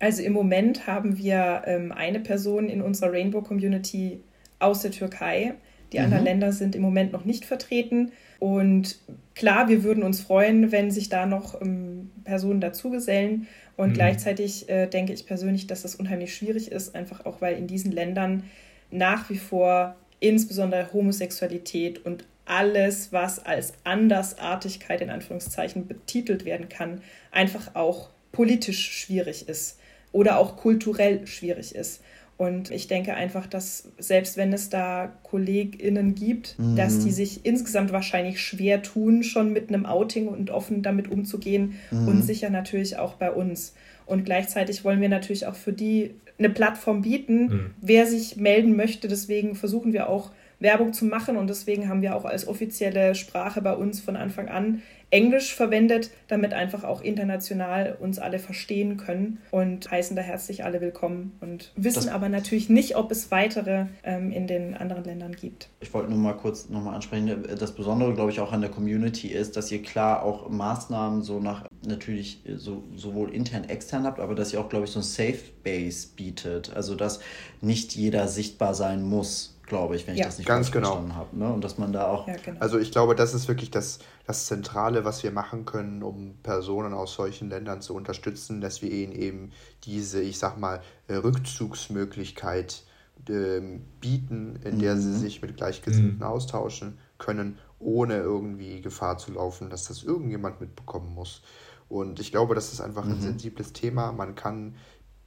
Also 0.00 0.22
im 0.22 0.32
Moment 0.32 0.86
haben 0.86 1.18
wir 1.18 1.62
ähm, 1.66 1.92
eine 1.92 2.20
Person 2.20 2.68
in 2.68 2.82
unserer 2.82 3.12
Rainbow 3.12 3.42
Community 3.42 4.20
aus 4.58 4.82
der 4.82 4.90
Türkei. 4.90 5.54
Die 5.92 5.98
mhm. 5.98 6.04
anderen 6.04 6.24
Länder 6.24 6.52
sind 6.52 6.76
im 6.76 6.82
Moment 6.82 7.12
noch 7.12 7.24
nicht 7.24 7.44
vertreten. 7.44 8.12
Und 8.38 8.98
klar, 9.34 9.68
wir 9.68 9.82
würden 9.82 10.02
uns 10.02 10.20
freuen, 10.20 10.70
wenn 10.70 10.90
sich 10.90 11.08
da 11.08 11.26
noch 11.26 11.60
ähm, 11.60 12.10
Personen 12.24 12.60
dazugesellen. 12.60 13.46
Und 13.76 13.90
mhm. 13.90 13.94
gleichzeitig 13.94 14.68
äh, 14.68 14.86
denke 14.86 15.12
ich 15.12 15.26
persönlich, 15.26 15.66
dass 15.66 15.82
das 15.82 15.94
unheimlich 15.94 16.34
schwierig 16.34 16.70
ist, 16.70 16.94
einfach 16.94 17.24
auch 17.26 17.40
weil 17.40 17.56
in 17.56 17.66
diesen 17.66 17.92
Ländern 17.92 18.44
nach 18.90 19.28
wie 19.30 19.38
vor 19.38 19.96
insbesondere 20.20 20.92
Homosexualität 20.92 22.04
und 22.04 22.24
alles, 22.44 23.12
was 23.12 23.44
als 23.44 23.74
Andersartigkeit 23.84 25.00
in 25.00 25.10
Anführungszeichen 25.10 25.86
betitelt 25.86 26.44
werden 26.44 26.68
kann, 26.68 27.02
einfach 27.30 27.74
auch 27.74 28.08
politisch 28.32 28.90
schwierig 28.90 29.48
ist 29.48 29.78
oder 30.12 30.38
auch 30.38 30.56
kulturell 30.56 31.26
schwierig 31.26 31.74
ist. 31.74 32.02
Und 32.38 32.70
ich 32.70 32.86
denke 32.86 33.14
einfach, 33.14 33.48
dass 33.48 33.90
selbst 33.98 34.36
wenn 34.36 34.52
es 34.52 34.70
da 34.70 35.12
KollegInnen 35.24 36.14
gibt, 36.14 36.56
mhm. 36.56 36.76
dass 36.76 37.00
die 37.00 37.10
sich 37.10 37.44
insgesamt 37.44 37.92
wahrscheinlich 37.92 38.40
schwer 38.40 38.80
tun, 38.80 39.24
schon 39.24 39.52
mit 39.52 39.68
einem 39.68 39.86
Outing 39.86 40.28
und 40.28 40.50
offen 40.50 40.82
damit 40.82 41.10
umzugehen 41.10 41.74
mhm. 41.90 42.06
und 42.06 42.22
sicher 42.22 42.48
natürlich 42.48 42.96
auch 42.96 43.14
bei 43.14 43.32
uns. 43.32 43.74
Und 44.06 44.24
gleichzeitig 44.24 44.84
wollen 44.84 45.00
wir 45.00 45.08
natürlich 45.08 45.46
auch 45.46 45.56
für 45.56 45.72
die 45.72 46.14
eine 46.38 46.50
Plattform 46.50 47.02
bieten, 47.02 47.40
mhm. 47.40 47.70
wer 47.80 48.06
sich 48.06 48.36
melden 48.36 48.76
möchte. 48.76 49.08
Deswegen 49.08 49.56
versuchen 49.56 49.92
wir 49.92 50.08
auch 50.08 50.30
Werbung 50.60 50.92
zu 50.92 51.06
machen 51.06 51.36
und 51.36 51.48
deswegen 51.48 51.88
haben 51.88 52.02
wir 52.02 52.14
auch 52.14 52.24
als 52.24 52.46
offizielle 52.46 53.14
Sprache 53.16 53.62
bei 53.62 53.74
uns 53.74 54.00
von 54.00 54.16
Anfang 54.16 54.48
an 54.48 54.82
Englisch 55.10 55.54
verwendet, 55.54 56.10
damit 56.28 56.52
einfach 56.52 56.84
auch 56.84 57.00
international 57.00 57.96
uns 57.98 58.18
alle 58.18 58.38
verstehen 58.38 58.96
können 58.98 59.38
und 59.50 59.90
heißen 59.90 60.14
da 60.16 60.22
herzlich 60.22 60.64
alle 60.64 60.80
willkommen 60.80 61.36
und 61.40 61.72
wissen 61.76 62.04
das 62.04 62.08
aber 62.08 62.28
natürlich 62.28 62.68
nicht, 62.68 62.96
ob 62.96 63.10
es 63.10 63.30
weitere 63.30 63.86
ähm, 64.04 64.30
in 64.30 64.46
den 64.46 64.74
anderen 64.74 65.04
Ländern 65.04 65.34
gibt. 65.34 65.70
Ich 65.80 65.92
wollte 65.94 66.10
nur 66.10 66.18
mal 66.18 66.34
kurz 66.34 66.68
nochmal 66.68 66.94
ansprechen, 66.94 67.44
das 67.58 67.72
Besondere, 67.72 68.14
glaube 68.14 68.30
ich, 68.30 68.40
auch 68.40 68.52
an 68.52 68.60
der 68.60 68.70
Community 68.70 69.28
ist, 69.28 69.56
dass 69.56 69.72
ihr 69.72 69.82
klar 69.82 70.22
auch 70.22 70.48
Maßnahmen 70.50 71.22
so 71.22 71.40
nach 71.40 71.64
natürlich 71.86 72.40
so, 72.56 72.84
sowohl 72.94 73.34
intern, 73.34 73.64
extern 73.64 74.04
habt, 74.04 74.20
aber 74.20 74.34
dass 74.34 74.52
ihr 74.52 74.60
auch, 74.60 74.68
glaube 74.68 74.84
ich, 74.84 74.90
so 74.90 75.00
ein 75.00 75.04
Safe 75.04 75.38
Base 75.62 76.08
bietet. 76.16 76.74
Also 76.74 76.94
dass 76.94 77.20
nicht 77.60 77.94
jeder 77.94 78.28
sichtbar 78.28 78.74
sein 78.74 79.02
muss 79.02 79.57
glaube 79.68 79.96
ich, 79.96 80.06
wenn 80.06 80.16
ja. 80.16 80.22
ich 80.22 80.26
das 80.26 80.38
nicht 80.38 80.46
ganz 80.46 80.72
genau. 80.72 80.88
verstanden 80.88 81.14
habe. 81.14 81.36
Ne? 81.38 81.52
Und 81.52 81.62
dass 81.62 81.78
man 81.78 81.92
da 81.92 82.08
auch. 82.08 82.26
Ja, 82.26 82.36
genau. 82.42 82.60
Also 82.60 82.78
ich 82.78 82.90
glaube, 82.90 83.14
das 83.14 83.34
ist 83.34 83.48
wirklich 83.48 83.70
das, 83.70 84.00
das 84.26 84.46
Zentrale, 84.46 85.04
was 85.04 85.22
wir 85.22 85.30
machen 85.30 85.64
können, 85.64 86.02
um 86.02 86.34
Personen 86.42 86.94
aus 86.94 87.14
solchen 87.14 87.48
Ländern 87.50 87.80
zu 87.80 87.94
unterstützen, 87.94 88.60
dass 88.60 88.82
wir 88.82 88.90
ihnen 88.90 89.12
eben 89.12 89.52
diese, 89.84 90.20
ich 90.20 90.38
sag 90.38 90.58
mal, 90.58 90.82
äh, 91.06 91.14
Rückzugsmöglichkeit 91.14 92.82
äh, 93.28 93.60
bieten, 94.00 94.58
in 94.64 94.76
mhm. 94.76 94.80
der 94.80 94.96
sie 94.96 95.10
mhm. 95.10 95.18
sich 95.18 95.42
mit 95.42 95.56
Gleichgesinnten 95.56 96.18
mhm. 96.18 96.22
austauschen 96.22 96.98
können, 97.18 97.58
ohne 97.78 98.16
irgendwie 98.16 98.80
Gefahr 98.80 99.18
zu 99.18 99.32
laufen, 99.32 99.70
dass 99.70 99.84
das 99.84 100.02
irgendjemand 100.02 100.60
mitbekommen 100.60 101.14
muss. 101.14 101.42
Und 101.88 102.20
ich 102.20 102.30
glaube, 102.30 102.54
das 102.54 102.72
ist 102.72 102.80
einfach 102.80 103.04
mhm. 103.04 103.12
ein 103.12 103.20
sensibles 103.20 103.72
Thema. 103.72 104.12
Man 104.12 104.34
kann 104.34 104.74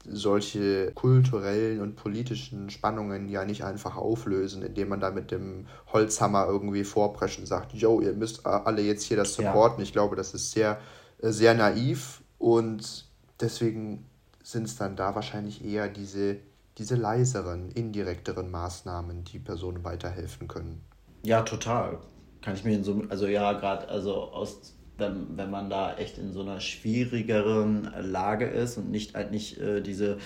solche 0.05 0.91
kulturellen 0.93 1.81
und 1.81 1.95
politischen 1.95 2.69
Spannungen 2.69 3.29
ja 3.29 3.45
nicht 3.45 3.63
einfach 3.63 3.95
auflösen, 3.95 4.63
indem 4.63 4.89
man 4.89 4.99
da 4.99 5.11
mit 5.11 5.31
dem 5.31 5.67
Holzhammer 5.93 6.47
irgendwie 6.47 6.83
vorpreschen 6.83 7.45
sagt, 7.45 7.73
yo, 7.73 8.01
ihr 8.01 8.13
müsst 8.13 8.45
alle 8.45 8.81
jetzt 8.81 9.03
hier 9.03 9.17
das 9.17 9.35
supporten. 9.35 9.79
Ja. 9.79 9.83
Ich 9.83 9.93
glaube, 9.93 10.15
das 10.15 10.33
ist 10.33 10.51
sehr, 10.51 10.79
sehr 11.19 11.53
naiv 11.53 12.21
und 12.39 13.05
deswegen 13.39 14.05
sind 14.43 14.65
es 14.65 14.75
dann 14.75 14.95
da 14.95 15.13
wahrscheinlich 15.13 15.63
eher 15.63 15.87
diese, 15.87 16.37
diese 16.77 16.95
leiseren, 16.95 17.69
indirekteren 17.71 18.49
Maßnahmen, 18.49 19.23
die 19.23 19.39
Personen 19.39 19.83
weiterhelfen 19.83 20.47
können. 20.47 20.81
Ja, 21.23 21.43
total. 21.43 21.99
Kann 22.41 22.55
ich 22.55 22.63
mir 22.63 22.75
in 22.75 22.83
so, 22.83 23.03
also 23.09 23.27
ja, 23.27 23.53
gerade 23.53 23.87
also 23.87 24.15
aus 24.15 24.73
wenn, 24.97 25.37
wenn 25.37 25.49
man 25.49 25.69
da 25.69 25.95
echt 25.95 26.17
in 26.17 26.31
so 26.31 26.41
einer 26.41 26.59
schwierigeren 26.59 27.91
Lage 28.01 28.45
ist 28.45 28.77
und 28.77 28.91
nicht 28.91 29.15
halt 29.15 29.31
nicht 29.31 29.59
äh, 29.59 29.81
diese, 29.81 30.17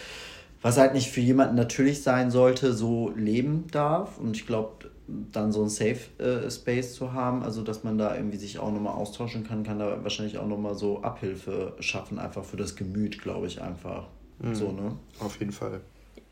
was 0.61 0.77
halt 0.77 0.93
nicht 0.93 1.09
für 1.09 1.21
jemanden 1.21 1.55
natürlich 1.55 2.03
sein 2.03 2.31
sollte, 2.31 2.73
so 2.73 3.11
leben 3.15 3.65
darf. 3.71 4.17
Und 4.17 4.35
ich 4.35 4.45
glaube, 4.45 4.89
dann 5.07 5.51
so 5.51 5.63
ein 5.63 5.69
Safe 5.69 5.99
äh, 6.17 6.49
Space 6.49 6.95
zu 6.95 7.13
haben, 7.13 7.43
also 7.43 7.61
dass 7.61 7.83
man 7.83 7.97
da 7.97 8.15
irgendwie 8.15 8.37
sich 8.37 8.59
auch 8.59 8.71
nochmal 8.71 8.93
austauschen 8.93 9.43
kann, 9.43 9.63
kann 9.63 9.79
da 9.79 10.03
wahrscheinlich 10.03 10.37
auch 10.37 10.47
nochmal 10.47 10.75
so 10.75 11.01
Abhilfe 11.03 11.73
schaffen, 11.79 12.19
einfach 12.19 12.43
für 12.43 12.57
das 12.57 12.75
Gemüt, 12.75 13.21
glaube 13.21 13.47
ich, 13.47 13.61
einfach. 13.61 14.07
Mhm. 14.39 14.55
So, 14.55 14.71
ne? 14.71 14.97
Auf 15.19 15.39
jeden 15.39 15.51
Fall. 15.51 15.81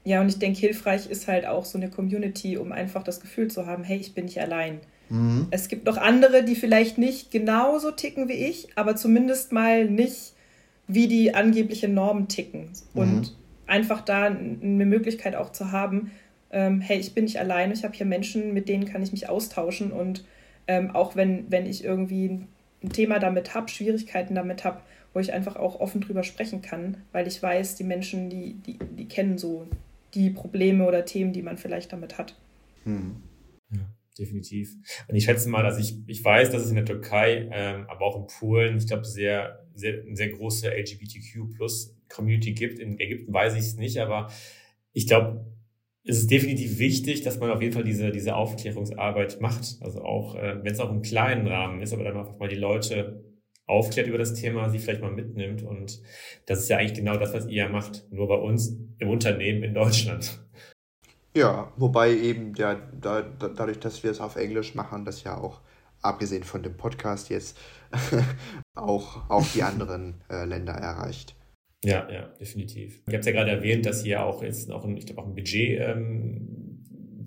Ja, 0.05 0.19
und 0.19 0.27
ich 0.27 0.39
denke, 0.39 0.59
hilfreich 0.59 1.09
ist 1.09 1.27
halt 1.27 1.45
auch 1.45 1.63
so 1.63 1.77
eine 1.77 1.89
Community, 1.89 2.57
um 2.57 2.71
einfach 2.71 3.03
das 3.03 3.21
Gefühl 3.21 3.49
zu 3.49 3.65
haben, 3.65 3.83
hey, 3.83 3.97
ich 3.97 4.13
bin 4.13 4.25
nicht 4.25 4.41
allein. 4.41 4.81
Mhm. 5.13 5.47
Es 5.51 5.67
gibt 5.67 5.85
noch 5.85 5.97
andere, 5.97 6.43
die 6.43 6.55
vielleicht 6.55 6.97
nicht 6.97 7.29
genauso 7.29 7.91
ticken 7.91 8.27
wie 8.27 8.33
ich, 8.33 8.69
aber 8.75 8.95
zumindest 8.95 9.51
mal 9.51 9.85
nicht 9.85 10.33
wie 10.87 11.07
die 11.07 11.35
angeblichen 11.35 11.93
Normen 11.93 12.27
ticken. 12.27 12.69
Und 12.95 13.21
mhm. 13.21 13.29
einfach 13.67 14.01
da 14.01 14.25
eine 14.25 14.85
Möglichkeit 14.85 15.35
auch 15.35 15.51
zu 15.51 15.71
haben, 15.71 16.11
ähm, 16.51 16.81
hey, 16.81 16.97
ich 16.97 17.13
bin 17.13 17.25
nicht 17.25 17.39
allein, 17.39 17.71
ich 17.71 17.83
habe 17.83 17.93
hier 17.93 18.07
Menschen, 18.07 18.53
mit 18.53 18.67
denen 18.67 18.85
kann 18.85 19.03
ich 19.03 19.11
mich 19.11 19.29
austauschen 19.29 19.91
und 19.91 20.25
ähm, 20.67 20.95
auch 20.95 21.15
wenn, 21.15 21.45
wenn 21.51 21.65
ich 21.67 21.83
irgendwie 21.83 22.39
ein 22.83 22.89
Thema 22.91 23.19
damit 23.19 23.53
habe, 23.53 23.69
Schwierigkeiten 23.69 24.33
damit 24.35 24.63
habe, 24.63 24.81
wo 25.13 25.19
ich 25.19 25.31
einfach 25.31 25.55
auch 25.55 25.79
offen 25.79 26.01
drüber 26.01 26.23
sprechen 26.23 26.61
kann, 26.63 26.97
weil 27.11 27.27
ich 27.27 27.41
weiß, 27.41 27.75
die 27.75 27.83
Menschen, 27.83 28.29
die, 28.29 28.55
die, 28.65 28.79
die 28.97 29.07
kennen 29.07 29.37
so 29.37 29.67
die 30.15 30.31
Probleme 30.31 30.87
oder 30.87 31.05
Themen, 31.05 31.33
die 31.33 31.43
man 31.43 31.57
vielleicht 31.57 31.91
damit 31.93 32.17
hat. 32.17 32.35
Mhm. 32.85 33.17
Definitiv. 34.17 34.75
Und 35.07 35.15
ich 35.15 35.23
schätze 35.23 35.49
mal, 35.49 35.63
dass 35.63 35.79
ich, 35.79 35.95
ich 36.05 36.23
weiß, 36.23 36.51
dass 36.51 36.63
es 36.63 36.69
in 36.69 36.75
der 36.75 36.85
Türkei, 36.85 37.49
ähm, 37.51 37.85
aber 37.87 38.01
auch 38.05 38.15
in 38.15 38.27
Polen, 38.27 38.77
ich 38.77 38.87
glaube, 38.87 39.05
sehr, 39.05 39.65
sehr, 39.73 40.01
eine 40.01 40.15
sehr 40.15 40.29
große 40.29 40.69
LGBTQ 40.69 41.55
plus 41.55 41.95
Community 42.09 42.53
gibt. 42.53 42.77
In 42.77 42.99
Ägypten 42.99 43.33
weiß 43.33 43.55
ich 43.55 43.61
es 43.61 43.77
nicht, 43.77 43.97
aber 43.97 44.31
ich 44.91 45.07
glaube, 45.07 45.45
es 46.05 46.19
ist 46.19 46.31
definitiv 46.31 46.79
wichtig, 46.79 47.21
dass 47.21 47.39
man 47.39 47.49
auf 47.49 47.61
jeden 47.61 47.73
Fall 47.73 47.83
diese, 47.83 48.11
diese 48.11 48.35
Aufklärungsarbeit 48.35 49.41
macht. 49.41 49.77
Also 49.81 50.03
auch, 50.03 50.35
äh, 50.35 50.63
wenn 50.63 50.73
es 50.73 50.79
auch 50.79 50.91
im 50.91 51.01
kleinen 51.01 51.47
Rahmen 51.47 51.81
ist, 51.81 51.93
aber 51.93 52.03
dann 52.03 52.17
einfach 52.17 52.37
mal 52.37 52.49
die 52.49 52.55
Leute 52.55 53.23
aufklärt 53.65 54.07
über 54.07 54.17
das 54.17 54.33
Thema, 54.33 54.69
sie 54.69 54.79
vielleicht 54.79 55.01
mal 55.01 55.11
mitnimmt. 55.11 55.63
Und 55.63 56.01
das 56.45 56.59
ist 56.59 56.69
ja 56.69 56.77
eigentlich 56.77 56.93
genau 56.93 57.17
das, 57.17 57.33
was 57.33 57.47
ihr 57.47 57.69
macht, 57.69 58.05
nur 58.11 58.27
bei 58.27 58.35
uns 58.35 58.77
im 58.99 59.09
Unternehmen 59.09 59.63
in 59.63 59.73
Deutschland. 59.73 60.42
Ja, 61.35 61.71
wobei 61.77 62.11
eben 62.11 62.53
ja, 62.55 62.75
da, 62.75 63.21
da, 63.21 63.49
dadurch, 63.49 63.79
dass 63.79 64.03
wir 64.03 64.11
es 64.11 64.19
auf 64.19 64.35
Englisch 64.35 64.75
machen, 64.75 65.03
das 65.03 65.23
ja 65.23 65.37
auch, 65.37 65.61
abgesehen 66.01 66.43
von 66.43 66.61
dem 66.61 66.77
Podcast 66.77 67.29
jetzt, 67.29 67.57
auch, 68.75 69.29
auch 69.29 69.45
die 69.53 69.63
anderen 69.63 70.21
äh, 70.29 70.45
Länder 70.45 70.73
erreicht. 70.73 71.35
Ja, 71.83 72.09
ja, 72.09 72.27
definitiv. 72.39 73.01
Ihr 73.07 73.15
habt 73.15 73.25
ja 73.25 73.31
gerade 73.31 73.51
erwähnt, 73.51 73.85
dass 73.85 74.05
ihr 74.05 74.23
auch 74.23 74.41
jetzt 74.41 74.69
noch 74.69 74.85
ein, 74.85 74.95
ich 74.95 75.05
glaube, 75.05 75.21
auch 75.21 75.27
ein 75.27 75.35
Budget 75.35 75.79
ähm, 75.81 76.53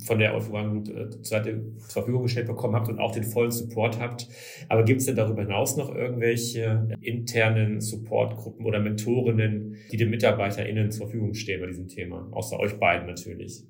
von 0.04 0.18
der 0.18 0.32
All 0.32 0.40
Group 0.40 0.88
äh, 0.88 1.10
zur 1.22 1.42
Verfügung 1.78 2.22
gestellt 2.22 2.46
bekommen 2.46 2.74
habt 2.74 2.88
und 2.88 2.98
auch 2.98 3.12
den 3.12 3.24
vollen 3.24 3.50
Support 3.50 3.98
habt. 4.00 4.28
Aber 4.68 4.84
gibt 4.84 5.00
es 5.00 5.06
denn 5.06 5.16
darüber 5.16 5.42
hinaus 5.42 5.76
noch 5.76 5.94
irgendwelche 5.94 6.88
internen 7.00 7.80
Supportgruppen 7.80 8.64
oder 8.64 8.80
Mentorinnen, 8.80 9.76
die 9.90 9.96
den 9.96 10.10
MitarbeiterInnen 10.10 10.90
zur 10.90 11.06
Verfügung 11.06 11.34
stehen 11.34 11.60
bei 11.60 11.66
diesem 11.66 11.88
Thema? 11.88 12.28
Außer 12.32 12.58
euch 12.58 12.78
beiden 12.78 13.06
natürlich. 13.06 13.64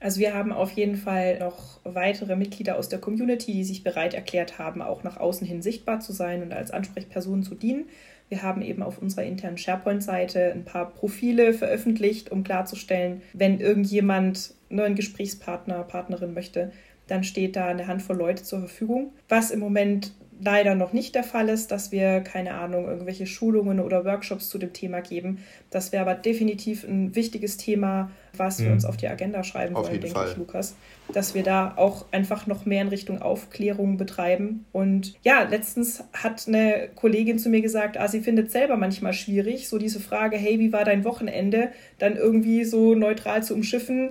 Also 0.00 0.20
wir 0.20 0.34
haben 0.34 0.52
auf 0.52 0.72
jeden 0.72 0.96
Fall 0.96 1.38
noch 1.38 1.80
weitere 1.84 2.36
Mitglieder 2.36 2.76
aus 2.76 2.88
der 2.88 3.00
Community, 3.00 3.52
die 3.52 3.64
sich 3.64 3.82
bereit 3.82 4.14
erklärt 4.14 4.58
haben, 4.58 4.82
auch 4.82 5.02
nach 5.02 5.16
außen 5.16 5.46
hin 5.46 5.62
sichtbar 5.62 6.00
zu 6.00 6.12
sein 6.12 6.42
und 6.42 6.52
als 6.52 6.70
Ansprechpersonen 6.70 7.42
zu 7.42 7.54
dienen. 7.54 7.86
Wir 8.28 8.42
haben 8.42 8.60
eben 8.62 8.82
auf 8.82 8.98
unserer 8.98 9.24
internen 9.24 9.56
SharePoint-Seite 9.56 10.52
ein 10.52 10.64
paar 10.64 10.90
Profile 10.90 11.54
veröffentlicht, 11.54 12.32
um 12.32 12.42
klarzustellen, 12.42 13.22
wenn 13.32 13.60
irgendjemand 13.60 14.54
einen 14.68 14.78
neuen 14.78 14.94
Gesprächspartner, 14.96 15.84
Partnerin 15.84 16.34
möchte, 16.34 16.72
dann 17.06 17.22
steht 17.22 17.54
da 17.54 17.68
eine 17.68 17.86
Handvoll 17.86 18.16
Leute 18.16 18.42
zur 18.42 18.58
Verfügung. 18.58 19.12
Was 19.28 19.52
im 19.52 19.60
Moment 19.60 20.12
leider 20.40 20.74
noch 20.74 20.92
nicht 20.92 21.14
der 21.14 21.24
Fall 21.24 21.48
ist, 21.48 21.70
dass 21.70 21.92
wir, 21.92 22.20
keine 22.20 22.54
Ahnung, 22.54 22.86
irgendwelche 22.86 23.26
Schulungen 23.26 23.80
oder 23.80 24.04
Workshops 24.04 24.48
zu 24.48 24.58
dem 24.58 24.72
Thema 24.72 25.00
geben. 25.00 25.38
Das 25.70 25.92
wäre 25.92 26.02
aber 26.02 26.14
definitiv 26.14 26.84
ein 26.84 27.14
wichtiges 27.14 27.56
Thema, 27.56 28.10
was 28.34 28.58
wir 28.58 28.66
mhm. 28.66 28.74
uns 28.74 28.84
auf 28.84 28.96
die 28.96 29.08
Agenda 29.08 29.42
schreiben 29.44 29.74
auf 29.74 29.86
wollen, 29.88 30.00
denke 30.00 30.16
Fall. 30.16 30.30
ich, 30.30 30.36
Lukas. 30.36 30.76
Dass 31.12 31.34
wir 31.34 31.42
da 31.42 31.74
auch 31.76 32.06
einfach 32.10 32.46
noch 32.46 32.66
mehr 32.66 32.82
in 32.82 32.88
Richtung 32.88 33.22
Aufklärung 33.22 33.96
betreiben. 33.96 34.66
Und 34.72 35.14
ja, 35.22 35.42
letztens 35.42 36.04
hat 36.12 36.46
eine 36.46 36.88
Kollegin 36.94 37.38
zu 37.38 37.48
mir 37.48 37.62
gesagt, 37.62 37.98
ah, 37.98 38.08
sie 38.08 38.20
findet 38.20 38.50
selber 38.50 38.76
manchmal 38.76 39.12
schwierig, 39.12 39.68
so 39.68 39.78
diese 39.78 40.00
Frage, 40.00 40.36
hey, 40.36 40.58
wie 40.58 40.72
war 40.72 40.84
dein 40.84 41.04
Wochenende, 41.04 41.70
dann 41.98 42.16
irgendwie 42.16 42.64
so 42.64 42.94
neutral 42.94 43.42
zu 43.42 43.54
umschiffen 43.54 44.10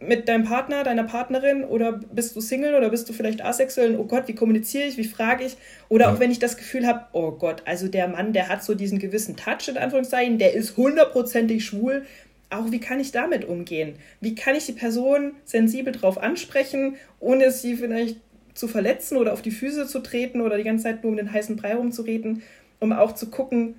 mit 0.00 0.28
deinem 0.28 0.44
Partner, 0.44 0.82
deiner 0.82 1.04
Partnerin 1.04 1.64
oder 1.64 1.92
bist 1.92 2.34
du 2.34 2.40
Single 2.40 2.74
oder 2.74 2.90
bist 2.90 3.08
du 3.08 3.12
vielleicht 3.12 3.44
asexuell? 3.44 3.96
Oh 3.98 4.04
Gott, 4.04 4.26
wie 4.26 4.34
kommuniziere 4.34 4.86
ich, 4.86 4.96
wie 4.96 5.04
frage 5.04 5.44
ich? 5.44 5.56
Oder 5.88 6.06
ja. 6.06 6.12
auch 6.12 6.20
wenn 6.20 6.30
ich 6.30 6.38
das 6.38 6.56
Gefühl 6.56 6.86
habe, 6.86 7.06
oh 7.12 7.32
Gott, 7.32 7.62
also 7.66 7.88
der 7.88 8.08
Mann, 8.08 8.32
der 8.32 8.48
hat 8.48 8.64
so 8.64 8.74
diesen 8.74 8.98
gewissen 8.98 9.36
Touch 9.36 9.68
in 9.68 9.78
Anführungszeichen, 9.78 10.38
der 10.38 10.54
ist 10.54 10.76
hundertprozentig 10.76 11.64
schwul. 11.64 12.04
Auch 12.50 12.70
wie 12.70 12.80
kann 12.80 13.00
ich 13.00 13.12
damit 13.12 13.44
umgehen? 13.44 13.94
Wie 14.20 14.34
kann 14.34 14.54
ich 14.54 14.66
die 14.66 14.72
Person 14.72 15.32
sensibel 15.44 15.92
drauf 15.92 16.18
ansprechen, 16.18 16.96
ohne 17.20 17.50
sie 17.50 17.76
vielleicht 17.76 18.16
zu 18.54 18.68
verletzen 18.68 19.16
oder 19.16 19.32
auf 19.32 19.42
die 19.42 19.50
Füße 19.50 19.86
zu 19.86 20.00
treten 20.00 20.40
oder 20.40 20.56
die 20.56 20.64
ganze 20.64 20.84
Zeit 20.84 21.02
nur 21.02 21.10
um 21.10 21.16
den 21.16 21.32
heißen 21.32 21.56
Brei 21.56 21.74
rumzureden, 21.74 22.42
um 22.80 22.92
auch 22.92 23.14
zu 23.14 23.30
gucken, 23.30 23.74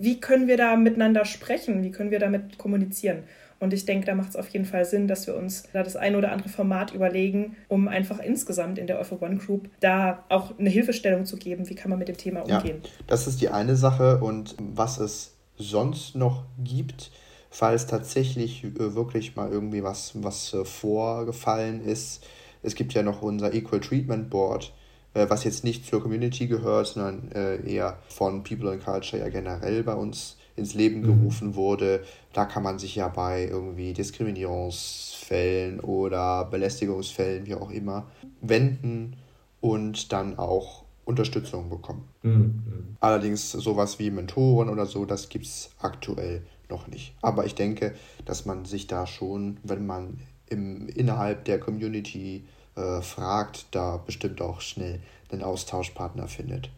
wie 0.00 0.20
können 0.20 0.46
wir 0.46 0.56
da 0.56 0.76
miteinander 0.76 1.24
sprechen, 1.24 1.82
wie 1.82 1.90
können 1.90 2.10
wir 2.10 2.20
damit 2.20 2.58
kommunizieren. 2.58 3.24
Und 3.62 3.72
ich 3.72 3.84
denke, 3.84 4.06
da 4.06 4.16
macht 4.16 4.30
es 4.30 4.36
auf 4.36 4.48
jeden 4.48 4.64
Fall 4.64 4.84
Sinn, 4.84 5.06
dass 5.06 5.28
wir 5.28 5.36
uns 5.36 5.68
da 5.72 5.84
das 5.84 5.94
ein 5.94 6.16
oder 6.16 6.32
andere 6.32 6.48
Format 6.48 6.92
überlegen, 6.92 7.54
um 7.68 7.86
einfach 7.86 8.18
insgesamt 8.18 8.76
in 8.76 8.88
der 8.88 8.98
All 8.98 9.06
One 9.20 9.36
Group 9.36 9.68
da 9.78 10.24
auch 10.30 10.58
eine 10.58 10.68
Hilfestellung 10.68 11.26
zu 11.26 11.36
geben, 11.36 11.68
wie 11.68 11.76
kann 11.76 11.88
man 11.88 12.00
mit 12.00 12.08
dem 12.08 12.16
Thema 12.16 12.40
umgehen. 12.40 12.80
Ja, 12.82 12.90
das 13.06 13.28
ist 13.28 13.40
die 13.40 13.50
eine 13.50 13.76
Sache 13.76 14.18
und 14.18 14.56
was 14.58 14.98
es 14.98 15.36
sonst 15.58 16.16
noch 16.16 16.42
gibt, 16.58 17.12
falls 17.50 17.86
tatsächlich 17.86 18.64
äh, 18.64 18.96
wirklich 18.96 19.36
mal 19.36 19.48
irgendwie 19.48 19.84
was, 19.84 20.20
was 20.20 20.52
äh, 20.54 20.64
vorgefallen 20.64 21.84
ist. 21.84 22.26
Es 22.64 22.74
gibt 22.74 22.94
ja 22.94 23.04
noch 23.04 23.22
unser 23.22 23.54
Equal 23.54 23.78
Treatment 23.78 24.28
Board, 24.28 24.72
äh, 25.14 25.26
was 25.28 25.44
jetzt 25.44 25.62
nicht 25.62 25.86
zur 25.86 26.02
Community 26.02 26.48
gehört, 26.48 26.88
sondern 26.88 27.30
eher 27.64 27.98
von 28.08 28.42
People 28.42 28.72
and 28.72 28.84
Culture 28.84 29.22
ja 29.22 29.28
generell 29.28 29.84
bei 29.84 29.94
uns 29.94 30.36
ins 30.56 30.74
Leben 30.74 31.00
mhm. 31.00 31.06
gerufen 31.06 31.54
wurde. 31.54 32.02
Da 32.32 32.44
kann 32.44 32.62
man 32.62 32.78
sich 32.78 32.96
ja 32.96 33.08
bei 33.08 33.46
irgendwie 33.46 33.92
Diskriminierungsfällen 33.92 35.80
oder 35.80 36.44
Belästigungsfällen, 36.46 37.46
wie 37.46 37.54
auch 37.54 37.70
immer, 37.70 38.06
wenden 38.40 39.16
und 39.60 40.12
dann 40.12 40.38
auch 40.38 40.84
Unterstützung 41.04 41.68
bekommen. 41.68 42.08
Mhm. 42.22 42.96
Allerdings 43.00 43.50
sowas 43.50 43.98
wie 43.98 44.10
Mentoren 44.10 44.68
oder 44.68 44.86
so, 44.86 45.04
das 45.04 45.28
gibt 45.28 45.46
es 45.46 45.70
aktuell 45.80 46.42
noch 46.68 46.86
nicht. 46.86 47.14
Aber 47.20 47.44
ich 47.44 47.54
denke, 47.54 47.94
dass 48.24 48.46
man 48.46 48.64
sich 48.64 48.86
da 48.86 49.06
schon, 49.06 49.58
wenn 49.62 49.86
man 49.86 50.20
im, 50.46 50.88
innerhalb 50.88 51.44
der 51.44 51.58
Community 51.58 52.44
äh, 52.76 53.00
fragt, 53.02 53.66
da 53.72 53.96
bestimmt 53.96 54.40
auch 54.40 54.60
schnell 54.60 55.00
einen 55.30 55.42
Austauschpartner 55.42 56.28
findet. 56.28 56.70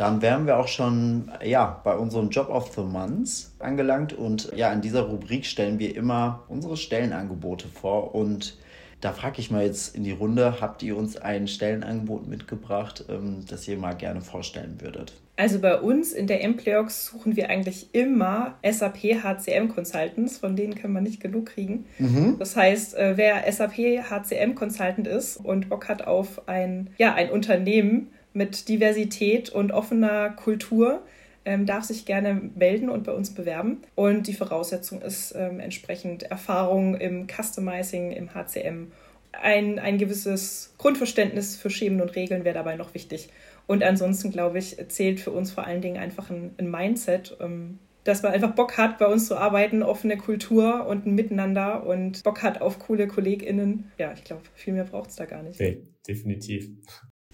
Dann 0.00 0.22
wären 0.22 0.46
wir 0.46 0.56
auch 0.56 0.66
schon 0.66 1.30
ja, 1.44 1.78
bei 1.84 1.94
unserem 1.94 2.30
Job 2.30 2.48
of 2.48 2.72
the 2.74 2.80
Month 2.80 3.50
angelangt. 3.58 4.14
Und 4.14 4.50
ja, 4.56 4.72
in 4.72 4.80
dieser 4.80 5.02
Rubrik 5.02 5.44
stellen 5.44 5.78
wir 5.78 5.94
immer 5.94 6.42
unsere 6.48 6.78
Stellenangebote 6.78 7.68
vor. 7.68 8.14
Und 8.14 8.56
da 9.02 9.12
frage 9.12 9.40
ich 9.40 9.50
mal 9.50 9.62
jetzt 9.62 9.94
in 9.94 10.02
die 10.02 10.12
Runde, 10.12 10.62
habt 10.62 10.82
ihr 10.82 10.96
uns 10.96 11.18
ein 11.18 11.46
Stellenangebot 11.46 12.26
mitgebracht, 12.26 13.04
ähm, 13.10 13.44
das 13.46 13.68
ihr 13.68 13.76
mal 13.76 13.92
gerne 13.92 14.22
vorstellen 14.22 14.80
würdet? 14.80 15.12
Also 15.36 15.58
bei 15.58 15.78
uns 15.78 16.12
in 16.12 16.26
der 16.26 16.44
Empleox 16.44 17.04
suchen 17.04 17.36
wir 17.36 17.50
eigentlich 17.50 17.94
immer 17.94 18.58
SAP 18.62 19.22
HCM 19.22 19.68
Consultants, 19.68 20.38
von 20.38 20.56
denen 20.56 20.76
können 20.76 20.94
wir 20.94 21.02
nicht 21.02 21.20
genug 21.20 21.46
kriegen. 21.46 21.84
Mhm. 21.98 22.36
Das 22.38 22.56
heißt, 22.56 22.94
äh, 22.96 23.18
wer 23.18 23.50
SAP 23.52 24.02
HCM 24.08 24.54
Consultant 24.54 25.06
ist 25.06 25.36
und 25.36 25.68
Bock 25.68 25.90
hat 25.90 26.06
auf 26.06 26.48
ein, 26.48 26.88
ja, 26.96 27.12
ein 27.12 27.30
Unternehmen, 27.30 28.08
mit 28.32 28.68
Diversität 28.68 29.50
und 29.50 29.72
offener 29.72 30.30
Kultur 30.30 31.02
ähm, 31.44 31.66
darf 31.66 31.84
sich 31.84 32.04
gerne 32.04 32.50
melden 32.54 32.90
und 32.90 33.04
bei 33.04 33.12
uns 33.12 33.34
bewerben. 33.34 33.82
Und 33.94 34.26
die 34.26 34.34
Voraussetzung 34.34 35.02
ist 35.02 35.34
ähm, 35.36 35.60
entsprechend 35.60 36.24
Erfahrung 36.24 36.94
im 36.96 37.26
Customizing, 37.26 38.12
im 38.12 38.34
HCM. 38.34 38.92
Ein, 39.32 39.78
ein 39.78 39.98
gewisses 39.98 40.74
Grundverständnis 40.78 41.56
für 41.56 41.70
Schemen 41.70 42.00
und 42.00 42.14
Regeln 42.16 42.44
wäre 42.44 42.54
dabei 42.54 42.76
noch 42.76 42.94
wichtig. 42.94 43.28
Und 43.66 43.82
ansonsten, 43.82 44.32
glaube 44.32 44.58
ich, 44.58 44.76
zählt 44.88 45.20
für 45.20 45.30
uns 45.30 45.52
vor 45.52 45.64
allen 45.64 45.80
Dingen 45.80 45.96
einfach 45.96 46.30
ein, 46.30 46.52
ein 46.58 46.70
Mindset, 46.70 47.36
ähm, 47.40 47.78
dass 48.04 48.22
man 48.22 48.32
einfach 48.32 48.54
Bock 48.54 48.76
hat, 48.76 48.98
bei 48.98 49.06
uns 49.06 49.26
zu 49.26 49.36
arbeiten, 49.36 49.82
offene 49.82 50.16
Kultur 50.16 50.86
und 50.86 51.06
ein 51.06 51.14
Miteinander 51.14 51.86
und 51.86 52.22
Bock 52.24 52.42
hat 52.42 52.60
auf 52.60 52.78
coole 52.78 53.06
KollegInnen. 53.06 53.92
Ja, 53.98 54.12
ich 54.12 54.24
glaube, 54.24 54.42
viel 54.54 54.72
mehr 54.72 54.84
braucht 54.84 55.10
es 55.10 55.16
da 55.16 55.26
gar 55.26 55.42
nicht. 55.42 55.60
Nee, 55.60 55.84
definitiv 56.08 56.70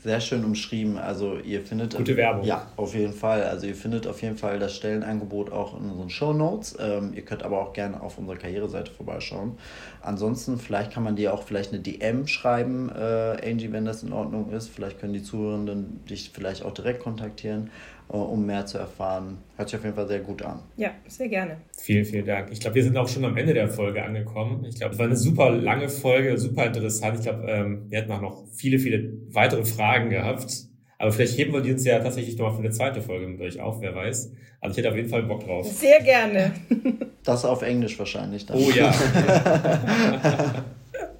sehr 0.02 0.20
schön 0.20 0.44
umschrieben. 0.44 0.98
Also 0.98 1.38
ihr 1.38 1.62
findet 1.62 1.96
gute 1.96 2.16
Werbung. 2.16 2.44
Ja, 2.44 2.66
auf 2.76 2.94
jeden 2.94 3.14
Fall. 3.14 3.42
Also 3.42 3.66
ihr 3.66 3.74
findet 3.74 4.06
auf 4.06 4.20
jeden 4.22 4.36
Fall 4.36 4.58
das 4.58 4.76
Stellenangebot 4.76 5.50
auch 5.50 5.78
in 5.78 5.90
unseren 5.90 6.10
Show 6.10 6.32
Notes. 6.32 6.76
Ähm, 6.78 7.12
ihr 7.14 7.22
könnt 7.22 7.42
aber 7.42 7.60
auch 7.60 7.72
gerne 7.72 8.00
auf 8.02 8.18
unserer 8.18 8.36
Karriereseite 8.36 8.92
vorbeischauen. 8.92 9.58
Ansonsten 10.02 10.58
vielleicht 10.58 10.92
kann 10.92 11.02
man 11.02 11.16
dir 11.16 11.32
auch 11.32 11.42
vielleicht 11.42 11.72
eine 11.72 11.80
DM 11.80 12.26
schreiben, 12.26 12.90
äh, 12.90 13.50
Angie, 13.50 13.72
wenn 13.72 13.86
das 13.86 14.02
in 14.02 14.12
Ordnung 14.12 14.50
ist. 14.50 14.68
Vielleicht 14.68 15.00
können 15.00 15.14
die 15.14 15.22
Zuhörenden 15.22 16.04
dich 16.04 16.30
vielleicht 16.32 16.62
auch 16.62 16.74
direkt 16.74 17.02
kontaktieren. 17.02 17.70
Äh, 18.08 18.16
um 18.16 18.46
mehr 18.46 18.66
zu 18.66 18.78
erfahren. 18.78 19.38
Hört 19.56 19.68
sich 19.68 19.78
auf 19.78 19.84
jeden 19.84 19.96
Fall 19.96 20.06
sehr 20.06 20.20
gut 20.20 20.42
an. 20.42 20.60
Ja, 20.76 20.90
sehr 21.08 21.28
gerne. 21.28 21.56
Vielen, 21.76 22.04
vielen 22.04 22.24
Dank. 22.24 22.50
Ich 22.52 22.60
glaube, 22.60 22.76
wir 22.76 22.84
sind 22.84 22.96
auch 22.96 23.08
schon 23.08 23.24
am 23.24 23.36
Ende 23.36 23.52
der 23.52 23.68
Folge 23.68 24.04
angekommen. 24.04 24.64
Ich 24.64 24.76
glaube, 24.76 24.92
es 24.94 24.98
war 24.98 25.06
eine 25.06 25.16
super 25.16 25.50
lange 25.50 25.88
Folge, 25.88 26.38
super 26.38 26.66
interessant. 26.66 27.18
Ich 27.18 27.24
glaube, 27.24 27.44
ähm, 27.48 27.86
wir 27.88 28.00
hätten 28.00 28.12
auch 28.12 28.20
noch 28.20 28.44
viele, 28.52 28.78
viele 28.78 29.12
weitere 29.30 29.64
Fragen 29.64 30.10
gehabt. 30.10 30.66
Aber 30.98 31.12
vielleicht 31.12 31.36
heben 31.36 31.52
wir 31.52 31.60
die 31.60 31.72
uns 31.72 31.84
ja 31.84 31.98
tatsächlich 31.98 32.38
nochmal 32.38 32.54
für 32.54 32.60
eine 32.60 32.70
zweite 32.70 33.02
Folge 33.02 33.26
mit 33.26 33.40
euch 33.40 33.60
auf, 33.60 33.80
wer 33.80 33.94
weiß. 33.94 34.32
Also 34.60 34.72
ich 34.72 34.78
hätte 34.78 34.88
auf 34.90 34.96
jeden 34.96 35.08
Fall 35.08 35.24
Bock 35.24 35.44
drauf. 35.44 35.66
Sehr 35.66 36.00
gerne. 36.02 36.52
Das 37.26 37.44
auf 37.44 37.62
Englisch 37.62 37.98
wahrscheinlich 37.98 38.46
dann. 38.46 38.56
Oh 38.56 38.70
ja. 38.70 38.88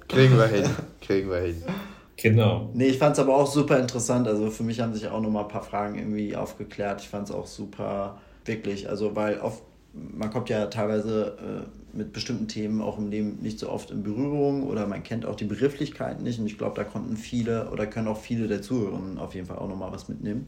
Kriegen 0.07 0.37
wir 0.37 0.47
hin. 0.47 0.63
Kriegen 1.01 1.29
wir 1.29 1.39
hin. 1.39 1.61
Genau. 2.17 2.71
Nee, 2.73 2.87
ich 2.87 2.97
fand 2.97 3.13
es 3.13 3.19
aber 3.19 3.35
auch 3.35 3.45
super 3.47 3.77
interessant. 3.79 4.27
Also 4.27 4.49
für 4.49 4.63
mich 4.63 4.79
haben 4.79 4.93
sich 4.93 5.07
auch 5.07 5.21
nochmal 5.21 5.43
ein 5.43 5.49
paar 5.49 5.61
Fragen 5.63 5.95
irgendwie 5.97 6.35
aufgeklärt. 6.35 7.01
Ich 7.01 7.09
fand 7.09 7.29
es 7.29 7.35
auch 7.35 7.45
super, 7.45 8.19
wirklich. 8.45 8.89
Also, 8.89 9.15
weil 9.15 9.39
oft, 9.39 9.61
man 9.93 10.31
kommt 10.31 10.49
ja 10.49 10.65
teilweise 10.65 11.37
äh, 11.93 11.97
mit 11.97 12.13
bestimmten 12.13 12.47
Themen 12.47 12.81
auch 12.81 12.97
im 12.97 13.09
Leben 13.09 13.37
nicht 13.41 13.59
so 13.59 13.69
oft 13.69 13.91
in 13.91 14.01
Berührung 14.03 14.63
oder 14.63 14.87
man 14.87 15.03
kennt 15.03 15.25
auch 15.27 15.35
die 15.35 15.45
Begrifflichkeiten 15.45 16.23
nicht. 16.23 16.39
Und 16.39 16.47
ich 16.47 16.57
glaube, 16.57 16.75
da 16.75 16.83
konnten 16.83 17.17
viele 17.17 17.69
oder 17.69 17.85
können 17.85 18.07
auch 18.07 18.19
viele 18.19 18.47
der 18.47 18.63
Zuhörerinnen 18.63 19.19
auf 19.19 19.35
jeden 19.35 19.45
Fall 19.47 19.57
auch 19.59 19.69
nochmal 19.69 19.91
was 19.91 20.09
mitnehmen. 20.09 20.47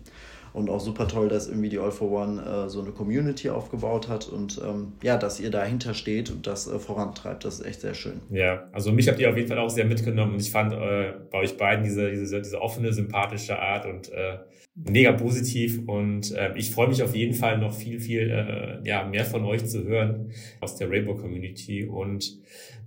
Und 0.54 0.70
auch 0.70 0.80
super 0.80 1.08
toll, 1.08 1.30
dass 1.30 1.48
irgendwie 1.48 1.70
die 1.70 1.80
All 1.80 1.92
for 1.92 2.12
One 2.12 2.42
äh, 2.42 2.70
so 2.70 2.82
eine 2.82 2.92
Community 2.92 3.50
aufgebaut 3.50 4.08
hat 4.08 4.28
und 4.28 4.62
ähm, 4.66 4.94
ja, 5.04 5.18
dass 5.18 5.40
ihr 5.40 5.52
dahinter 5.52 5.94
steht 5.94 6.30
und 6.32 6.48
das 6.48 6.68
äh, 6.68 6.80
vorantreibt. 6.80 7.46
Das 7.46 7.60
ist 7.60 7.66
echt 7.66 7.82
sehr 7.82 7.94
schön. 7.94 8.22
Ja, 8.30 8.68
also 8.72 8.92
mich 8.92 9.08
habt 9.08 9.20
ihr 9.20 9.30
auf 9.30 9.38
jeden 9.38 9.48
Fall 9.48 9.60
auch 9.60 9.70
sehr 9.70 9.86
mitgenommen 9.86 10.34
und 10.34 10.42
ich 10.42 10.52
fand 10.52 10.74
äh, 10.74 11.14
bei 11.32 11.40
euch 11.40 11.58
beiden 11.58 11.84
diese, 11.84 12.10
diese, 12.12 12.42
diese 12.42 12.62
offene, 12.62 12.94
sympathische 12.94 13.60
Art 13.60 13.86
und 13.86 14.12
äh, 14.12 14.40
mega 14.76 15.12
positiv 15.12 15.82
und 15.88 16.32
äh, 16.32 16.54
ich 16.56 16.72
freue 16.72 16.88
mich 16.88 17.04
auf 17.04 17.16
jeden 17.16 17.34
Fall 17.34 17.58
noch 17.58 17.74
viel, 17.74 18.00
viel 18.00 18.30
äh, 18.30 18.88
ja, 18.88 19.04
mehr 19.04 19.26
von 19.26 19.44
euch 19.44 19.66
zu 19.66 19.84
hören 19.84 20.32
aus 20.62 20.76
der 20.78 20.90
Rainbow 20.90 21.16
Community 21.16 21.86
und 21.86 22.40